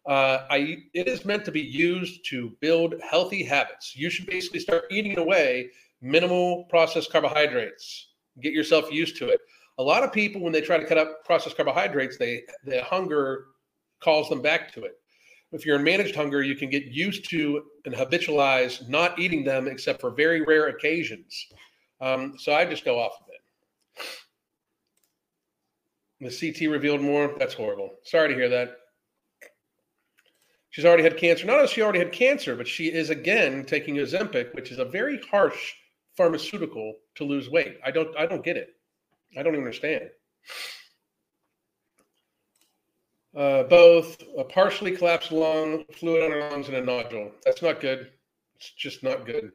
Uh, 0.04 0.46
I, 0.50 0.78
it 0.92 1.06
is 1.06 1.24
meant 1.24 1.44
to 1.44 1.52
be 1.52 1.60
used 1.60 2.26
to 2.30 2.56
build 2.60 2.94
healthy 3.08 3.44
habits. 3.44 3.94
You 3.96 4.10
should 4.10 4.26
basically 4.26 4.58
start 4.58 4.84
eating 4.90 5.16
away 5.18 5.70
minimal 6.00 6.64
processed 6.64 7.12
carbohydrates. 7.12 8.08
Get 8.40 8.52
yourself 8.52 8.90
used 8.90 9.16
to 9.18 9.28
it. 9.28 9.40
A 9.78 9.82
lot 9.82 10.02
of 10.02 10.12
people, 10.12 10.40
when 10.40 10.52
they 10.52 10.60
try 10.60 10.78
to 10.78 10.86
cut 10.86 10.98
out 10.98 11.24
processed 11.24 11.56
carbohydrates, 11.56 12.16
they 12.18 12.42
the 12.64 12.82
hunger 12.82 13.46
calls 14.00 14.28
them 14.28 14.42
back 14.42 14.72
to 14.74 14.84
it. 14.84 14.92
If 15.52 15.66
you're 15.66 15.76
in 15.76 15.84
managed 15.84 16.14
hunger, 16.14 16.42
you 16.42 16.54
can 16.54 16.70
get 16.70 16.84
used 16.86 17.28
to 17.30 17.62
and 17.84 17.94
habitualize 17.94 18.88
not 18.88 19.18
eating 19.18 19.44
them 19.44 19.68
except 19.68 20.00
for 20.00 20.10
very 20.10 20.40
rare 20.40 20.68
occasions. 20.68 21.46
Um, 22.00 22.34
so 22.38 22.54
I 22.54 22.64
just 22.64 22.84
go 22.84 22.98
off 22.98 23.12
of 23.20 23.26
it. 23.28 23.40
The 26.20 26.52
CT 26.52 26.70
revealed 26.70 27.00
more. 27.00 27.34
That's 27.38 27.54
horrible. 27.54 27.90
Sorry 28.04 28.28
to 28.28 28.34
hear 28.34 28.48
that. 28.48 28.76
She's 30.70 30.86
already 30.86 31.02
had 31.02 31.18
cancer. 31.18 31.46
Not 31.46 31.56
only 31.56 31.68
she 31.68 31.82
already 31.82 31.98
had 31.98 32.12
cancer, 32.12 32.56
but 32.56 32.66
she 32.66 32.90
is 32.90 33.10
again 33.10 33.64
taking 33.66 33.96
Ozempic, 33.96 34.54
which 34.54 34.70
is 34.70 34.78
a 34.78 34.86
very 34.86 35.20
harsh 35.30 35.74
pharmaceutical 36.16 36.94
to 37.16 37.24
lose 37.24 37.50
weight. 37.50 37.78
I 37.84 37.90
don't 37.90 38.16
I 38.16 38.26
don't 38.26 38.44
get 38.44 38.56
it. 38.56 38.74
I 39.36 39.42
don't 39.42 39.54
even 39.54 39.64
understand. 39.64 40.10
Uh, 43.34 43.62
both 43.62 44.22
a 44.36 44.44
partially 44.44 44.94
collapsed 44.94 45.32
lung, 45.32 45.84
fluid 45.92 46.22
on 46.22 46.30
her 46.32 46.50
lungs, 46.50 46.68
and 46.68 46.76
a 46.76 46.82
nodule. 46.82 47.32
That's 47.44 47.62
not 47.62 47.80
good. 47.80 48.10
It's 48.56 48.70
just 48.72 49.02
not 49.02 49.24
good. 49.24 49.52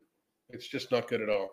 It's 0.49 0.67
just 0.67 0.91
not 0.91 1.07
good 1.07 1.21
at 1.21 1.29
all. 1.29 1.49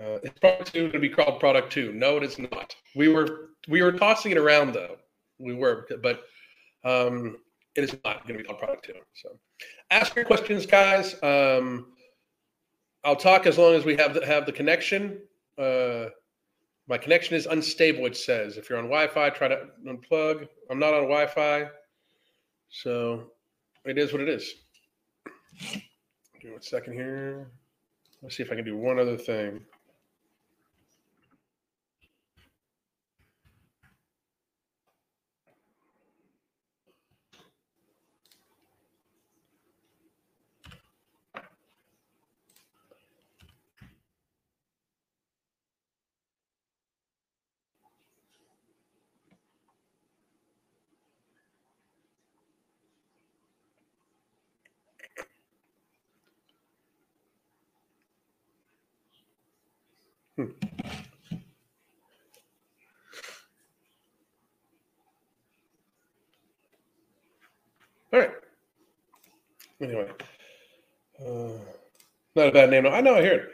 Uh, 0.00 0.18
it's 0.22 0.70
two 0.70 0.80
going 0.80 0.92
to 0.92 0.98
be 0.98 1.08
called 1.08 1.40
product 1.40 1.72
two. 1.72 1.92
No, 1.92 2.16
it 2.16 2.22
is 2.22 2.38
not. 2.38 2.74
We 2.94 3.08
were 3.08 3.50
we 3.68 3.82
were 3.82 3.92
tossing 3.92 4.32
it 4.32 4.38
around 4.38 4.72
though. 4.72 4.96
We 5.38 5.54
were, 5.54 5.86
but 6.02 6.22
um, 6.84 7.38
it 7.74 7.84
is 7.84 7.96
not 8.04 8.26
going 8.26 8.38
to 8.38 8.42
be 8.42 8.44
called 8.44 8.58
product 8.58 8.84
two. 8.86 8.94
So, 9.14 9.38
ask 9.90 10.14
your 10.14 10.24
questions, 10.24 10.66
guys. 10.66 11.14
Um, 11.22 11.91
I'll 13.04 13.16
talk 13.16 13.46
as 13.46 13.58
long 13.58 13.74
as 13.74 13.84
we 13.84 13.96
have 13.96 14.14
the, 14.14 14.24
have 14.24 14.46
the 14.46 14.52
connection. 14.52 15.18
Uh, 15.58 16.06
my 16.88 16.96
connection 16.98 17.34
is 17.34 17.46
unstable. 17.46 18.06
It 18.06 18.16
says 18.16 18.56
if 18.56 18.70
you're 18.70 18.78
on 18.78 18.84
Wi-Fi, 18.84 19.30
try 19.30 19.48
to 19.48 19.66
unplug. 19.86 20.48
I'm 20.70 20.78
not 20.78 20.94
on 20.94 21.02
Wi-Fi, 21.02 21.68
so 22.70 23.32
it 23.84 23.98
is 23.98 24.12
what 24.12 24.22
it 24.22 24.28
is. 24.28 24.54
Give 26.40 26.44
me 26.44 26.52
one 26.52 26.62
second 26.62 26.94
here. 26.94 27.50
Let's 28.22 28.36
see 28.36 28.42
if 28.42 28.52
I 28.52 28.54
can 28.54 28.64
do 28.64 28.76
one 28.76 29.00
other 29.00 29.16
thing. 29.16 29.62
Hmm. 60.36 60.46
All 68.12 68.18
right. 68.18 68.30
Anyway, 69.80 70.08
uh, 71.20 71.58
not 72.42 72.48
a 72.48 72.52
bad 72.52 72.70
name. 72.70 72.86
I 72.86 73.00
know 73.00 73.14
I 73.14 73.22
hear 73.22 73.34
it. 73.34 73.48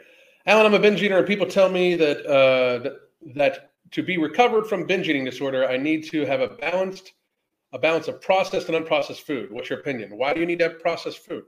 Alan, 0.45 0.65
I'm 0.65 0.73
a 0.73 0.79
binge 0.79 1.01
eater, 1.01 1.17
and 1.17 1.27
people 1.27 1.45
tell 1.45 1.69
me 1.69 1.95
that 1.95 2.25
uh, 2.25 2.89
that, 3.35 3.71
to 3.91 4.03
be 4.03 4.17
recovered 4.17 4.67
from 4.67 4.85
binge 4.85 5.07
eating 5.07 5.25
disorder, 5.25 5.67
I 5.67 5.77
need 5.77 6.09
to 6.11 6.25
have 6.25 6.41
a 6.41 6.49
balanced 6.49 7.13
a 7.71 7.77
balance 7.77 8.07
of 8.07 8.19
processed 8.19 8.67
and 8.69 8.83
unprocessed 8.83 9.21
food. 9.21 9.51
What's 9.51 9.69
your 9.69 9.79
opinion? 9.79 10.17
Why 10.17 10.33
do 10.33 10.39
you 10.39 10.47
need 10.47 10.57
to 10.59 10.69
have 10.69 10.79
processed 10.79 11.19
food? 11.19 11.43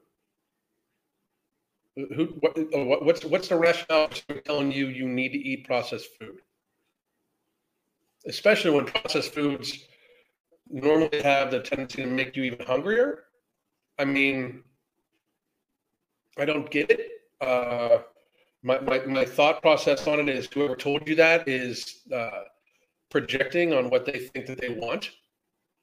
Who, 1.96 2.26
what, 2.39 3.04
what's 3.04 3.26
what's 3.26 3.48
the 3.48 3.58
rationale 3.58 4.10
for 4.28 4.39
telling 4.42 4.72
you 4.72 4.88
you 4.88 5.08
need 5.08 5.30
to 5.30 5.39
eat 5.39 5.66
processed 5.66 6.10
food? 6.20 6.39
Especially 8.28 8.72
when 8.72 8.86
processed 8.86 9.34
foods 9.34 9.86
normally 10.70 11.22
have 11.22 11.50
the 11.50 11.60
tendency 11.60 12.04
to 12.04 12.08
make 12.08 12.36
you 12.36 12.44
even 12.44 12.66
hungrier. 12.66 13.24
I 13.98 14.06
mean, 14.06 14.64
I 16.38 16.46
don't 16.46 16.70
get 16.70 16.92
it. 16.92 17.21
Uh, 17.42 18.00
my, 18.64 18.80
my, 18.80 19.00
my 19.06 19.26
thought 19.26 19.62
process 19.62 20.08
on 20.08 20.20
it 20.20 20.30
is 20.30 20.48
whoever 20.54 20.76
told 20.76 21.08
you 21.08 21.16
that 21.16 21.48
is 21.48 22.02
uh, 22.14 22.42
projecting 23.10 23.74
on 23.74 23.89
what 23.89 24.06
they 24.06 24.20
think 24.20 24.46
that 24.46 24.62
they 24.62 24.70
want. 24.70 25.10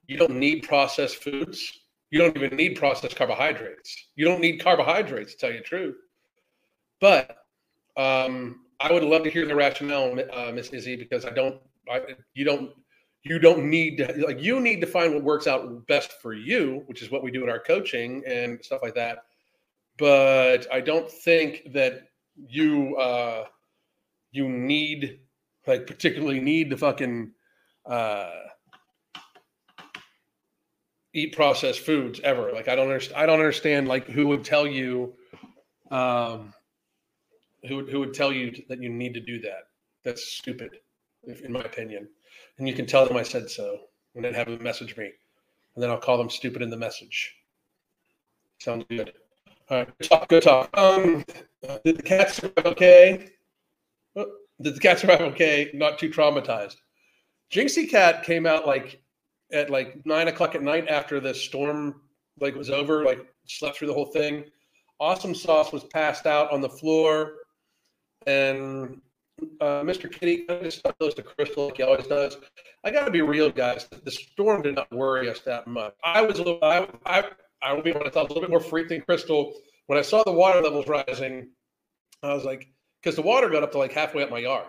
You 0.07 0.17
don't 0.17 0.37
need 0.37 0.63
processed 0.63 1.17
foods. 1.17 1.81
You 2.11 2.21
don't 2.21 2.37
even 2.37 2.57
need 2.57 2.77
processed 2.77 3.17
carbohydrates. 3.17 4.09
You 4.17 4.25
don't 4.25 4.41
need 4.41 4.63
carbohydrates, 4.63 5.33
to 5.33 5.39
tell 5.39 5.51
you 5.51 5.59
the 5.59 5.65
truth. 5.65 5.97
But 7.01 7.37
um, 7.97 8.61
I 8.81 8.93
would 8.93 9.03
love 9.03 9.25
to 9.25 9.31
hear 9.31 9.47
the 9.47 9.55
rationale, 9.55 10.17
uh, 10.33 10.53
Miss 10.53 10.69
Izzy, 10.69 10.97
because 10.97 11.25
I 11.25 11.31
don't. 11.31 11.61
I, 11.91 12.01
you 12.35 12.45
don't. 12.45 12.71
You 13.25 13.39
don't 13.39 13.69
need 13.69 13.99
to 13.99 14.25
like. 14.27 14.41
You 14.41 14.61
need 14.61 14.81
to 14.81 14.87
find 14.87 15.13
what 15.13 15.25
works 15.25 15.47
out 15.47 15.87
best 15.87 16.13
for 16.23 16.33
you, 16.33 16.85
which 16.87 17.03
is 17.03 17.11
what 17.11 17.23
we 17.23 17.31
do 17.31 17.43
in 17.43 17.51
our 17.51 17.59
coaching 17.59 18.23
and 18.27 18.65
stuff 18.65 18.81
like 18.83 18.95
that. 18.95 19.25
But 19.99 20.73
I 20.73 20.81
don't 20.81 21.11
think 21.11 21.73
that 21.73 22.09
you 22.37 22.97
uh, 22.97 23.45
you 24.31 24.49
need 24.49 25.21
like 25.67 25.87
particularly 25.87 26.41
need 26.41 26.71
to 26.71 26.77
fucking 26.77 27.33
uh, 27.85 28.31
eat 31.13 31.35
processed 31.35 31.81
foods 31.81 32.21
ever. 32.21 32.53
Like 32.53 32.69
I 32.69 32.77
don't 32.77 32.89
understand. 32.89 33.21
I 33.21 33.27
don't 33.27 33.41
understand 33.41 33.89
like 33.89 34.07
who 34.07 34.29
would 34.29 34.45
tell 34.45 34.67
you, 34.67 35.15
um, 35.91 36.55
who 37.67 37.85
who 37.87 38.01
would 38.01 38.15
tell 38.15 38.33
you 38.33 38.55
that 38.69 38.81
you 38.81 38.89
need 38.89 39.15
to 39.15 39.21
do 39.21 39.41
that. 39.41 39.65
That's 40.05 40.25
stupid, 40.25 40.79
in 41.45 41.53
my 41.53 41.61
opinion. 41.61 42.09
And 42.59 42.69
you 42.69 42.75
can 42.75 42.87
tell 42.87 43.07
them 43.07 43.17
I 43.17 43.23
said 43.23 43.51
so, 43.51 43.79
and 44.15 44.25
then 44.25 44.35
have 44.35 44.47
them 44.47 44.63
message 44.63 44.97
me, 44.97 45.11
and 45.75 45.83
then 45.83 45.91
I'll 45.91 45.99
call 45.99 46.19
them 46.19 46.31
stupid 46.31 46.63
in 46.63 46.71
the 46.71 46.77
message. 46.77 47.35
Sounds 48.59 48.85
good. 48.89 49.13
All 49.71 49.79
right, 49.79 49.99
good 49.99 50.09
talk. 50.09 50.29
Good 50.29 50.43
talk. 50.45 50.71
Um, 50.79 51.25
did 51.85 51.99
the 51.99 52.03
cat 52.03 52.31
survive 52.31 52.65
okay? 52.65 53.29
Oh, 54.17 54.27
did 54.63 54.77
the 54.77 54.81
cat 54.81 54.99
survive 54.99 55.21
okay? 55.21 55.71
Not 55.75 55.99
too 55.99 56.09
traumatized. 56.09 56.77
Jinxie 57.53 57.89
Cat 57.89 58.25
came 58.25 58.47
out 58.47 58.67
like 58.67 59.03
at 59.53 59.69
like 59.69 60.05
nine 60.07 60.29
o'clock 60.29 60.55
at 60.55 60.63
night 60.63 60.89
after 60.89 61.21
the 61.21 61.35
storm 61.35 62.01
like 62.41 62.55
was 62.55 62.71
over, 62.71 63.05
like 63.05 63.27
slept 63.47 63.77
through 63.77 63.89
the 63.89 63.95
whole 63.95 64.07
thing. 64.07 64.45
Awesome 65.01 65.35
Sauce 65.35 65.71
was 65.71 65.85
passed 65.85 66.27
out 66.27 66.51
on 66.51 66.63
the 66.63 66.69
floor, 66.69 67.35
and 68.27 69.01
uh, 69.61 69.83
Mr. 69.83 70.11
Kitty 70.11 70.45
kind 70.47 70.61
of 70.61 70.65
just 70.65 70.83
close 70.99 71.15
to 71.15 71.23
Crystal 71.23 71.67
like 71.67 71.77
he 71.77 71.83
always 71.83 72.07
does. 72.07 72.39
I 72.85 72.91
got 72.91 73.05
to 73.05 73.11
be 73.11 73.23
real, 73.23 73.51
guys. 73.51 73.87
The 74.05 74.11
storm 74.11 74.63
did 74.63 74.77
not 74.77 74.91
worry 74.93 75.29
us 75.29 75.41
that 75.41 75.67
much. 75.67 75.95
I 76.03 76.23
was 76.23 76.39
a 76.39 76.43
little, 76.43 76.59
I, 76.63 76.89
I, 77.07 77.25
I 77.63 77.71
honest, 77.73 78.17
I 78.17 78.23
was 78.23 78.31
a 78.31 78.35
little 78.35 78.41
bit 78.41 78.51
more 78.51 78.61
freaked 78.61 78.91
than 78.91 79.01
Crystal 79.03 79.55
when 79.87 79.99
I 79.99 80.03
saw 80.03 80.23
the 80.23 80.33
water 80.33 80.61
levels 80.61 80.87
rising. 80.87 81.51
I 82.23 82.35
was 82.35 82.45
like, 82.45 82.69
because 83.03 83.17
the 83.17 83.23
water 83.23 83.49
got 83.49 83.63
up 83.63 83.73
to 83.73 83.79
like 83.79 83.93
halfway 83.93 84.23
up 84.23 84.31
my 84.31 84.39
yard. 84.39 84.67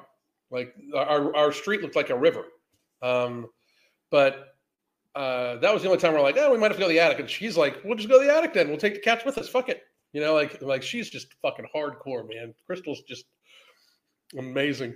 Like 0.52 0.74
our, 0.96 1.36
our 1.36 1.52
street 1.52 1.82
looked 1.82 1.96
like 1.96 2.10
a 2.10 2.18
river. 2.18 2.46
Um, 3.02 3.48
but 4.12 4.56
uh, 5.16 5.58
that 5.58 5.74
was 5.74 5.84
the 5.84 5.90
only 5.90 6.00
time 6.00 6.14
we're 6.14 6.22
like, 6.22 6.38
oh, 6.38 6.52
we 6.52 6.58
might 6.58 6.72
have 6.72 6.78
to 6.78 6.82
go 6.82 6.88
to 6.88 6.94
the 6.94 7.00
attic. 7.00 7.20
And 7.20 7.30
she's 7.30 7.58
like, 7.58 7.84
we'll 7.84 7.96
just 7.96 8.10
go 8.10 8.20
to 8.20 8.26
the 8.26 8.34
attic 8.34 8.54
then. 8.54 8.70
We'll 8.70 8.78
take 8.78 8.96
the 8.96 9.00
cats 9.00 9.26
with 9.26 9.38
us. 9.38 9.50
Fuck 9.50 9.70
it. 9.70 9.82
You 10.14 10.22
know, 10.22 10.34
like 10.34 10.62
like 10.62 10.82
she's 10.82 11.10
just 11.10 11.34
fucking 11.42 11.68
hardcore, 11.76 12.28
man. 12.28 12.54
Crystal's 12.66 13.02
just 13.08 13.26
amazing. 14.38 14.96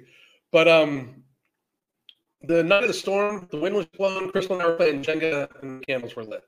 But 0.52 0.68
um 0.68 1.24
the 2.42 2.64
night 2.64 2.84
of 2.84 2.88
the 2.88 2.94
storm, 2.94 3.48
the 3.52 3.60
wind 3.60 3.76
was 3.76 3.86
blowing, 3.86 4.30
Crystal 4.30 4.56
and 4.56 4.64
I 4.64 4.68
were 4.68 4.76
playing 4.76 5.04
Jenga 5.04 5.48
and 5.62 5.86
candles 5.86 6.16
were 6.16 6.24
lit. 6.24 6.44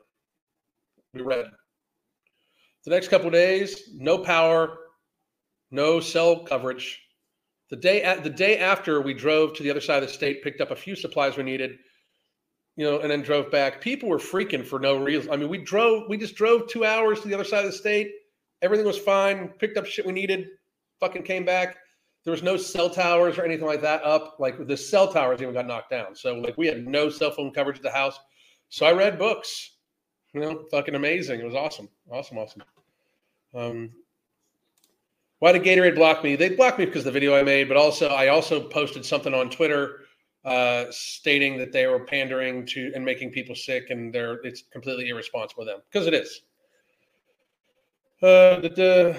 We 1.15 1.21
read. 1.21 1.45
The 2.83 2.91
next 2.91 3.07
couple 3.07 3.29
days, 3.31 3.89
no 3.95 4.17
power, 4.17 4.77
no 5.71 6.01
cell 6.01 6.43
coverage. 6.43 7.01
The 7.69 7.77
day 7.77 8.03
at 8.03 8.23
the 8.23 8.29
day 8.29 8.59
after 8.59 9.01
we 9.01 9.13
drove 9.13 9.53
to 9.53 9.63
the 9.63 9.71
other 9.71 9.81
side 9.81 10.03
of 10.03 10.09
the 10.09 10.13
state, 10.13 10.43
picked 10.43 10.59
up 10.59 10.71
a 10.71 10.75
few 10.75 10.93
supplies 10.95 11.37
we 11.37 11.43
needed, 11.43 11.77
you 12.75 12.85
know, 12.85 12.99
and 12.99 13.09
then 13.09 13.21
drove 13.21 13.49
back. 13.49 13.79
People 13.79 14.09
were 14.09 14.19
freaking 14.19 14.63
for 14.65 14.77
no 14.77 14.97
reason. 14.97 15.31
I 15.31 15.37
mean, 15.37 15.47
we 15.47 15.57
drove, 15.57 16.03
we 16.09 16.17
just 16.17 16.35
drove 16.35 16.67
two 16.67 16.83
hours 16.83 17.21
to 17.21 17.29
the 17.29 17.33
other 17.33 17.45
side 17.45 17.63
of 17.63 17.71
the 17.71 17.77
state. 17.77 18.11
Everything 18.61 18.85
was 18.85 18.97
fine. 18.97 19.47
Picked 19.57 19.77
up 19.77 19.85
shit 19.85 20.05
we 20.05 20.11
needed. 20.11 20.47
Fucking 20.99 21.23
came 21.23 21.45
back. 21.45 21.77
There 22.25 22.31
was 22.31 22.43
no 22.43 22.57
cell 22.57 22.89
towers 22.89 23.37
or 23.37 23.45
anything 23.45 23.65
like 23.65 23.81
that 23.81 24.03
up. 24.03 24.35
Like 24.37 24.67
the 24.67 24.77
cell 24.77 25.11
towers 25.11 25.41
even 25.41 25.53
got 25.53 25.65
knocked 25.65 25.91
down. 25.91 26.13
So 26.13 26.35
like 26.35 26.57
we 26.57 26.67
had 26.67 26.85
no 26.85 27.09
cell 27.09 27.31
phone 27.31 27.53
coverage 27.53 27.77
at 27.77 27.83
the 27.83 27.91
house. 27.91 28.19
So 28.69 28.85
I 28.85 28.91
read 28.91 29.17
books. 29.17 29.71
You 30.35 30.41
know, 30.41 30.65
fucking 30.69 30.95
amazing. 30.95 31.39
It 31.39 31.45
was 31.45 31.55
awesome. 31.55 31.87
Awesome, 32.11 32.37
awesome. 32.37 32.63
Um, 33.53 33.89
why 35.39 35.53
did 35.53 35.63
Gatorade 35.63 35.95
block 35.95 36.25
me? 36.25 36.35
They 36.35 36.49
blocked 36.49 36.77
me 36.77 36.83
because 36.83 37.03
of 37.03 37.05
the 37.05 37.11
video 37.11 37.33
I 37.37 37.41
made, 37.41 37.69
but 37.69 37.77
also 37.77 38.09
I 38.09 38.27
also 38.27 38.67
posted 38.67 39.05
something 39.05 39.33
on 39.33 39.49
Twitter 39.49 40.01
uh, 40.43 40.87
stating 40.91 41.57
that 41.59 41.71
they 41.71 41.87
were 41.87 42.01
pandering 42.01 42.65
to 42.65 42.91
and 42.93 43.05
making 43.05 43.31
people 43.31 43.55
sick, 43.55 43.91
and 43.91 44.13
they're 44.13 44.41
it's 44.43 44.63
completely 44.73 45.07
irresponsible 45.07 45.63
of 45.63 45.67
them 45.67 45.79
because 45.89 46.05
it 46.05 46.13
is. 46.13 46.41
Uh, 48.21 48.59
the, 48.59 48.69
the 48.75 49.17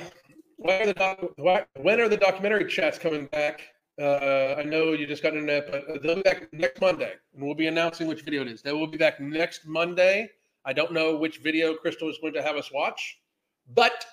why 0.59 0.81
are 0.81 0.87
the 0.87 1.31
why, 1.37 1.65
when 1.81 1.99
are 1.99 2.11
the 2.11 2.19
documentary 2.19 2.67
chats 2.67 2.99
coming 2.99 3.25
back? 3.29 3.63
Uh, 3.99 4.57
I 4.59 4.65
know 4.65 4.93
you 4.93 5.07
just 5.07 5.23
got 5.23 5.33
internet, 5.33 5.71
but 5.71 6.03
they'll 6.03 6.17
be 6.17 6.21
back 6.21 6.53
next 6.53 6.79
Monday, 6.79 7.15
and 7.33 7.43
we'll 7.43 7.55
be 7.55 7.69
announcing 7.69 8.07
which 8.07 8.21
video 8.21 8.43
it 8.43 8.49
is. 8.49 8.61
They 8.61 8.73
will 8.73 8.87
be 8.87 8.99
back 8.99 9.19
next 9.19 9.67
Monday. 9.67 10.31
I 10.67 10.73
don't 10.73 10.93
know 10.93 11.17
which 11.17 11.39
video 11.39 11.75
Crystal 11.75 12.11
is 12.11 12.19
going 12.19 12.35
to 12.35 12.43
have 12.43 12.57
us 12.57 12.73
watch, 12.73 13.19
but 13.73 14.05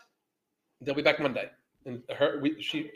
they'll 0.81 0.95
be 0.95 1.01
back 1.01 1.19
Monday. 1.19 1.49
And 1.85 2.03
her, 2.15 2.39
we, 2.41 2.61
she, 2.61 2.91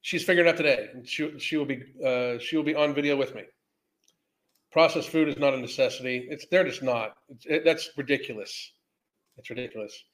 she's 0.00 0.24
figuring 0.24 0.48
out 0.48 0.56
today. 0.56 0.88
She, 1.04 1.38
she 1.38 1.56
will 1.58 1.66
be, 1.66 1.82
uh, 2.04 2.38
she 2.38 2.56
will 2.56 2.64
be 2.64 2.74
on 2.74 2.94
video 2.94 3.14
with 3.14 3.34
me. 3.34 3.42
Processed 4.72 5.10
food 5.10 5.28
is 5.28 5.36
not 5.36 5.52
a 5.52 5.58
necessity. 5.58 6.26
It's 6.30 6.46
they're 6.46 6.64
just 6.64 6.82
not. 6.82 7.18
It, 7.44 7.62
that's 7.62 7.90
ridiculous. 7.98 8.72
It's 9.36 9.50
ridiculous. 9.50 10.04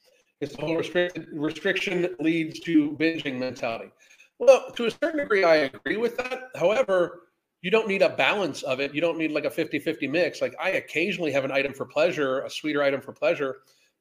It's 0.41 0.55
the 0.55 0.61
whole 0.61 0.77
restriction 0.77 2.15
leads 2.19 2.59
to 2.61 2.91
binging 2.99 3.39
mentality. 3.39 3.91
Well, 4.37 4.71
to 4.71 4.85
a 4.85 4.91
certain 4.91 5.19
degree, 5.19 5.43
I 5.45 5.55
agree 5.55 5.97
with 5.97 6.17
that. 6.17 6.49
However, 6.55 7.28
you 7.61 7.71
don't 7.71 7.87
need 7.87 8.01
a 8.01 8.09
balance 8.09 8.63
of 8.63 8.79
it. 8.79 8.93
You 8.93 9.01
don't 9.01 9.17
need 9.17 9.31
like 9.31 9.45
a 9.45 9.49
50 9.49 9.79
50 9.79 10.07
mix. 10.07 10.41
Like 10.41 10.55
I 10.59 10.71
occasionally 10.71 11.31
have 11.31 11.45
an 11.45 11.51
item 11.51 11.73
for 11.73 11.85
pleasure, 11.85 12.41
a 12.41 12.49
sweeter 12.49 12.81
item 12.81 13.01
for 13.01 13.11
pleasure, 13.11 13.57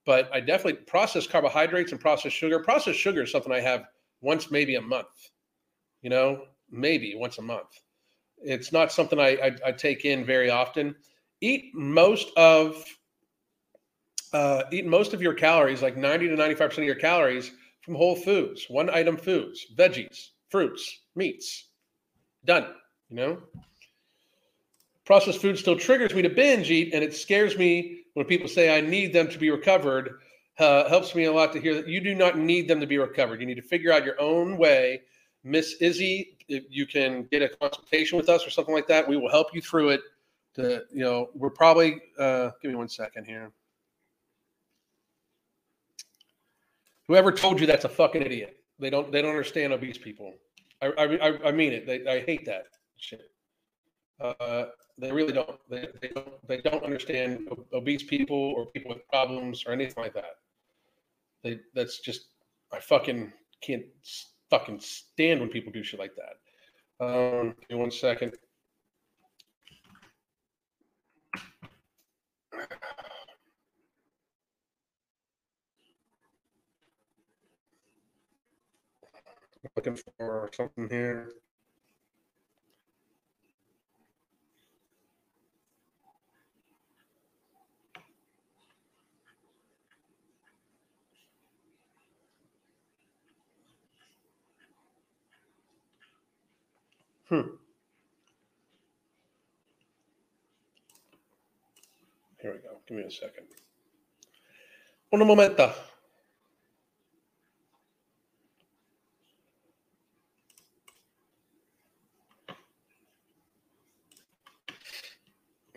but 0.07 0.31
I 0.33 0.41
definitely 0.41 0.85
process 0.85 1.27
carbohydrates 1.27 1.93
and 1.93 2.01
processed 2.01 2.37
sugar. 2.37 2.61
Processed 2.61 2.99
sugar 2.99 3.23
is 3.23 3.33
something 3.33 3.53
I 3.53 3.61
have 3.61 3.87
once, 4.21 4.51
maybe 4.51 4.77
a 4.77 4.81
month, 4.81 5.31
you 6.03 6.11
know, 6.11 6.45
maybe 6.71 7.15
once 7.17 7.39
a 7.39 7.43
month. 7.43 7.81
It's 8.39 8.73
not 8.73 8.93
something 8.93 9.19
I, 9.19 9.31
I, 9.37 9.57
I 9.67 9.73
take 9.73 10.05
in 10.05 10.25
very 10.25 10.51
often. 10.51 10.95
Eat 11.41 11.75
most 11.75 12.31
of 12.37 12.85
uh, 14.33 14.65
eat 14.71 14.87
most 14.87 15.15
of 15.15 15.23
your 15.23 15.33
calories, 15.35 15.83
like 15.83 15.97
90 15.97 16.29
to 16.29 16.37
95% 16.37 16.79
of 16.79 16.85
your 16.85 16.95
calories, 16.95 17.51
from 17.81 17.95
whole 17.95 18.15
foods, 18.15 18.67
one 18.69 18.91
item 18.91 19.17
foods, 19.17 19.67
veggies, 19.75 20.29
fruits, 20.51 21.01
meats. 21.15 21.71
Done. 22.45 22.67
You 23.11 23.17
know? 23.17 23.39
Processed 25.05 25.41
food 25.41 25.59
still 25.59 25.79
triggers 25.79 26.15
me 26.15 26.21
to 26.23 26.29
binge 26.29 26.71
eat, 26.71 26.93
and 26.93 27.03
it 27.03 27.15
scares 27.15 27.57
me 27.57 28.03
when 28.13 28.27
people 28.27 28.47
say 28.47 28.77
I 28.77 28.83
need 28.83 29.13
them 29.13 29.29
to 29.29 29.39
be 29.39 29.51
recovered. 29.51 30.19
Uh, 30.59 30.87
helps 30.89 31.15
me 31.15 31.25
a 31.25 31.33
lot 31.33 31.53
to 31.53 31.61
hear 31.61 31.75
that 31.75 31.89
you 31.89 32.01
do 32.01 32.15
not 32.15 32.37
need 32.37 32.69
them 32.69 32.81
to 32.81 32.87
be 32.87 32.99
recovered. 32.99 33.41
You 33.41 33.47
need 33.47 33.55
to 33.55 33.63
figure 33.63 33.93
out 33.93 34.05
your 34.05 34.21
own 34.21 34.59
way. 34.59 35.03
Miss 35.45 35.77
Izzy, 35.81 36.37
if 36.49 36.65
you 36.69 36.85
can 36.85 37.27
get 37.31 37.41
a 37.43 37.49
consultation 37.49 38.19
with 38.19 38.29
us 38.29 38.47
or 38.47 38.51
something 38.51 38.75
like 38.75 38.87
that, 38.89 39.09
we 39.09 39.17
will 39.17 39.31
help 39.31 39.55
you 39.55 39.63
through 39.63 39.91
it. 39.91 40.01
To 40.57 40.83
you 40.93 41.05
know, 41.05 41.31
we're 41.35 41.51
probably 41.51 42.03
uh, 42.19 42.51
give 42.61 42.71
me 42.71 42.77
one 42.77 42.89
second 42.89 43.25
here. 43.25 43.51
Whoever 47.07 47.33
told 47.33 47.61
you 47.61 47.67
that's 47.67 47.85
a 47.87 47.89
fucking 47.89 48.21
idiot. 48.21 48.59
They 48.79 48.91
don't 48.91 49.11
they 49.11 49.23
don't 49.23 49.31
understand 49.31 49.73
obese 49.73 49.97
people. 49.97 50.35
I 50.83 50.89
I, 50.89 51.49
I 51.49 51.53
mean 51.53 51.73
it. 51.73 51.87
They, 51.87 52.07
I 52.07 52.21
hate 52.21 52.45
that 52.45 52.67
shit. 52.99 53.31
Uh, 54.21 54.67
they 54.99 55.13
really 55.13 55.33
don't. 55.33 55.59
They, 55.71 55.89
they 56.01 56.09
don't. 56.09 56.49
They 56.49 56.61
don't 56.61 56.83
understand 56.83 57.49
obese 57.73 58.03
people 58.03 58.53
or 58.57 58.67
people 58.67 58.91
with 58.91 59.09
problems 59.09 59.65
or 59.67 59.73
anything 59.73 60.03
like 60.03 60.15
that. 60.15 60.39
They 61.43 61.61
that's 61.75 62.01
just 62.01 62.27
I 62.73 62.81
fucking 62.81 63.33
can't 63.63 63.85
fucking 64.51 64.81
stand 64.81 65.41
when 65.41 65.49
people 65.51 65.73
do 65.73 65.83
shit 65.83 66.01
like 66.01 66.15
that. 66.17 67.05
Um, 67.05 67.55
give 67.61 67.71
me 67.71 67.77
one 67.77 67.91
second. 67.91 68.33
Looking 79.77 79.99
for 80.17 80.51
something 80.53 80.89
here. 80.89 81.31
Hmm. 97.29 97.43
Here 102.41 102.53
we 102.53 102.59
go. 102.59 102.79
Give 102.87 102.97
me 102.97 103.03
a 103.03 103.11
second. 103.11 103.47
Un 105.13 105.27
momento. 105.27 105.73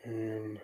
And 0.05 0.59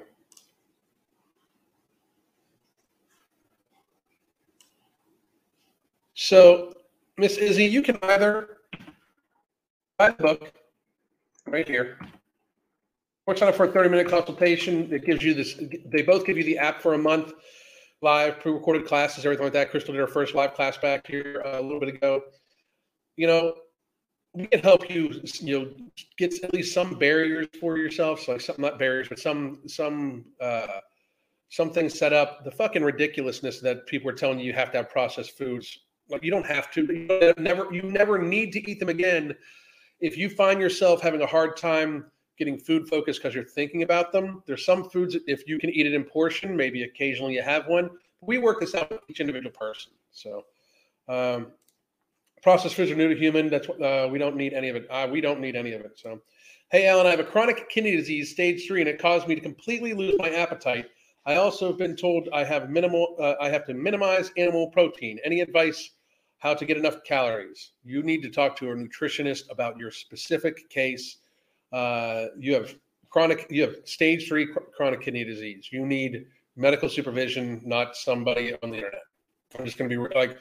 so, 6.14 6.74
Miss 7.18 7.38
Izzy, 7.38 7.66
you 7.66 7.82
can 7.82 7.98
either 8.04 8.58
buy 9.98 10.12
the 10.12 10.24
book 10.24 10.54
right 11.48 11.68
here. 11.68 11.98
Or 13.26 13.36
sign 13.36 13.50
up 13.50 13.56
for 13.56 13.66
a 13.66 13.72
30 13.72 13.90
minute 13.90 14.08
consultation. 14.08 14.92
It 14.94 15.06
gives 15.06 15.24
you 15.24 15.34
this, 15.34 15.60
they 15.86 16.02
both 16.02 16.26
give 16.26 16.38
you 16.38 16.44
the 16.44 16.58
app 16.58 16.82
for 16.82 16.94
a 16.94 16.98
month, 16.98 17.34
live, 18.02 18.40
pre 18.40 18.52
recorded 18.52 18.86
classes, 18.86 19.26
everything 19.26 19.46
like 19.46 19.54
that. 19.54 19.72
Crystal 19.72 19.94
did 19.94 20.00
her 20.00 20.08
first 20.08 20.34
live 20.34 20.54
class 20.54 20.78
back 20.78 21.06
here 21.08 21.44
uh, 21.46 21.60
a 21.60 21.62
little 21.62 21.80
bit 21.80 21.90
ago. 21.90 22.22
You 23.18 23.28
know, 23.28 23.56
we 24.34 24.48
can 24.48 24.62
help 24.62 24.90
you, 24.90 25.22
you 25.42 25.60
know, 25.60 25.72
get 26.18 26.42
at 26.44 26.54
least 26.54 26.74
some 26.74 26.98
barriers 26.98 27.48
for 27.60 27.78
yourself. 27.78 28.22
So 28.22 28.34
like 28.34 28.42
some, 28.42 28.56
not 28.60 28.80
barriers, 28.80 29.10
but 29.10 29.20
some, 29.20 29.60
some, 29.68 30.26
uh, 30.40 30.80
some 31.50 31.72
things 31.72 31.98
set 31.98 32.14
up. 32.14 32.46
The 32.46 32.52
fucking 32.52 32.84
ridiculousness 32.84 33.60
that 33.62 33.88
people 33.88 34.10
are 34.10 34.14
telling 34.14 34.40
you 34.40 34.46
you 34.46 34.54
have 34.54 34.72
to 34.72 34.78
have 34.78 34.90
processed 34.90 35.38
foods. 35.38 35.80
Like 36.10 36.24
you 36.24 36.32
don't 36.32 36.46
have 36.46 36.72
to. 36.72 36.86
You 36.86 37.34
never, 37.38 37.74
you 37.74 37.82
never 37.82 38.22
need 38.22 38.54
to 38.54 38.72
eat 38.72 38.80
them 38.80 38.90
again 38.90 39.36
if 40.00 40.18
you 40.18 40.30
find 40.30 40.60
yourself 40.60 41.02
having 41.02 41.22
a 41.22 41.26
hard 41.26 41.58
time 41.58 42.06
getting 42.38 42.58
food 42.58 42.88
focused 42.88 43.22
because 43.22 43.34
you're 43.34 43.44
thinking 43.44 43.84
about 43.84 44.12
them, 44.12 44.44
there's 44.46 44.66
some 44.66 44.90
foods 44.90 45.18
if 45.28 45.48
you 45.48 45.58
can 45.58 45.70
eat 45.70 45.86
it 45.86 45.94
in 45.94 46.04
portion, 46.04 46.56
maybe 46.56 46.84
occasionally 46.84 47.34
you 47.34 47.42
have 47.42 47.68
one. 47.68 47.90
We 48.22 48.38
work 48.38 48.60
this 48.60 48.76
out 48.76 48.90
with 48.90 49.02
each 49.08 49.20
individual 49.20 49.52
person. 49.52 49.92
So, 50.12 50.46
um, 51.08 51.48
processed 52.44 52.76
foods 52.76 52.92
are 52.92 52.96
new 52.96 53.10
to 53.10 53.20
human. 53.20 53.50
That's 53.50 53.68
uh, 53.70 54.08
we 54.12 54.20
don't 54.20 54.36
need 54.36 54.54
any 54.54 54.70
of 54.70 54.76
it. 54.76 54.88
Uh, 54.90 55.08
we 55.12 55.22
don't 55.22 55.40
need 55.40 55.56
any 55.56 55.74
of 55.74 55.82
it. 55.82 55.98
So, 55.98 56.22
hey, 56.70 56.88
Alan, 56.88 57.08
I 57.08 57.12
have 57.12 57.20
a 57.20 57.24
chronic 57.24 57.70
kidney 57.70 57.96
disease, 57.96 58.32
stage 58.32 58.68
three, 58.68 58.82
and 58.82 58.90
it 58.90 59.00
caused 59.00 59.28
me 59.28 59.36
to 59.36 59.42
completely 59.42 59.94
lose 59.94 60.16
my 60.18 60.30
appetite. 60.30 60.88
I 61.26 61.36
also 61.36 61.68
have 61.68 61.78
been 61.78 61.96
told 61.96 62.30
I 62.34 62.44
have 62.44 62.70
minimal. 62.70 63.16
Uh, 63.20 63.36
I 63.42 63.50
have 63.50 63.66
to 63.66 63.74
minimize 63.74 64.32
animal 64.38 64.70
protein. 64.70 65.20
Any 65.24 65.42
advice 65.42 65.92
how 66.40 66.54
to 66.54 66.66
get 66.66 66.78
enough 66.78 67.04
calories. 67.04 67.72
You 67.84 68.04
need 68.04 68.22
to 68.24 68.30
talk 68.30 68.56
to 68.58 68.72
a 68.72 68.76
nutritionist 68.76 69.50
about 69.50 69.78
your 69.78 69.92
specific 69.92 70.70
case. 70.70 71.18
Uh, 71.74 72.28
you 72.38 72.54
have 72.54 72.76
chronic, 73.10 73.48
you 73.50 73.64
have 73.64 73.76
stage 73.86 74.28
three 74.28 74.48
chronic 74.76 75.02
kidney 75.02 75.24
disease. 75.24 75.70
You 75.72 75.86
need 75.86 76.26
medical 76.56 76.90
supervision, 76.90 77.62
not 77.66 77.96
somebody 77.96 78.54
on 78.62 78.70
the 78.72 78.78
internet. 78.78 79.04
I'm 79.58 79.66
just 79.66 79.78
going 79.78 79.90
to 79.90 79.96
be 79.96 80.16
like, 80.16 80.38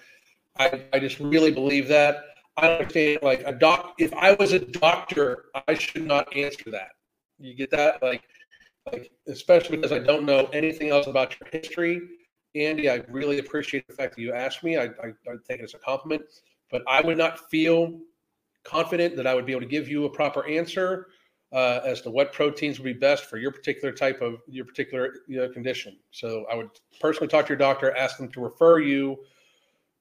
I, 0.59 0.82
I 0.92 0.99
just 0.99 1.18
really 1.20 1.51
believe 1.51 1.88
that. 1.88 2.24
I 2.57 2.68
don't 2.68 2.80
understand, 2.80 3.18
like 3.22 3.42
a 3.44 3.53
doc. 3.53 3.94
If 3.99 4.12
I 4.14 4.32
was 4.32 4.53
a 4.53 4.59
doctor, 4.59 5.47
I 5.68 5.74
should 5.74 6.07
not 6.07 6.34
answer 6.34 6.70
that. 6.70 6.92
You 7.38 7.55
get 7.55 7.70
that, 7.70 8.03
like, 8.03 8.22
like 8.90 9.11
especially 9.26 9.76
because 9.76 9.92
I 9.92 9.99
don't 9.99 10.24
know 10.24 10.49
anything 10.55 10.88
else 10.88 11.07
about 11.07 11.36
your 11.38 11.49
history 11.53 12.01
Andy, 12.57 12.90
I 12.90 13.02
really 13.09 13.38
appreciate 13.38 13.86
the 13.86 13.94
fact 13.94 14.16
that 14.16 14.22
you 14.22 14.32
asked 14.32 14.64
me. 14.64 14.76
I, 14.76 14.84
I, 14.84 15.09
I 15.28 15.34
take 15.48 15.61
it 15.61 15.64
as 15.64 15.74
a 15.74 15.78
compliment, 15.78 16.22
but 16.70 16.82
I 16.88 17.00
would 17.00 17.18
not 17.18 17.50
feel 17.50 17.98
confident 18.64 19.16
that 19.16 19.26
I 19.26 19.34
would 19.34 19.46
be 19.46 19.52
able 19.52 19.62
to 19.62 19.68
give 19.68 19.88
you 19.88 20.04
a 20.04 20.11
proper 20.11 20.46
answer 20.46 21.09
uh, 21.52 21.80
as 21.84 22.00
to 22.02 22.11
what 22.11 22.32
proteins 22.32 22.78
would 22.78 22.84
be 22.84 22.92
best 22.92 23.24
for 23.24 23.38
your 23.38 23.52
particular 23.52 23.92
type 23.92 24.20
of 24.20 24.40
your 24.48 24.64
particular 24.64 25.14
you 25.28 25.38
know, 25.38 25.48
condition. 25.48 25.96
So 26.11 26.44
I 26.50 26.57
would 26.57 26.70
personally 27.00 27.28
talk 27.28 27.46
to 27.46 27.50
your 27.50 27.59
doctor, 27.59 27.96
ask 27.96 28.16
them 28.16 28.28
to 28.32 28.40
refer 28.40 28.80
you 28.80 29.18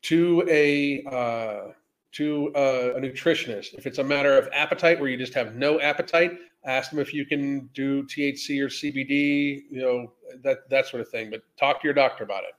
to 0.03 0.43
a 0.49 1.03
uh, 1.05 1.71
to 2.13 2.51
a, 2.55 2.95
a 2.95 3.01
nutritionist. 3.01 3.73
If 3.75 3.85
it's 3.85 3.99
a 3.99 4.03
matter 4.03 4.37
of 4.37 4.49
appetite 4.53 4.99
where 4.99 5.09
you 5.09 5.17
just 5.17 5.33
have 5.33 5.55
no 5.55 5.79
appetite, 5.79 6.39
ask 6.66 6.89
them 6.89 6.99
if 6.99 7.13
you 7.13 7.26
can 7.26 7.70
do 7.74 8.03
THC 8.03 8.61
or 8.61 8.68
CBD, 8.68 9.63
you 9.70 9.82
know, 9.82 10.13
that 10.43 10.70
that 10.70 10.88
sort 10.88 11.01
of 11.01 11.09
thing. 11.09 11.30
But 11.30 11.43
talk 11.57 11.82
to 11.82 11.88
your 11.88 11.93
doctor 11.93 12.24
about 12.24 12.43
it. 12.43 12.53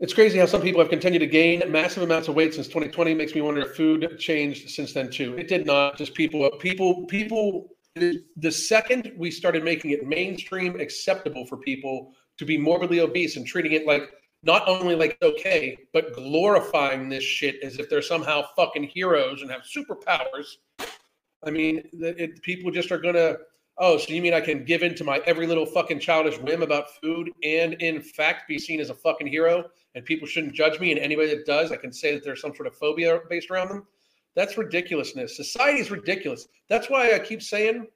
It's 0.00 0.12
crazy 0.12 0.38
how 0.38 0.46
some 0.46 0.62
people 0.62 0.80
have 0.80 0.90
continued 0.90 1.20
to 1.20 1.28
gain 1.28 1.62
massive 1.70 2.02
amounts 2.02 2.26
of 2.26 2.34
weight 2.34 2.54
since 2.54 2.66
2020. 2.66 3.14
Makes 3.14 3.36
me 3.36 3.40
wonder 3.40 3.60
if 3.60 3.76
food 3.76 4.16
changed 4.18 4.68
since 4.68 4.92
then 4.92 5.10
too. 5.10 5.36
It 5.38 5.46
did 5.46 5.64
not. 5.64 5.96
Just 5.96 6.14
people, 6.14 6.50
people, 6.58 7.06
people. 7.06 7.68
The 7.94 8.50
second 8.50 9.12
we 9.16 9.30
started 9.30 9.62
making 9.62 9.92
it 9.92 10.06
mainstream 10.06 10.80
acceptable 10.80 11.46
for 11.46 11.58
people 11.58 12.12
to 12.38 12.44
be 12.44 12.58
morbidly 12.58 13.00
obese 13.00 13.36
and 13.36 13.46
treating 13.46 13.72
it 13.72 13.86
like 13.86 14.10
not 14.42 14.66
only 14.66 14.96
like 14.96 15.16
okay, 15.22 15.76
but 15.92 16.14
glorifying 16.14 17.08
this 17.08 17.22
shit 17.22 17.62
as 17.62 17.78
if 17.78 17.88
they're 17.88 18.02
somehow 18.02 18.42
fucking 18.56 18.84
heroes 18.84 19.42
and 19.42 19.50
have 19.50 19.62
superpowers 19.62 20.56
I 21.44 21.50
mean, 21.50 21.82
it, 21.92 22.42
people 22.42 22.70
just 22.70 22.92
are 22.92 22.98
gonna. 22.98 23.36
Oh, 23.78 23.96
so 23.96 24.12
you 24.12 24.20
mean 24.20 24.34
I 24.34 24.40
can 24.40 24.64
give 24.64 24.82
in 24.82 24.94
to 24.96 25.04
my 25.04 25.22
every 25.26 25.46
little 25.46 25.64
fucking 25.66 25.98
childish 25.98 26.38
whim 26.38 26.62
about 26.62 26.94
food 27.00 27.30
and 27.42 27.72
in 27.74 28.02
fact 28.02 28.46
be 28.46 28.58
seen 28.58 28.80
as 28.80 28.90
a 28.90 28.94
fucking 28.94 29.26
hero 29.26 29.64
and 29.94 30.04
people 30.04 30.28
shouldn't 30.28 30.52
judge 30.52 30.78
me 30.78 30.92
and 30.92 31.00
anybody 31.00 31.28
that 31.34 31.46
does, 31.46 31.72
I 31.72 31.76
can 31.76 31.90
say 31.90 32.12
that 32.12 32.22
there's 32.22 32.42
some 32.42 32.54
sort 32.54 32.66
of 32.66 32.76
phobia 32.76 33.20
based 33.30 33.50
around 33.50 33.68
them? 33.68 33.86
That's 34.34 34.58
ridiculousness. 34.58 35.36
Society 35.36 35.80
is 35.80 35.90
ridiculous. 35.90 36.48
That's 36.68 36.90
why 36.90 37.14
I 37.14 37.18
keep 37.18 37.42
saying 37.42 37.86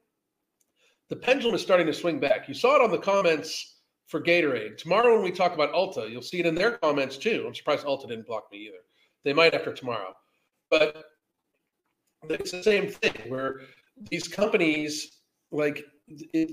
the 1.08 1.16
pendulum 1.16 1.54
is 1.54 1.62
starting 1.62 1.86
to 1.86 1.94
swing 1.94 2.20
back. 2.20 2.48
You 2.48 2.54
saw 2.54 2.76
it 2.76 2.82
on 2.82 2.90
the 2.90 2.98
comments 2.98 3.76
for 4.06 4.20
Gatorade. 4.20 4.78
Tomorrow 4.78 5.14
when 5.14 5.24
we 5.24 5.30
talk 5.30 5.54
about 5.54 5.72
Ulta, 5.72 6.10
you'll 6.10 6.22
see 6.22 6.40
it 6.40 6.46
in 6.46 6.54
their 6.54 6.72
comments 6.78 7.16
too. 7.16 7.44
I'm 7.46 7.54
surprised 7.54 7.84
Ulta 7.84 8.08
didn't 8.08 8.26
block 8.26 8.48
me 8.50 8.66
either. 8.66 8.78
They 9.24 9.32
might 9.32 9.54
after 9.54 9.72
tomorrow. 9.72 10.14
But 10.70 11.04
it's 12.30 12.52
the 12.52 12.62
same 12.62 12.88
thing 12.88 13.14
where 13.28 13.60
these 14.10 14.28
companies 14.28 15.20
like 15.50 15.84
it, 16.08 16.52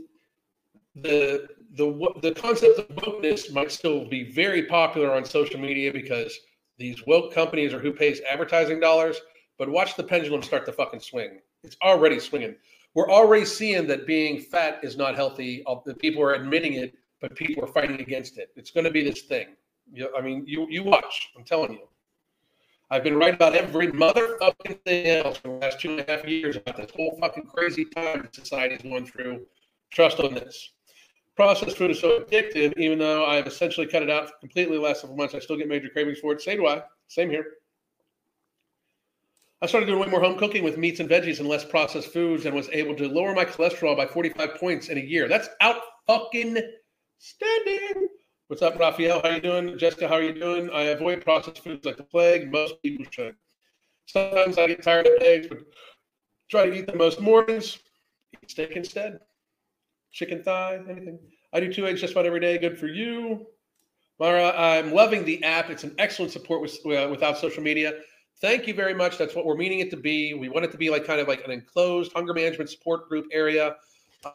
the 0.96 1.48
the 1.76 2.14
the 2.22 2.34
concept 2.34 2.80
of 2.80 2.88
wokeness 2.98 3.52
might 3.52 3.72
still 3.72 4.08
be 4.08 4.32
very 4.32 4.64
popular 4.64 5.14
on 5.14 5.26
social 5.26 5.60
media 5.60 5.92
because 5.92 6.38
these 6.78 7.06
woke 7.06 7.34
companies 7.34 7.74
are 7.74 7.80
who 7.80 7.92
pays 7.92 8.22
advertising 8.30 8.80
dollars. 8.80 9.20
But 9.58 9.70
watch 9.70 9.96
the 9.96 10.04
pendulum 10.04 10.42
start 10.42 10.66
to 10.66 10.72
fucking 10.72 11.00
swing. 11.00 11.40
It's 11.64 11.78
already 11.84 12.20
swinging. 12.20 12.56
We're 12.96 13.10
already 13.10 13.46
seeing 13.46 13.88
that 13.88 14.06
being 14.06 14.40
fat 14.40 14.80
is 14.84 14.98
not 14.98 15.16
healthy. 15.16 15.64
The 15.86 15.96
people 15.96 16.22
are 16.24 16.34
admitting 16.34 16.74
it, 16.74 16.96
but 17.22 17.36
people 17.36 17.64
are 17.64 17.72
fighting 17.72 18.00
against 18.00 18.38
it. 18.38 18.50
It's 18.56 18.72
going 18.72 18.84
to 18.86 18.92
be 18.92 19.04
this 19.04 19.22
thing. 19.24 19.48
I 20.18 20.22
mean, 20.22 20.44
you 20.48 20.68
you 20.70 20.84
watch. 20.84 21.32
I'm 21.38 21.44
telling 21.44 21.74
you. 21.74 21.88
I've 22.94 23.04
been 23.04 23.18
right 23.18 23.34
about 23.34 23.56
every 23.56 23.88
motherfucking 23.88 24.84
thing 24.86 25.08
else 25.08 25.38
for 25.38 25.48
the 25.48 25.54
last 25.56 25.80
two 25.80 25.90
and 25.90 26.02
a 26.02 26.04
half 26.04 26.28
years 26.28 26.58
about 26.58 26.78
this 26.78 26.92
whole 26.96 27.18
fucking 27.20 27.48
crazy 27.48 27.86
time 27.86 28.30
society 28.32 28.76
is 28.76 28.84
going 28.84 29.08
through. 29.08 29.48
Trust 29.90 30.20
on 30.20 30.36
this. 30.36 30.74
Processed 31.36 31.76
food 31.76 31.90
is 31.90 32.00
so 32.00 32.20
addictive, 32.20 32.78
even 32.78 33.00
though 33.00 33.26
I've 33.26 33.48
essentially 33.48 33.88
cut 33.88 34.04
it 34.04 34.12
out 34.12 34.40
completely 34.40 34.78
the 34.78 34.84
last 34.84 35.02
several 35.02 35.18
months, 35.18 35.34
I 35.34 35.40
still 35.40 35.58
get 35.58 35.68
major 35.68 35.90
cravings 35.90 36.20
for 36.20 36.34
it. 36.34 36.42
Same 36.42 36.58
do 36.58 36.68
I. 36.68 36.84
Same 37.08 37.32
here. 37.32 37.54
I 39.64 39.66
started 39.66 39.88
doing 39.88 40.00
way 40.00 40.08
more 40.08 40.22
home 40.22 40.38
cooking 40.38 40.64
with 40.64 40.78
meats 40.78 41.00
and 41.00 41.10
veggies 41.10 41.40
and 41.40 41.50
less 41.50 41.66
processed 41.66 42.14
foods 42.14 42.46
and 42.46 42.56
was 42.56 42.70
able 42.72 42.94
to 42.98 43.08
lower 43.08 43.34
my 43.34 43.44
cholesterol 43.46 43.98
by 43.98 44.06
45 44.06 44.54
points 44.54 44.90
in 44.90 45.00
a 45.00 45.02
year. 45.02 45.28
That's 45.28 45.50
out 45.62 45.82
fucking 46.06 46.60
standing. 47.18 48.10
What's 48.54 48.62
up, 48.62 48.78
Raphael? 48.78 49.20
How 49.24 49.30
are 49.30 49.34
you 49.34 49.42
doing? 49.42 49.80
Jessica, 49.80 50.08
how 50.08 50.14
are 50.14 50.22
you 50.22 50.32
doing? 50.32 50.70
I 50.70 50.82
avoid 50.84 51.24
processed 51.24 51.64
foods 51.64 51.88
like 51.88 51.98
the 51.98 52.04
plague. 52.04 52.52
Most 52.52 52.80
people 52.84 53.04
should. 53.10 53.34
Sometimes 54.06 54.60
I 54.60 54.68
get 54.68 54.84
tired 54.84 55.08
of 55.08 55.14
eggs, 55.24 55.48
but 55.48 55.58
try 56.52 56.68
to 56.68 56.72
eat 56.72 56.86
them 56.86 57.00
most 57.00 57.20
mornings. 57.20 57.80
Eat 58.44 58.52
steak 58.52 58.74
instead. 58.74 59.22
Chicken 60.12 60.44
thigh, 60.44 60.80
anything. 60.88 61.18
I 61.52 61.62
do 61.62 61.74
two 61.74 61.88
eggs 61.88 62.00
just 62.00 62.14
about 62.14 62.28
every 62.28 62.42
day. 62.42 62.60
Good 62.60 62.78
for 62.78 62.86
you. 62.86 63.48
Mara, 64.20 64.54
I'm 64.56 64.94
loving 64.94 65.26
the 65.26 65.44
app. 65.44 65.72
It's 65.72 65.84
an 65.84 65.96
excellent 65.98 66.32
support 66.32 66.62
with, 66.62 66.78
uh, 66.86 67.08
without 67.10 67.40
social 67.40 67.64
media. 67.64 67.94
Thank 68.40 68.68
you 68.68 68.76
very 68.76 68.94
much. 68.94 69.18
That's 69.18 69.34
what 69.34 69.48
we're 69.48 69.58
meaning 69.58 69.80
it 69.80 69.90
to 69.90 69.98
be. 69.98 70.36
We 70.36 70.50
want 70.50 70.64
it 70.64 70.72
to 70.74 70.78
be 70.78 70.92
like 70.92 71.06
kind 71.06 71.20
of 71.20 71.28
like 71.28 71.44
an 71.44 71.50
enclosed 71.50 72.14
hunger 72.14 72.36
management 72.36 72.70
support 72.70 73.10
group 73.10 73.26
area. 73.32 73.78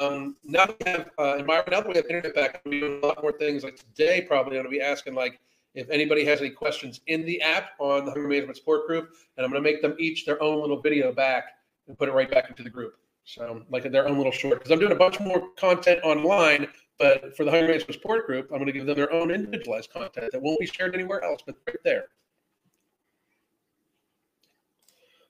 Um, 0.01 0.37
now 0.45 0.67
we 0.67 0.91
have 0.91 1.11
uh, 1.19 1.43
now 1.47 1.63
that 1.65 1.89
we 1.89 1.95
have 1.95 2.07
internet 2.07 2.35
back, 2.35 2.61
we 2.65 2.81
do 2.81 3.01
a 3.03 3.07
lot 3.07 3.23
more 3.23 3.33
things. 3.33 3.65
Like 3.65 3.77
today, 3.77 4.23
probably 4.23 4.59
I'm 4.59 4.65
going 4.65 4.75
to 4.75 4.79
be 4.79 4.83
asking 4.83 5.15
like 5.15 5.41
if 5.75 5.89
anybody 5.91 6.25
has 6.25 6.41
any 6.41 6.51
questions 6.51 7.01
in 7.07 7.25
the 7.25 7.41
app 7.41 7.71
on 7.79 8.05
the 8.05 8.11
hunger 8.11 8.29
management 8.29 8.57
support 8.57 8.87
group, 8.87 9.11
and 9.37 9.45
I'm 9.45 9.51
going 9.51 9.63
to 9.63 9.69
make 9.71 9.83
them 9.83 9.95
each 9.99 10.27
their 10.27 10.43
own 10.43 10.61
little 10.61 10.81
video 10.81 11.13
back 11.13 11.45
and 11.87 11.99
put 11.99 12.09
it 12.09 12.13
right 12.13 12.31
back 12.31 12.51
into 12.51 12.63
the 12.63 12.71
group. 12.71 12.95
So 13.25 13.63
like 13.71 13.91
their 13.91 14.09
own 14.09 14.17
little 14.17 14.33
short 14.33 14.59
because 14.59 14.71
I'm 14.71 14.79
doing 14.79 14.93
a 14.93 14.97
bunch 14.97 15.21
more 15.21 15.51
content 15.57 16.01
online 16.03 16.69
but 16.99 17.37
for 17.37 17.45
the 17.45 17.51
Hunger 17.51 17.69
Management 17.69 17.95
Support 17.95 18.27
Group, 18.27 18.49
I'm 18.51 18.59
going 18.59 18.67
to 18.67 18.73
give 18.73 18.87
them 18.87 18.97
their 18.97 19.13
own 19.13 19.31
individualized 19.31 19.93
content 19.93 20.33
that 20.33 20.43
won't 20.43 20.59
be 20.59 20.67
shared 20.67 20.95
anywhere 20.95 21.23
else, 21.23 21.41
but 21.47 21.57
right 21.67 21.77
there. 21.85 22.07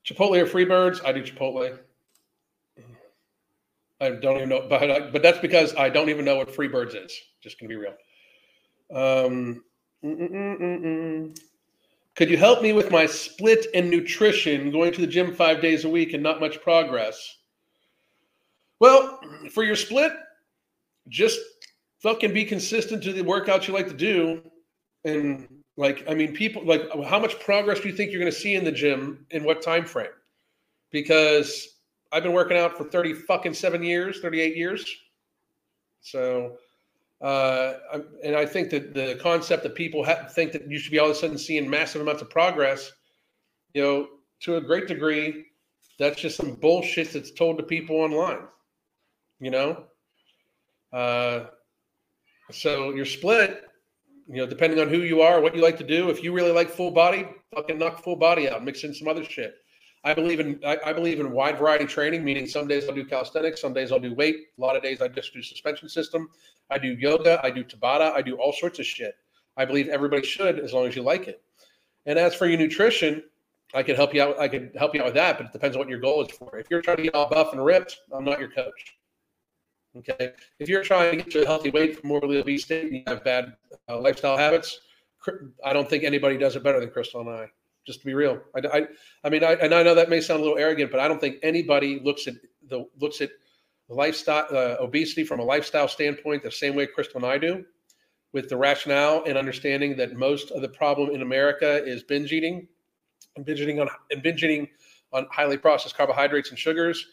Chipotle 0.05 0.39
or 0.39 0.47
Freebirds? 0.47 1.05
I 1.05 1.13
do 1.13 1.23
Chipotle. 1.23 1.79
I 4.01 4.11
don't 4.11 4.37
even 4.37 4.49
know, 4.49 4.67
but, 4.69 5.13
but 5.13 5.23
that's 5.23 5.39
because 5.39 5.75
I 5.77 5.89
don't 5.89 6.09
even 6.09 6.25
know 6.25 6.37
what 6.37 6.55
Freebirds 6.55 6.95
is. 6.95 7.13
Just 7.43 7.59
to 7.59 7.69
be 7.69 7.77
real. 7.77 7.95
Um, 8.93 9.65
mm, 10.05 10.31
mm, 10.31 10.61
mm, 10.61 11.41
Could 12.15 12.31
you 12.31 12.37
help 12.37 12.63
me 12.63 12.73
with 12.73 12.91
my 12.91 13.07
split 13.07 13.67
and 13.75 13.91
nutrition, 13.91 14.71
going 14.71 14.93
to 14.93 15.01
the 15.01 15.07
gym 15.07 15.35
five 15.35 15.61
days 15.61 15.85
a 15.85 15.89
week 15.89 16.13
and 16.15 16.23
not 16.23 16.41
much 16.41 16.61
progress? 16.61 17.37
Well, 18.81 19.21
for 19.51 19.65
your 19.65 19.77
split, 19.77 20.13
just 21.09 21.41
fucking 22.01 22.33
be 22.33 22.45
consistent 22.45 23.03
to 23.03 23.13
the 23.13 23.23
workouts 23.23 23.67
you 23.67 23.75
like 23.75 23.89
to 23.89 23.95
do 23.95 24.43
and 25.05 25.49
like 25.77 26.05
i 26.09 26.15
mean 26.15 26.33
people 26.33 26.65
like 26.65 26.83
how 27.07 27.19
much 27.19 27.39
progress 27.41 27.81
do 27.81 27.89
you 27.89 27.95
think 27.95 28.11
you're 28.11 28.21
going 28.21 28.31
to 28.31 28.39
see 28.39 28.55
in 28.55 28.65
the 28.65 28.73
gym 28.73 29.27
in 29.31 29.45
what 29.45 29.63
time 29.63 29.85
frame 29.85 30.07
because 30.91 31.78
i've 32.13 32.23
been 32.23 32.33
working 32.33 32.57
out 32.57 32.77
for 32.77 32.85
30 32.85 33.15
fucking 33.15 33.55
7 33.55 33.83
years 33.83 34.21
38 34.21 34.57
years 34.57 34.85
so 36.01 36.57
uh 37.21 37.75
and 38.23 38.37
i 38.37 38.47
think 38.47 38.71
that 38.71 38.95
the 38.95 39.19
concept 39.21 39.63
that 39.63 39.75
people 39.75 40.05
have, 40.05 40.33
think 40.33 40.53
that 40.53 40.71
you 40.71 40.79
should 40.79 40.93
be 40.93 40.99
all 40.99 41.11
of 41.11 41.13
a 41.13 41.15
sudden 41.15 41.39
seeing 41.39 41.69
massive 41.69 42.01
amounts 42.01 42.23
of 42.23 42.31
progress 42.31 42.93
you 43.75 43.83
know 43.83 44.09
to 44.41 44.57
a 44.57 44.61
great 44.61 44.87
degree 44.87 45.47
that's 45.99 46.21
just 46.21 46.37
some 46.37 46.53
bullshit 46.55 47.13
that's 47.13 47.33
told 47.33 47.59
to 47.59 47.65
people 47.65 47.97
online 47.97 48.43
you 49.41 49.51
know 49.51 49.85
uh 50.93 51.47
so 52.51 52.95
you're 52.95 53.05
split, 53.05 53.65
you 54.27 54.37
know, 54.37 54.47
depending 54.47 54.81
on 54.81 54.89
who 54.89 54.99
you 54.99 55.21
are, 55.21 55.41
what 55.41 55.55
you 55.55 55.63
like 55.63 55.79
to 55.79 55.87
do. 55.87 56.11
If 56.11 56.23
you 56.23 56.33
really 56.33 56.53
like 56.53 56.71
full 56.71 56.91
body, 56.91 57.27
fucking 57.55 57.79
knock 57.79 58.03
full 58.03 58.17
body 58.17 58.49
out, 58.49 58.65
mix 58.65 58.85
in 58.85 58.95
some 58.95 59.09
other 59.09 59.25
shit. 59.25 59.55
I 60.09 60.15
believe 60.15 60.41
in 60.41 60.59
I, 60.65 60.79
I, 60.87 60.93
believe 60.95 61.21
in 61.21 61.31
wide 61.33 61.59
variety 61.59 61.85
training, 61.85 62.25
meaning 62.25 62.47
some 62.47 62.67
days 62.67 62.89
I'll 62.89 62.95
do 62.95 63.05
calisthenics, 63.05 63.61
some 63.61 63.75
days 63.75 63.93
I'll 63.93 63.99
do 63.99 64.15
weight, 64.15 64.37
a 64.57 64.61
lot 64.61 64.75
of 64.75 64.83
days 64.83 65.03
I 65.03 65.09
just 65.09 65.35
do 65.35 65.43
suspension 65.43 65.87
system. 65.87 66.31
I 66.71 66.79
do 66.79 66.89
yoga, 66.89 67.41
I 67.43 67.51
do 67.51 67.63
Tabata, 67.63 68.13
I 68.13 68.23
do 68.23 68.37
all 68.37 68.55
sorts 68.55 68.79
of 68.79 68.87
shit. 68.87 69.17
I 69.59 69.67
believe 69.67 69.89
everybody 69.89 70.27
should 70.27 70.61
as 70.61 70.73
long 70.73 70.87
as 70.87 70.97
you 70.97 71.03
like 71.03 71.29
it. 71.29 71.43
And 72.07 72.19
as 72.19 72.35
for 72.35 72.47
your 72.47 72.59
nutrition, 72.59 73.23
I 73.75 73.83
can 73.83 73.97
help 73.97 74.15
you 74.15 74.23
out. 74.23 74.41
I 74.41 74.49
can 74.49 74.71
help 74.79 74.95
you 74.95 75.03
out 75.03 75.07
with 75.07 75.15
that, 75.15 75.37
but 75.37 75.47
it 75.47 75.53
depends 75.53 75.77
on 75.77 75.81
what 75.81 75.91
your 75.91 76.01
goal 76.01 76.25
is 76.25 76.31
for. 76.31 76.57
If 76.57 76.69
you're 76.71 76.81
trying 76.81 76.97
to 76.99 77.03
get 77.03 77.15
all 77.15 77.29
buff 77.29 77.53
and 77.53 77.63
ripped, 77.63 77.99
I'm 78.11 78.25
not 78.25 78.41
your 78.41 78.51
coach. 78.51 78.97
Okay. 79.95 80.33
If 80.59 80.71
you're 80.71 80.83
trying 80.83 81.11
to 81.11 81.17
get 81.19 81.31
to 81.33 81.43
a 81.43 81.47
healthy 81.47 81.71
weight 81.71 82.01
for 82.01 82.07
morbidly 82.07 82.39
obese 82.39 82.65
state 82.65 82.85
and 82.85 82.95
you 82.95 83.03
have 83.07 83.25
bad 83.25 83.57
uh, 83.91 84.01
lifestyle 84.01 84.39
habits, 84.39 84.81
I 85.63 85.75
don't 85.75 85.89
think 85.89 86.05
anybody 86.05 86.39
does 86.39 86.57
it 86.57 86.63
better 86.63 86.81
than 86.81 86.91
Crystal 86.91 87.21
and 87.21 87.29
I. 87.29 87.51
Just 87.89 88.01
to 88.01 88.07
be 88.07 88.13
real, 88.13 88.43
I, 88.55 88.79
I, 88.79 88.87
I 89.25 89.31
mean, 89.31 89.43
I, 89.43 89.55
and 89.55 89.75
I 89.75 89.83
know 89.83 89.95
that 89.95 90.11
may 90.11 90.21
sound 90.21 90.41
a 90.41 90.43
little 90.43 90.59
arrogant, 90.59 90.91
but 90.91 91.01
I 91.01 91.09
don't 91.09 91.19
think 91.19 91.37
anybody 91.43 91.99
looks 92.05 92.27
at 92.29 92.35
the 92.69 92.87
looks 93.01 93.23
at 93.23 93.31
lifestyle 93.89 94.47
uh, 94.51 94.77
obesity 94.79 95.25
from 95.25 95.41
a 95.41 95.43
lifestyle 95.43 95.89
standpoint 95.89 96.43
the 96.43 96.51
same 96.51 96.75
way 96.75 96.87
Crystal 96.87 97.17
and 97.17 97.25
I 97.25 97.39
do, 97.39 97.65
with 98.35 98.51
the 98.51 98.59
rationale 98.59 99.25
and 99.25 99.39
understanding 99.39 99.97
that 99.97 100.15
most 100.15 100.51
of 100.51 100.61
the 100.61 100.69
problem 100.69 101.15
in 101.15 101.23
America 101.23 101.83
is 101.83 102.03
binge 102.03 102.31
eating, 102.31 102.69
and 103.37 103.47
binge 103.47 103.63
eating 103.63 103.81
on 103.81 103.89
and 104.11 104.23
binge 104.23 104.45
eating 104.45 104.69
on 105.15 105.27
highly 105.31 105.57
processed 105.57 105.97
carbohydrates 105.97 106.51
and 106.51 106.59
sugars 106.59 107.07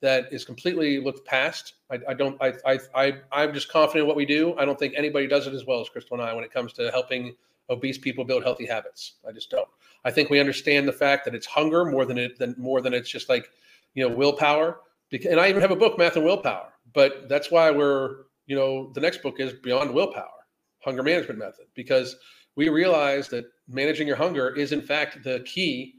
that 0.00 0.32
is 0.32 0.44
completely 0.44 1.00
looked 1.00 1.26
past. 1.26 1.74
I, 1.90 1.98
I 2.10 2.14
don't. 2.14 2.40
I, 2.40 2.54
I, 2.64 2.78
I, 2.94 3.12
I'm 3.32 3.52
just 3.52 3.68
confident 3.68 4.04
in 4.04 4.06
what 4.06 4.16
we 4.16 4.26
do. 4.26 4.56
I 4.56 4.64
don't 4.64 4.78
think 4.78 4.94
anybody 4.96 5.26
does 5.26 5.48
it 5.48 5.54
as 5.54 5.66
well 5.66 5.80
as 5.80 5.88
Crystal 5.88 6.18
and 6.18 6.22
I 6.22 6.32
when 6.34 6.44
it 6.44 6.52
comes 6.52 6.72
to 6.74 6.90
helping 6.92 7.34
obese 7.68 7.98
people 7.98 8.24
build 8.24 8.42
healthy 8.42 8.66
habits. 8.66 9.14
I 9.28 9.32
just 9.32 9.50
don't. 9.50 9.68
I 10.04 10.10
think 10.10 10.30
we 10.30 10.40
understand 10.40 10.88
the 10.88 10.92
fact 10.92 11.24
that 11.24 11.34
it's 11.34 11.46
hunger 11.46 11.84
more 11.84 12.04
than 12.04 12.18
it 12.18 12.38
than 12.38 12.54
more 12.58 12.80
than 12.80 12.94
it's 12.94 13.08
just 13.08 13.28
like 13.28 13.50
you 13.94 14.08
know 14.08 14.14
willpower. 14.14 14.80
And 15.12 15.40
I 15.40 15.48
even 15.48 15.60
have 15.60 15.72
a 15.72 15.76
book, 15.76 15.98
Math 15.98 16.16
and 16.16 16.24
Willpower. 16.24 16.72
But 16.92 17.28
that's 17.28 17.50
why 17.50 17.70
we're 17.70 18.24
you 18.46 18.56
know 18.56 18.92
the 18.94 19.00
next 19.00 19.22
book 19.22 19.40
is 19.40 19.52
Beyond 19.52 19.92
Willpower, 19.92 20.46
Hunger 20.80 21.02
Management 21.02 21.38
Method, 21.38 21.66
because 21.74 22.16
we 22.56 22.68
realize 22.68 23.28
that 23.28 23.44
managing 23.68 24.06
your 24.06 24.16
hunger 24.16 24.54
is 24.54 24.72
in 24.72 24.82
fact 24.82 25.22
the 25.24 25.40
key 25.40 25.96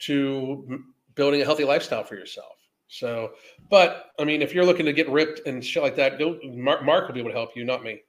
to 0.00 0.84
building 1.14 1.40
a 1.40 1.44
healthy 1.44 1.64
lifestyle 1.64 2.04
for 2.04 2.14
yourself. 2.14 2.52
So, 2.88 3.32
but 3.70 4.12
I 4.18 4.24
mean, 4.24 4.42
if 4.42 4.54
you're 4.54 4.64
looking 4.64 4.86
to 4.86 4.92
get 4.92 5.08
ripped 5.08 5.46
and 5.46 5.64
shit 5.64 5.82
like 5.82 5.96
that, 5.96 6.20
Mark, 6.44 6.84
Mark 6.84 7.06
will 7.06 7.14
be 7.14 7.20
able 7.20 7.30
to 7.30 7.36
help 7.36 7.56
you, 7.56 7.64
not 7.64 7.82
me. 7.82 8.02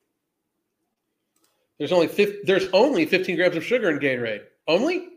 There's 1.78 1.91
only 1.91 2.07
50, 2.07 2.39
there's 2.43 2.67
only 2.73 3.05
15 3.05 3.36
grams 3.36 3.55
of 3.55 3.63
sugar 3.63 3.89
in 3.89 3.99
Gatorade. 3.99 4.43
Only? 4.67 5.09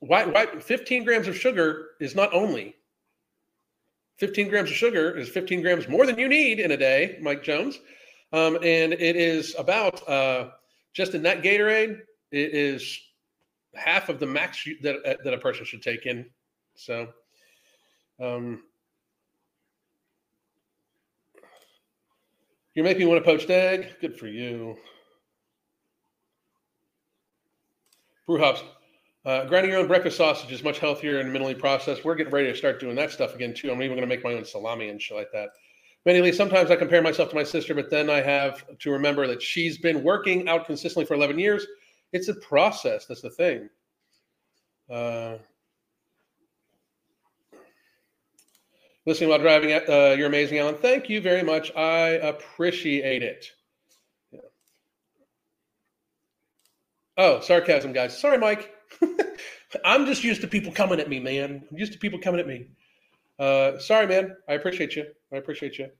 Why, 0.00 0.24
why 0.24 0.46
15 0.46 1.04
grams 1.04 1.28
of 1.28 1.36
sugar 1.36 1.90
is 2.00 2.14
not 2.14 2.32
only 2.32 2.76
15 4.20 4.48
grams 4.48 4.70
of 4.70 4.76
sugar 4.76 5.16
is 5.16 5.30
15 5.30 5.62
grams 5.62 5.88
more 5.88 6.04
than 6.04 6.18
you 6.18 6.28
need 6.28 6.60
in 6.60 6.72
a 6.72 6.76
day, 6.76 7.18
Mike 7.22 7.42
Jones. 7.42 7.80
Um, 8.32 8.56
and 8.56 8.92
it 8.92 9.16
is 9.16 9.54
about 9.58 10.06
uh, 10.08 10.50
just 10.92 11.14
in 11.14 11.22
that 11.22 11.42
Gatorade, 11.42 12.00
it 12.30 12.54
is 12.54 13.00
half 13.74 14.08
of 14.08 14.20
the 14.20 14.26
max 14.26 14.68
that 14.82 15.18
that 15.24 15.34
a 15.34 15.38
person 15.38 15.64
should 15.64 15.82
take 15.82 16.06
in. 16.06 16.26
So 16.76 17.08
um, 18.20 18.62
you 22.74 22.82
make 22.82 22.98
me 22.98 23.06
want 23.06 23.18
a 23.18 23.24
poached 23.24 23.50
egg. 23.50 23.96
Good 24.00 24.18
for 24.18 24.28
you. 24.28 24.76
Brew 28.26 28.38
hops. 28.38 28.62
Uh, 29.24 29.44
grinding 29.44 29.70
your 29.70 29.80
own 29.80 29.86
breakfast 29.86 30.16
sausage 30.16 30.50
is 30.50 30.64
much 30.64 30.78
healthier 30.78 31.20
and 31.20 31.34
minimally 31.34 31.58
processed. 31.58 32.04
We're 32.04 32.14
getting 32.14 32.32
ready 32.32 32.50
to 32.50 32.56
start 32.56 32.80
doing 32.80 32.96
that 32.96 33.10
stuff 33.10 33.34
again 33.34 33.52
too. 33.52 33.70
I'm 33.70 33.82
even 33.82 33.96
going 33.96 34.08
to 34.08 34.14
make 34.14 34.24
my 34.24 34.32
own 34.32 34.46
salami 34.46 34.88
and 34.88 35.00
shit 35.00 35.16
like 35.16 35.30
that. 35.32 35.50
Mainly, 36.06 36.32
sometimes 36.32 36.70
I 36.70 36.76
compare 36.76 37.02
myself 37.02 37.28
to 37.28 37.34
my 37.34 37.44
sister, 37.44 37.74
but 37.74 37.90
then 37.90 38.08
I 38.08 38.22
have 38.22 38.64
to 38.78 38.90
remember 38.90 39.26
that 39.26 39.42
she's 39.42 39.76
been 39.76 40.02
working 40.02 40.48
out 40.48 40.64
consistently 40.64 41.04
for 41.04 41.12
11 41.12 41.38
years. 41.38 41.66
It's 42.14 42.28
a 42.28 42.34
process. 42.34 43.04
That's 43.04 43.20
the 43.20 43.28
thing. 43.28 43.68
Uh, 44.88 45.36
listening 49.04 49.28
while 49.28 49.38
driving. 49.38 49.72
Uh, 49.72 50.14
you're 50.16 50.28
amazing, 50.28 50.58
Alan. 50.58 50.76
Thank 50.76 51.10
you 51.10 51.20
very 51.20 51.42
much. 51.42 51.70
I 51.76 52.08
appreciate 52.12 53.22
it. 53.22 53.44
Yeah. 54.32 54.40
Oh, 57.18 57.40
sarcasm, 57.40 57.92
guys. 57.92 58.18
Sorry, 58.18 58.38
Mike. 58.38 58.74
I'm 59.84 60.06
just 60.06 60.24
used 60.24 60.40
to 60.40 60.48
people 60.48 60.72
coming 60.72 61.00
at 61.00 61.08
me, 61.08 61.20
man. 61.20 61.64
I'm 61.70 61.78
used 61.78 61.92
to 61.92 61.98
people 61.98 62.18
coming 62.18 62.40
at 62.40 62.46
me. 62.46 62.66
Uh, 63.38 63.78
sorry, 63.78 64.06
man. 64.06 64.36
I 64.48 64.54
appreciate 64.54 64.96
you. 64.96 65.06
I 65.32 65.36
appreciate 65.36 65.78
you. 65.78 65.90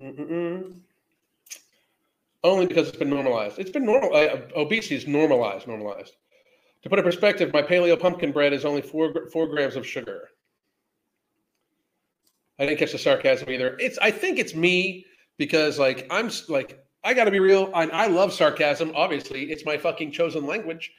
Mm-mm. 0.00 0.80
Only 2.42 2.66
because 2.66 2.88
it's 2.88 2.98
been 2.98 3.10
normalized. 3.10 3.58
It's 3.58 3.70
been 3.70 3.86
normal. 3.86 4.14
Uh, 4.14 4.40
obesity 4.56 4.96
is 4.96 5.06
normalized. 5.06 5.66
Normalized. 5.66 6.16
To 6.82 6.90
put 6.90 6.98
in 6.98 7.04
perspective, 7.04 7.52
my 7.52 7.62
paleo 7.62 7.98
pumpkin 7.98 8.32
bread 8.32 8.52
is 8.52 8.64
only 8.64 8.82
four 8.82 9.28
four 9.32 9.46
grams 9.46 9.76
of 9.76 9.86
sugar. 9.86 10.28
I 12.58 12.66
didn't 12.66 12.78
catch 12.78 12.92
the 12.92 12.98
sarcasm 12.98 13.50
either. 13.50 13.76
It's 13.80 13.98
I 13.98 14.10
think 14.10 14.38
it's 14.38 14.54
me 14.54 15.06
because 15.38 15.78
like 15.78 16.06
I'm 16.10 16.30
like 16.48 16.84
I 17.04 17.14
got 17.14 17.24
to 17.24 17.30
be 17.30 17.40
real. 17.40 17.70
I, 17.74 17.86
I 17.88 18.06
love 18.06 18.32
sarcasm. 18.32 18.92
Obviously, 18.94 19.50
it's 19.50 19.64
my 19.64 19.76
fucking 19.76 20.10
chosen 20.10 20.46
language. 20.46 20.92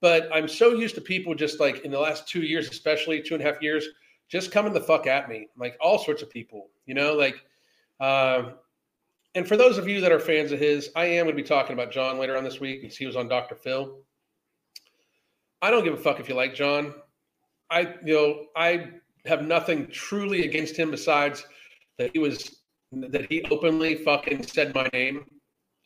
But 0.00 0.28
I'm 0.32 0.48
so 0.48 0.74
used 0.74 0.96
to 0.96 1.00
people 1.00 1.34
just 1.34 1.60
like 1.60 1.84
in 1.84 1.90
the 1.90 2.00
last 2.00 2.28
two 2.28 2.42
years, 2.42 2.68
especially 2.68 3.22
two 3.22 3.34
and 3.34 3.42
a 3.42 3.46
half 3.46 3.62
years, 3.62 3.86
just 4.28 4.50
coming 4.50 4.72
the 4.72 4.80
fuck 4.80 5.06
at 5.06 5.28
me, 5.28 5.48
like 5.56 5.76
all 5.80 5.98
sorts 5.98 6.22
of 6.22 6.30
people. 6.30 6.70
You 6.86 6.94
know, 6.94 7.14
like. 7.14 7.36
Uh, 8.00 8.50
and 9.36 9.48
for 9.48 9.56
those 9.56 9.78
of 9.78 9.88
you 9.88 10.00
that 10.00 10.12
are 10.12 10.20
fans 10.20 10.52
of 10.52 10.60
his, 10.60 10.90
I 10.94 11.06
am 11.06 11.24
going 11.26 11.36
to 11.36 11.42
be 11.42 11.46
talking 11.46 11.72
about 11.72 11.90
John 11.90 12.18
later 12.18 12.36
on 12.36 12.44
this 12.44 12.60
week 12.60 12.82
because 12.82 12.96
he 12.96 13.06
was 13.06 13.16
on 13.16 13.28
Dr. 13.28 13.56
Phil. 13.56 13.98
I 15.60 15.70
don't 15.70 15.82
give 15.82 15.94
a 15.94 15.96
fuck 15.96 16.20
if 16.20 16.28
you 16.28 16.34
like 16.34 16.54
John. 16.54 16.94
I 17.70 17.94
you 18.04 18.14
know 18.14 18.46
I 18.54 18.90
have 19.24 19.42
nothing 19.42 19.88
truly 19.88 20.44
against 20.44 20.76
him 20.76 20.90
besides 20.90 21.46
that 21.98 22.10
he 22.12 22.18
was 22.18 22.60
that 22.92 23.26
he 23.30 23.42
openly 23.50 23.96
fucking 23.96 24.42
said 24.42 24.74
my 24.74 24.88
name 24.92 25.24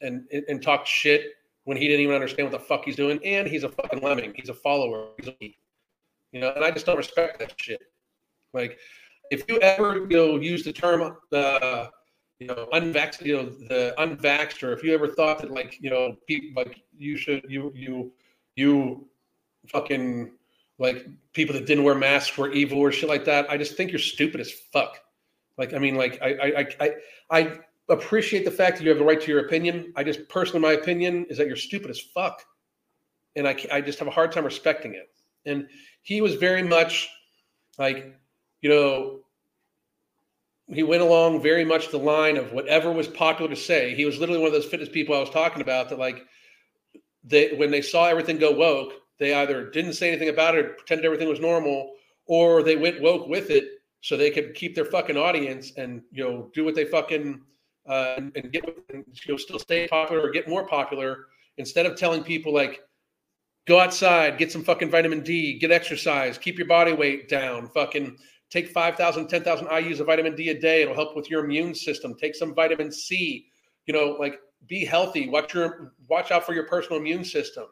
and 0.01 0.27
and 0.31 0.63
talked 0.63 0.89
shit 0.89 1.35
when 1.65 1.77
he 1.77 1.87
didn't 1.87 2.01
even 2.01 2.15
understand 2.15 2.51
what 2.51 2.59
the 2.59 2.65
fuck 2.65 2.85
he's 2.85 2.97
doing. 2.97 3.21
And 3.25 3.47
he's 3.47 3.65
a 3.65 3.69
fucking 3.69 4.01
lemming. 4.01 4.33
He's 4.35 4.49
a 4.49 4.55
follower. 4.55 5.09
He's 5.19 5.29
a, 5.29 5.55
you 6.33 6.41
know, 6.41 6.53
and 6.55 6.65
I 6.65 6.71
just 6.71 6.87
don't 6.87 6.97
respect 6.97 7.39
that 7.41 7.55
shit. 7.61 7.83
Like, 8.55 8.79
if 9.31 9.45
you 9.49 9.59
ever 9.61 10.07
you 10.09 10.17
know 10.17 10.37
use 10.41 10.65
the 10.65 10.73
term 10.73 11.17
uh, 11.33 11.87
you 12.39 12.47
know 12.47 12.69
unvaxxed, 12.73 13.25
you 13.25 13.37
know 13.37 13.45
the 13.45 13.95
unvaxxed, 13.99 14.63
or 14.63 14.73
if 14.73 14.83
you 14.83 14.95
ever 14.95 15.09
thought 15.09 15.41
that 15.41 15.51
like 15.51 15.79
you 15.81 15.91
know 15.91 16.17
people 16.27 16.63
like 16.63 16.83
you 16.97 17.17
should 17.17 17.45
you 17.49 17.73
you 17.75 18.13
you 18.57 19.07
fucking 19.67 20.33
like 20.79 21.07
people 21.33 21.55
that 21.55 21.67
didn't 21.67 21.85
wear 21.85 21.95
masks 21.95 22.39
were 22.39 22.51
evil 22.53 22.79
or 22.79 22.93
shit 22.93 23.09
like 23.09 23.25
that. 23.25 23.51
I 23.51 23.57
just 23.57 23.77
think 23.77 23.91
you're 23.91 23.99
stupid 23.99 24.41
as 24.41 24.53
fuck. 24.73 24.99
Like, 25.57 25.75
I 25.75 25.79
mean, 25.79 25.97
like 25.97 26.19
I 26.23 26.29
I 26.29 26.69
I 26.81 26.91
I 27.31 27.59
appreciate 27.89 28.45
the 28.45 28.51
fact 28.51 28.77
that 28.77 28.85
you 28.85 28.91
have 28.91 28.99
the 28.99 29.05
right 29.05 29.21
to 29.21 29.31
your 29.31 29.47
opinion. 29.47 29.93
I 29.97 30.05
just 30.05 30.29
personally, 30.29 30.61
my 30.61 30.73
opinion 30.73 31.27
is 31.29 31.39
that 31.39 31.47
you're 31.47 31.57
stupid 31.57 31.91
as 31.91 32.01
fuck, 32.01 32.45
and 33.37 33.47
I 33.47 33.57
I 33.73 33.81
just 33.81 33.99
have 33.99 34.09
a 34.09 34.13
hard 34.13 34.33
time 34.33 34.45
respecting 34.45 34.95
it. 34.95 35.11
And 35.47 35.69
he 36.03 36.21
was 36.21 36.35
very 36.35 36.63
much 36.63 37.09
like, 37.79 38.15
you 38.61 38.69
know, 38.69 39.21
he 40.67 40.83
went 40.83 41.03
along 41.03 41.43
very 41.43 41.65
much 41.65 41.91
the 41.91 41.99
line 41.99 42.37
of 42.37 42.53
whatever 42.53 42.93
was 42.93 43.09
popular 43.09 43.49
to 43.51 43.57
say. 43.57 43.95
He 43.95 44.05
was 44.05 44.19
literally 44.19 44.41
one 44.41 44.49
of 44.49 44.53
those 44.53 44.67
fitness 44.67 44.89
people 44.89 45.15
I 45.15 45.21
was 45.21 45.31
talking 45.31 45.63
about 45.63 45.89
that 45.89 45.99
like 45.99 46.25
they 47.25 47.55
when 47.55 47.71
they 47.71 47.83
saw 47.83 48.07
everything 48.07 48.39
go 48.39 48.53
woke, 48.53 48.93
they 49.19 49.35
either 49.35 49.71
didn't 49.71 49.95
say 49.95 50.09
anything 50.09 50.29
about 50.29 50.57
it, 50.57 50.77
pretended 50.77 51.05
everything 51.05 51.29
was 51.29 51.41
normal, 51.41 51.93
or 52.27 52.63
they 52.63 52.77
went 52.77 53.01
woke 53.01 53.27
with 53.29 53.51
it 53.51 53.65
so 54.01 54.17
they 54.17 54.31
could 54.31 54.55
keep 54.55 54.75
their 54.75 54.85
fucking 54.85 55.17
audience 55.17 55.73
and 55.77 56.03
you 56.13 56.23
know 56.23 56.51
do 56.55 56.65
what 56.65 56.75
they 56.75 56.85
fucking 56.85 57.41
uh, 57.89 58.15
and, 58.17 58.53
get 58.53 58.65
and, 58.93 59.05
you 59.13 59.33
know 59.33 59.37
still 59.37 59.59
stay 59.59 59.89
popular 59.89 60.23
or 60.23 60.31
get 60.31 60.49
more 60.49 60.67
popular 60.67 61.27
instead 61.57 61.87
of 61.87 61.97
telling 61.97 62.23
people 62.23 62.53
like 62.53 62.81
go 63.67 63.79
outside, 63.79 64.39
get 64.39 64.51
some 64.51 64.65
fucking 64.65 64.91
vitamin 64.91 65.21
D, 65.21 65.59
get 65.59 65.71
exercise, 65.71 66.39
keep 66.39 66.59
your 66.59 66.67
body 66.67 66.93
weight 66.93 67.29
down, 67.29 67.69
fucking 67.69 68.17
take 68.51 68.69
5,000, 68.69 69.29
10,000 69.29 69.67
IUs 69.67 70.01
of 70.01 70.07
vitamin 70.07 70.35
D 70.35 70.49
a 70.49 70.59
day. 70.59 70.83
It'll 70.83 70.95
help 70.95 71.15
with 71.15 71.29
your 71.31 71.45
immune 71.45 71.75
system. 71.75 72.15
Take 72.15 72.35
some 72.35 72.55
vitamin 72.55 72.91
C, 72.91 73.47
you 73.87 73.93
know, 73.93 74.17
like 74.19 74.41
be 74.67 74.85
healthy. 74.85 75.29
Watch 75.29 75.55
your 75.55 75.93
watch 76.09 76.31
out 76.31 76.45
for 76.45 76.55
your 76.55 76.65
personal 76.67 76.99
immune 76.99 77.25
system. 77.25 77.67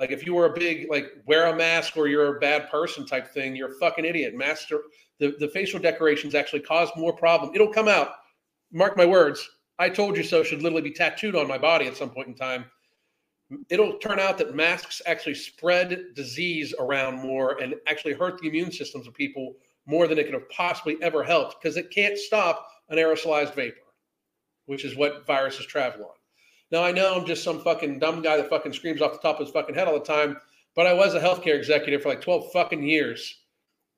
Like 0.00 0.10
if 0.10 0.26
you 0.26 0.34
were 0.34 0.46
a 0.46 0.52
big 0.52 0.88
like 0.90 1.12
wear 1.26 1.46
a 1.46 1.56
mask 1.56 1.96
or 1.96 2.08
you're 2.08 2.36
a 2.36 2.40
bad 2.40 2.68
person 2.70 3.06
type 3.06 3.28
thing, 3.28 3.56
you're 3.56 3.72
a 3.72 3.78
fucking 3.78 4.04
idiot. 4.04 4.34
Master 4.34 4.80
the, 5.18 5.34
the 5.38 5.48
facial 5.48 5.80
decorations 5.80 6.34
actually 6.34 6.60
cause 6.60 6.90
more 6.96 7.14
problem. 7.14 7.54
It'll 7.54 7.72
come 7.72 7.88
out. 7.88 8.10
Mark 8.72 8.96
my 8.96 9.06
words. 9.06 9.48
I 9.78 9.90
told 9.90 10.16
you 10.16 10.22
so 10.22 10.42
should 10.42 10.62
literally 10.62 10.88
be 10.88 10.94
tattooed 10.94 11.36
on 11.36 11.48
my 11.48 11.58
body 11.58 11.86
at 11.86 11.96
some 11.96 12.10
point 12.10 12.28
in 12.28 12.34
time. 12.34 12.64
It'll 13.68 13.98
turn 13.98 14.18
out 14.18 14.38
that 14.38 14.54
masks 14.54 15.02
actually 15.06 15.34
spread 15.34 16.14
disease 16.14 16.74
around 16.78 17.20
more 17.20 17.60
and 17.62 17.74
actually 17.86 18.14
hurt 18.14 18.40
the 18.40 18.48
immune 18.48 18.72
systems 18.72 19.06
of 19.06 19.14
people 19.14 19.54
more 19.86 20.08
than 20.08 20.18
it 20.18 20.24
could 20.24 20.34
have 20.34 20.48
possibly 20.48 20.96
ever 21.02 21.22
helped 21.22 21.60
because 21.60 21.76
it 21.76 21.90
can't 21.90 22.18
stop 22.18 22.68
an 22.88 22.98
aerosolized 22.98 23.54
vapor, 23.54 23.76
which 24.66 24.84
is 24.84 24.96
what 24.96 25.26
viruses 25.26 25.66
travel 25.66 26.06
on. 26.06 26.16
Now 26.72 26.82
I 26.82 26.90
know 26.90 27.14
I'm 27.14 27.26
just 27.26 27.44
some 27.44 27.62
fucking 27.62 28.00
dumb 28.00 28.22
guy 28.22 28.36
that 28.36 28.50
fucking 28.50 28.72
screams 28.72 29.00
off 29.00 29.12
the 29.12 29.18
top 29.18 29.38
of 29.38 29.46
his 29.46 29.52
fucking 29.52 29.74
head 29.74 29.86
all 29.86 29.98
the 29.98 30.04
time, 30.04 30.38
but 30.74 30.86
I 30.86 30.92
was 30.92 31.14
a 31.14 31.20
healthcare 31.20 31.56
executive 31.56 32.02
for 32.02 32.08
like 32.08 32.20
12 32.20 32.50
fucking 32.52 32.82
years, 32.82 33.42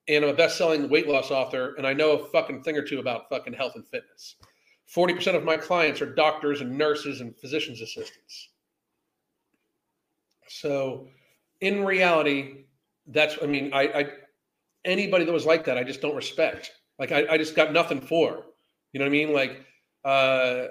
and 0.08 0.24
I'm 0.24 0.30
a 0.30 0.34
best-selling 0.34 0.90
weight 0.90 1.08
loss 1.08 1.30
author, 1.30 1.74
and 1.76 1.86
I 1.86 1.94
know 1.94 2.12
a 2.12 2.28
fucking 2.28 2.62
thing 2.62 2.76
or 2.76 2.82
two 2.82 2.98
about 2.98 3.30
fucking 3.30 3.54
health 3.54 3.72
and 3.76 3.86
fitness. 3.88 4.36
40% 4.94 5.34
of 5.34 5.44
my 5.44 5.56
clients 5.56 6.00
are 6.00 6.12
doctors 6.12 6.60
and 6.60 6.76
nurses 6.76 7.20
and 7.20 7.36
physician's 7.36 7.80
assistants. 7.80 8.48
So 10.48 11.08
in 11.60 11.84
reality, 11.84 12.64
that's 13.06 13.36
I 13.42 13.46
mean, 13.46 13.70
I, 13.72 13.82
I 13.82 14.06
anybody 14.84 15.24
that 15.24 15.32
was 15.32 15.46
like 15.46 15.64
that, 15.66 15.76
I 15.76 15.84
just 15.84 16.00
don't 16.00 16.16
respect. 16.16 16.72
Like 16.98 17.12
I, 17.12 17.26
I 17.30 17.38
just 17.38 17.54
got 17.54 17.72
nothing 17.72 18.00
for. 18.00 18.44
You 18.92 19.00
know 19.00 19.04
what 19.04 19.08
I 19.08 19.10
mean? 19.10 19.32
Like 19.32 19.64
uh 20.04 20.66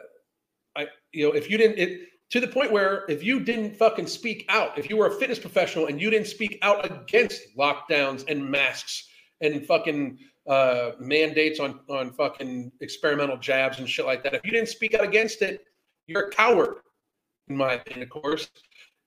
I 0.75 0.87
you 1.11 1.27
know, 1.27 1.35
if 1.35 1.49
you 1.49 1.57
didn't 1.57 1.77
it 1.77 2.07
to 2.31 2.39
the 2.39 2.47
point 2.47 2.71
where 2.71 3.05
if 3.07 3.23
you 3.23 3.39
didn't 3.39 3.75
fucking 3.75 4.07
speak 4.07 4.45
out, 4.49 4.77
if 4.77 4.89
you 4.89 4.97
were 4.97 5.07
a 5.07 5.11
fitness 5.11 5.39
professional 5.39 5.87
and 5.87 6.01
you 6.01 6.09
didn't 6.09 6.27
speak 6.27 6.57
out 6.61 6.85
against 6.89 7.55
lockdowns 7.57 8.25
and 8.27 8.43
masks 8.49 9.07
and 9.41 9.65
fucking 9.65 10.17
uh, 10.47 10.91
mandates 10.99 11.59
on 11.59 11.79
on 11.89 12.11
fucking 12.13 12.71
experimental 12.81 13.37
jabs 13.37 13.79
and 13.79 13.89
shit 13.89 14.05
like 14.05 14.23
that, 14.23 14.33
if 14.33 14.45
you 14.45 14.51
didn't 14.51 14.69
speak 14.69 14.93
out 14.93 15.03
against 15.03 15.41
it, 15.41 15.65
you're 16.07 16.27
a 16.27 16.31
coward, 16.31 16.77
in 17.47 17.57
my 17.57 17.73
opinion, 17.73 18.03
of 18.03 18.09
course. 18.09 18.49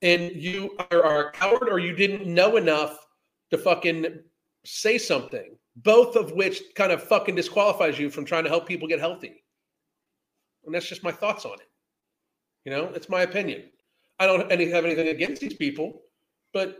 And 0.03 0.31
you 0.31 0.75
are, 0.91 1.03
are 1.03 1.27
a 1.27 1.31
coward, 1.31 1.69
or 1.69 1.79
you 1.79 1.95
didn't 1.95 2.25
know 2.25 2.57
enough 2.57 3.05
to 3.51 3.57
fucking 3.57 4.19
say 4.65 4.97
something. 4.97 5.57
Both 5.77 6.15
of 6.15 6.31
which 6.33 6.61
kind 6.75 6.91
of 6.91 7.01
fucking 7.03 7.35
disqualifies 7.35 7.97
you 7.97 8.09
from 8.09 8.25
trying 8.25 8.43
to 8.43 8.49
help 8.49 8.67
people 8.67 8.87
get 8.87 8.99
healthy. 8.99 9.43
And 10.65 10.75
that's 10.75 10.87
just 10.87 11.03
my 11.03 11.11
thoughts 11.11 11.45
on 11.45 11.53
it. 11.53 11.69
You 12.65 12.71
know, 12.71 12.91
it's 12.93 13.09
my 13.09 13.21
opinion. 13.21 13.63
I 14.19 14.27
don't 14.27 14.51
any, 14.51 14.69
have 14.69 14.85
anything 14.85 15.07
against 15.07 15.41
these 15.41 15.55
people, 15.55 16.01
but 16.53 16.77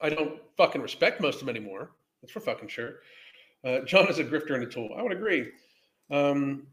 I 0.00 0.08
don't 0.08 0.40
fucking 0.56 0.82
respect 0.82 1.20
most 1.20 1.34
of 1.34 1.46
them 1.46 1.54
anymore. 1.54 1.92
That's 2.20 2.32
for 2.32 2.40
fucking 2.40 2.68
sure. 2.68 2.94
Uh, 3.64 3.80
John 3.80 4.08
is 4.08 4.18
a 4.18 4.24
grifter 4.24 4.54
and 4.54 4.62
a 4.62 4.66
tool. 4.66 4.90
I 4.96 5.02
would 5.02 5.12
agree. 5.12 5.50
Um, 6.10 6.66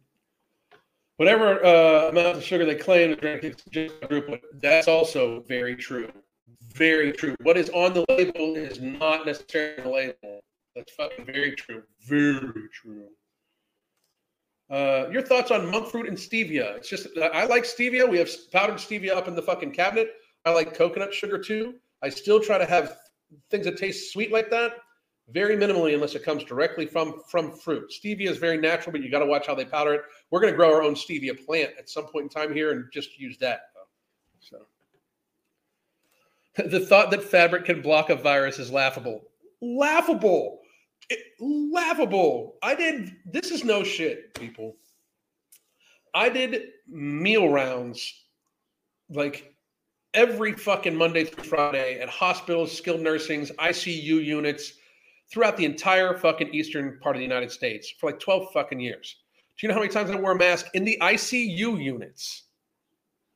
whatever 1.17 1.63
uh, 1.65 2.09
amount 2.09 2.37
of 2.37 2.43
sugar 2.43 2.65
they 2.65 2.75
claim 2.75 3.09
to 3.09 3.15
drink, 3.15 3.43
it's 3.43 3.63
just 3.71 4.01
group. 4.09 4.43
That's 4.55 4.87
also 4.87 5.41
very 5.47 5.75
true. 5.75 6.11
Very 6.73 7.11
true. 7.11 7.35
What 7.43 7.57
is 7.57 7.69
on 7.69 7.93
the 7.93 8.05
label 8.09 8.55
is 8.55 8.81
not 8.81 9.25
necessarily 9.25 9.81
the 9.83 9.89
label. 9.89 10.41
That's 10.75 10.91
fucking 10.93 11.25
very 11.25 11.53
true. 11.53 11.83
Very 12.07 12.69
true. 12.73 13.07
Uh, 14.69 15.09
your 15.11 15.21
thoughts 15.21 15.51
on 15.51 15.69
monk 15.69 15.87
fruit 15.89 16.07
and 16.07 16.17
stevia? 16.17 16.77
It's 16.77 16.89
just 16.89 17.07
I 17.17 17.45
like 17.45 17.63
stevia. 17.63 18.09
We 18.09 18.17
have 18.19 18.29
powdered 18.51 18.77
stevia 18.77 19.11
up 19.11 19.27
in 19.27 19.35
the 19.35 19.41
fucking 19.41 19.71
cabinet. 19.71 20.13
I 20.45 20.51
like 20.51 20.73
coconut 20.73 21.13
sugar 21.13 21.37
too. 21.37 21.75
I 22.01 22.09
still 22.09 22.39
try 22.39 22.57
to 22.57 22.65
have 22.65 22.97
things 23.49 23.65
that 23.65 23.77
taste 23.77 24.13
sweet 24.13 24.31
like 24.31 24.49
that, 24.49 24.77
very 25.31 25.55
minimally, 25.55 25.93
unless 25.93 26.15
it 26.15 26.23
comes 26.23 26.43
directly 26.43 26.85
from 26.85 27.21
from 27.27 27.51
fruit. 27.51 27.91
Stevia 27.91 28.29
is 28.29 28.37
very 28.37 28.57
natural, 28.57 28.91
but 28.91 29.01
you 29.01 29.09
got 29.09 29.19
to 29.19 29.25
watch 29.25 29.47
how 29.47 29.55
they 29.55 29.65
powder 29.65 29.93
it. 29.93 30.01
We're 30.29 30.41
going 30.41 30.53
to 30.53 30.57
grow 30.57 30.73
our 30.73 30.83
own 30.83 30.95
stevia 30.95 31.45
plant 31.45 31.71
at 31.77 31.89
some 31.89 32.05
point 32.05 32.23
in 32.23 32.29
time 32.29 32.53
here, 32.53 32.71
and 32.71 32.85
just 32.91 33.19
use 33.19 33.37
that. 33.39 33.61
So, 34.39 34.57
the 36.67 36.79
thought 36.79 37.11
that 37.11 37.23
fabric 37.23 37.65
can 37.65 37.81
block 37.81 38.09
a 38.09 38.15
virus 38.15 38.59
is 38.59 38.71
laughable. 38.71 39.23
Laughable 39.61 40.61
it, 41.11 41.19
laughable. 41.39 42.55
I 42.63 42.73
did 42.73 43.11
this 43.25 43.51
is 43.51 43.63
no 43.63 43.83
shit, 43.83 44.33
people. 44.33 44.77
I 46.13 46.29
did 46.29 46.69
meal 46.87 47.49
rounds 47.49 48.13
like 49.09 49.53
every 50.13 50.53
fucking 50.53 50.95
Monday 50.95 51.25
through 51.25 51.43
Friday 51.43 51.99
at 51.99 52.09
hospitals, 52.09 52.75
skilled 52.75 53.01
nursings, 53.01 53.51
ICU 53.51 54.23
units 54.23 54.73
throughout 55.31 55.57
the 55.57 55.65
entire 55.65 56.17
fucking 56.17 56.53
eastern 56.53 56.99
part 57.01 57.15
of 57.15 57.19
the 57.19 57.25
United 57.25 57.51
States 57.51 57.93
for 57.99 58.11
like 58.11 58.19
12 58.19 58.51
fucking 58.53 58.79
years. 58.79 59.17
Do 59.57 59.65
you 59.65 59.69
know 59.69 59.75
how 59.75 59.81
many 59.81 59.93
times 59.93 60.09
I 60.09 60.15
wore 60.15 60.31
a 60.31 60.37
mask 60.37 60.67
in 60.73 60.83
the 60.83 60.97
ICU 61.01 61.81
units 61.81 62.43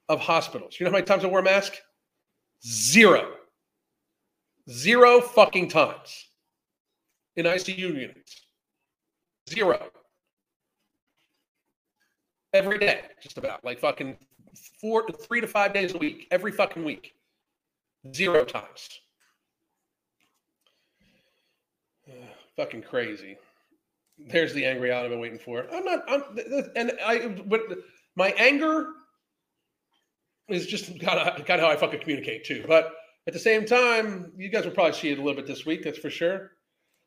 of 0.09 0.19
hospitals? 0.19 0.75
Do 0.75 0.83
you 0.83 0.85
know 0.85 0.91
how 0.91 0.97
many 0.97 1.05
times 1.05 1.23
I 1.23 1.27
wore 1.27 1.39
a 1.39 1.43
mask? 1.43 1.75
Zero. 2.65 3.33
Zero 4.69 5.21
fucking 5.21 5.69
times 5.69 6.27
in 7.35 7.45
ICU 7.45 7.77
units. 7.77 8.41
Zero. 9.49 9.79
Every 12.53 12.79
day, 12.79 13.01
just 13.21 13.37
about 13.37 13.63
like 13.63 13.79
fucking 13.79 14.17
four, 14.81 15.05
three 15.11 15.41
to 15.41 15.47
five 15.47 15.73
days 15.73 15.93
a 15.93 15.97
week, 15.97 16.27
every 16.31 16.51
fucking 16.51 16.83
week. 16.83 17.13
Zero 18.13 18.43
times. 18.43 19.01
Fucking 22.55 22.83
crazy. 22.83 23.37
There's 24.17 24.53
the 24.53 24.65
angry 24.65 24.91
out 24.91 25.03
I've 25.03 25.11
been 25.11 25.19
waiting 25.19 25.39
for. 25.39 25.59
It. 25.59 25.69
I'm 25.73 25.83
not, 25.83 26.03
I'm, 26.07 26.23
and 26.75 26.93
I, 27.05 27.27
but 27.45 27.61
my 28.15 28.29
anger 28.37 28.87
is 30.47 30.65
just 30.67 30.87
kind 31.01 31.19
of, 31.19 31.45
kind 31.45 31.59
of 31.59 31.67
how 31.67 31.69
I 31.69 31.75
fucking 31.75 31.99
communicate 31.99 32.45
too. 32.45 32.63
But 32.67 32.93
at 33.27 33.33
the 33.33 33.39
same 33.39 33.65
time, 33.65 34.31
you 34.37 34.49
guys 34.49 34.63
will 34.63 34.71
probably 34.71 34.93
see 34.93 35.09
it 35.09 35.17
a 35.17 35.21
little 35.21 35.35
bit 35.35 35.47
this 35.47 35.65
week, 35.65 35.83
that's 35.83 35.97
for 35.97 36.09
sure. 36.09 36.51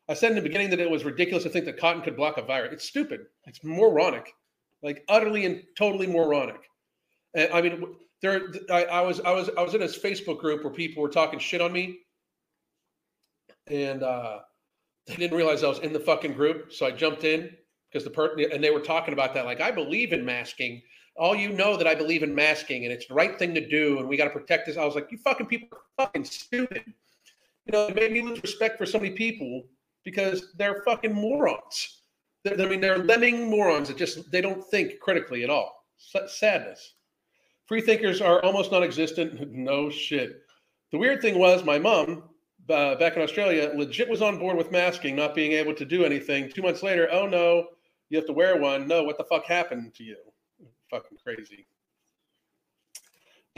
I 0.09 0.15
said 0.15 0.31
in 0.31 0.37
the 0.37 0.43
beginning 0.43 0.71
that 0.71 0.81
it 0.81 0.91
was 0.91 1.05
ridiculous 1.05 1.45
to 1.45 1.51
think 1.51 1.67
that 1.67 1.79
cotton 1.79 2.03
could 2.03 2.17
block 2.17 2.39
a 2.39 2.43
virus. 2.43 2.73
It's 2.73 2.85
stupid. 2.85 3.27
It's 3.47 3.63
moronic, 3.63 4.33
like 4.83 5.05
utterly 5.09 5.45
and 5.45 5.63
totally 5.77 6.07
moronic. 6.07 6.63
And 7.35 7.53
I 7.53 7.61
mean, 7.61 7.95
there. 8.23 8.49
I, 8.71 8.85
I 8.85 9.01
was 9.03 9.21
I 9.21 9.33
was 9.33 9.51
I 9.57 9.63
was 9.63 9.75
in 9.75 9.81
this 9.81 9.99
Facebook 9.99 10.41
group 10.41 10.65
where 10.65 10.73
people 10.73 11.03
were 11.03 11.11
talking 11.11 11.39
shit 11.39 11.61
on 11.61 11.73
me, 11.73 11.99
and 13.67 14.03
uh, 14.03 14.39
they 15.09 15.17
didn't 15.17 15.37
realize 15.37 15.65
I 15.65 15.69
was 15.69 15.79
in 15.81 15.93
the 15.93 16.01
fucking 16.01 16.35
group. 16.35 16.73
So 16.73 16.87
I 16.87 16.91
jumped 16.91 17.25
in 17.25 17.51
because 17.91 18.05
the 18.05 18.11
per 18.11 18.37
and 18.37 18.63
they 18.63 18.71
were 18.71 18.81
talking 18.81 19.15
about 19.15 19.35
that. 19.35 19.45
Like, 19.45 19.61
I 19.61 19.71
believe 19.71 20.13
in 20.13 20.25
masking. 20.25 20.83
All 21.17 21.35
you 21.35 21.49
know 21.49 21.77
that 21.77 21.89
I 21.89 21.97
believe 21.97 22.23
in 22.23 22.33
masking 22.33 22.85
and 22.85 22.93
it's 22.93 23.09
the 23.09 23.15
right 23.15 23.37
thing 23.37 23.53
to 23.55 23.69
do, 23.69 23.99
and 23.99 24.09
we 24.09 24.17
got 24.17 24.25
to 24.25 24.31
protect 24.31 24.67
this. 24.67 24.77
I 24.77 24.85
was 24.85 24.95
like, 24.95 25.09
you 25.11 25.19
fucking 25.19 25.47
people 25.47 25.69
are 25.73 26.05
fucking 26.05 26.25
stupid. 26.25 26.85
You 27.67 27.73
know, 27.73 27.87
it 27.89 27.97
made 27.97 28.13
me 28.13 28.23
lose 28.23 28.41
respect 28.43 28.79
for 28.79 28.87
so 28.87 28.99
many 28.99 29.11
people 29.11 29.65
because 30.05 30.53
they're 30.57 30.83
fucking 30.85 31.13
morons. 31.13 32.03
They're, 32.45 32.61
I 32.61 32.69
mean, 32.69 32.81
they're 32.81 32.99
lemming 32.99 33.51
morons 33.51 33.89
that 33.89 33.97
just 33.97 34.31
they 34.31 34.41
don't 34.41 34.65
think 34.71 35.01
critically 35.01 35.43
at 35.43 35.51
all. 35.51 35.85
Sadness. 36.29 36.95
Free 37.67 37.81
thinkers 37.81 38.23
are 38.23 38.43
almost 38.45 38.73
non-existent. 38.73 39.53
No 39.53 39.91
shit. 39.91 40.43
The 40.93 40.99
weird 40.99 41.21
thing 41.21 41.39
was, 41.39 41.65
my 41.65 41.79
mom 41.79 42.23
uh, 42.71 42.95
back 42.97 43.17
in 43.17 43.23
Australia 43.23 43.73
legit 43.75 44.09
was 44.09 44.23
on 44.23 44.39
board 44.39 44.57
with 44.57 44.71
masking, 44.71 45.17
not 45.17 45.35
being 45.35 45.53
able 45.53 45.75
to 45.75 45.85
do 45.85 46.05
anything. 46.05 46.51
Two 46.51 46.63
months 46.63 46.83
later, 46.83 47.09
oh 47.11 47.27
no, 47.27 47.69
you 48.11 48.19
have 48.19 48.27
to 48.27 48.33
wear 48.33 48.57
one. 48.59 48.87
No, 48.87 49.03
what 49.03 49.19
the 49.19 49.25
fuck 49.25 49.45
happened 49.45 49.95
to 49.95 50.05
you? 50.05 50.17
Fucking 50.91 51.19
crazy. 51.23 51.67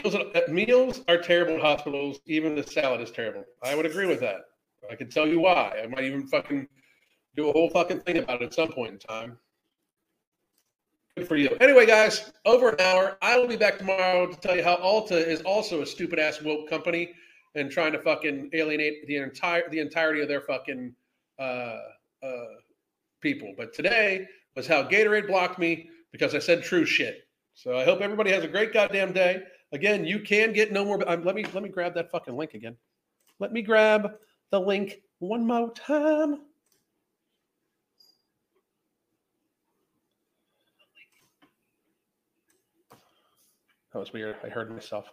Meals, 0.05 0.17
meals 0.49 1.01
are 1.09 1.19
terrible 1.19 1.55
in 1.55 1.61
hospitals. 1.61 2.21
Even 2.27 2.55
the 2.55 2.63
salad 2.63 3.01
is 3.01 3.11
terrible. 3.11 3.45
I 3.63 3.75
would 3.75 3.87
agree 3.87 4.07
with 4.07 4.21
that. 4.21 4.43
I 4.91 4.97
can 4.97 5.11
tell 5.11 5.27
you 5.27 5.41
why. 5.41 5.81
I 5.83 5.87
might 5.87 6.05
even 6.05 6.27
fucking 6.27 6.67
do 7.37 7.49
a 7.49 7.53
whole 7.53 7.71
fucking 7.71 8.01
thing 8.01 8.19
about 8.19 8.43
it 8.43 8.47
at 8.47 8.55
some 8.55 8.73
point 8.73 8.93
in 8.93 8.99
time. 8.99 9.39
Good 11.17 11.29
for 11.29 11.37
you. 11.37 11.57
Anyway, 11.61 11.87
guys, 11.87 12.33
over 12.47 12.71
an 12.71 12.81
hour. 12.81 13.19
I 13.21 13.39
will 13.39 13.49
be 13.49 13.57
back 13.57 13.79
tomorrow 13.79 14.27
to 14.27 14.37
tell 14.37 14.57
you 14.57 14.63
how 14.63 14.77
Ulta 14.77 15.13
is 15.13 15.43
also 15.43 15.83
a 15.83 15.87
stupid 15.87 16.19
ass 16.19 16.41
woke 16.41 16.69
company 16.69 17.13
and 17.55 17.71
trying 17.71 17.93
to 17.93 17.99
fucking 17.99 18.51
alienate 18.53 19.07
the 19.07 19.17
entire 19.17 19.69
the 19.71 19.81
entirety 19.81 20.21
of 20.21 20.29
their 20.29 20.41
fucking 20.41 20.95
uh, 21.39 21.79
uh, 22.23 22.47
people. 23.21 23.55
But 23.57 23.75
today 23.75 24.27
was 24.57 24.67
how 24.67 24.83
Gatorade 24.83 25.27
blocked 25.27 25.59
me 25.59 25.89
because 26.13 26.35
I 26.35 26.39
said 26.39 26.63
true 26.63 26.85
shit. 26.85 27.27
So 27.55 27.77
I 27.77 27.85
hope 27.85 28.01
everybody 28.01 28.31
has 28.33 28.45
a 28.45 28.49
great 28.49 28.73
goddamn 28.73 29.13
day. 29.13 29.43
Again, 29.73 30.05
you 30.05 30.21
can 30.21 30.53
get 30.53 30.73
no 30.73 30.85
more. 30.85 31.03
Um, 31.09 31.25
let 31.25 31.35
me 31.35 31.45
let 31.53 31.63
me 31.63 31.69
grab 31.69 31.95
that 31.95 32.11
fucking 32.11 32.37
link 32.37 32.55
again. 32.55 32.77
Let 33.39 33.53
me 33.53 33.63
grab 33.63 34.13
the 34.51 34.61
link 34.61 35.01
one 35.19 35.47
more 35.47 35.73
time. 35.73 36.41
That 43.93 43.99
was 43.99 44.13
weird. 44.13 44.37
I 44.45 44.49
heard 44.49 44.71
myself. 44.71 45.11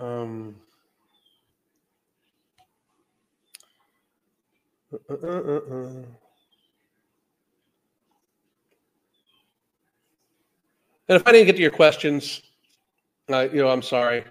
Um, 0.00 0.56
uh, 4.92 5.14
uh, 5.14 5.26
uh, 5.26 5.60
uh, 5.70 6.04
and 11.08 11.16
if 11.16 11.26
I 11.26 11.32
didn't 11.32 11.46
get 11.46 11.56
to 11.56 11.62
your 11.62 11.70
questions, 11.70 12.40
uh, 13.30 13.48
you 13.52 13.60
know, 13.60 13.68
I'm 13.68 13.82
sorry. 13.82 14.24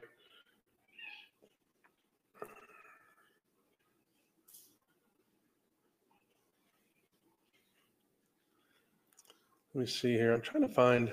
Let 9.75 9.81
me 9.81 9.85
see 9.85 10.13
here. 10.13 10.33
I'm 10.33 10.41
trying 10.41 10.67
to 10.67 10.73
find 10.73 11.11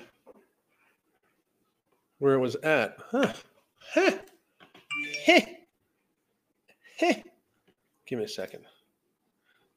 where 2.17 2.33
it 2.33 2.39
was 2.39 2.55
at. 2.55 2.97
Huh. 3.11 3.33
Huh. 3.93 4.11
Heh. 5.27 5.45
Heh. 6.99 7.21
Give 8.05 8.17
me 8.17 8.23
a 8.23 8.29
second. 8.29 8.61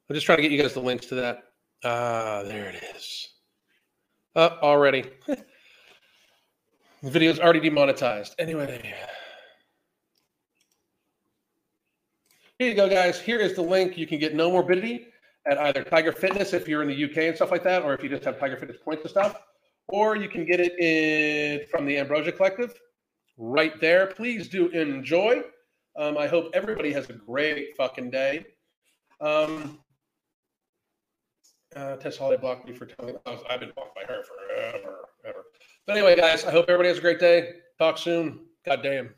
I'm 0.08 0.14
just 0.14 0.24
trying 0.24 0.38
to 0.38 0.42
get 0.42 0.52
you 0.52 0.62
guys 0.62 0.74
the 0.74 0.80
links 0.80 1.06
to 1.06 1.16
that. 1.16 1.42
Ah, 1.82 2.44
there 2.44 2.68
it 2.68 2.80
is. 2.94 3.30
Uh, 4.36 4.50
already. 4.62 5.10
the 5.26 5.42
video's 7.02 7.40
already 7.40 7.58
demonetized. 7.58 8.36
Anyway. 8.38 8.94
Here 12.60 12.68
you 12.68 12.74
go, 12.76 12.88
guys. 12.88 13.20
Here 13.20 13.40
is 13.40 13.54
the 13.54 13.62
link. 13.62 13.98
You 13.98 14.06
can 14.06 14.20
get 14.20 14.36
Nomorbidity 14.36 15.06
at 15.50 15.58
either 15.58 15.82
Tiger 15.82 16.12
Fitness 16.12 16.52
if 16.52 16.68
you're 16.68 16.82
in 16.82 16.88
the 16.88 17.04
UK 17.06 17.16
and 17.24 17.34
stuff 17.34 17.50
like 17.50 17.64
that, 17.64 17.82
or 17.82 17.92
if 17.92 18.04
you 18.04 18.08
just 18.08 18.24
have 18.24 18.38
Tiger 18.38 18.56
Fitness 18.56 18.78
points 18.84 19.02
and 19.02 19.10
stuff, 19.10 19.34
or 19.88 20.14
you 20.14 20.28
can 20.28 20.46
get 20.46 20.60
it 20.60 20.78
in 20.78 21.66
from 21.72 21.86
the 21.86 21.98
Ambrosia 21.98 22.30
Collective 22.30 22.72
right 23.40 23.80
there. 23.80 24.06
Please 24.06 24.48
do 24.48 24.68
enjoy. 24.68 25.42
Um, 25.96 26.16
I 26.16 26.28
hope 26.28 26.50
everybody 26.54 26.92
has 26.92 27.08
a 27.10 27.14
great 27.14 27.76
fucking 27.76 28.10
day. 28.10 28.44
Um, 29.20 29.80
uh, 31.74 31.96
Tess 31.96 32.16
Holliday 32.16 32.40
blocked 32.40 32.68
me 32.68 32.74
for 32.74 32.86
telling. 32.86 33.16
Was, 33.26 33.42
I've 33.48 33.60
been 33.60 33.72
blocked 33.74 33.94
by 33.94 34.02
her 34.02 34.22
forever, 34.22 35.08
ever. 35.24 35.44
But 35.86 35.96
anyway, 35.96 36.16
guys, 36.16 36.44
I 36.44 36.50
hope 36.50 36.66
everybody 36.68 36.88
has 36.88 36.98
a 36.98 37.00
great 37.00 37.18
day. 37.18 37.50
Talk 37.78 37.98
soon. 37.98 38.40
God 38.64 38.82
damn. 38.82 39.14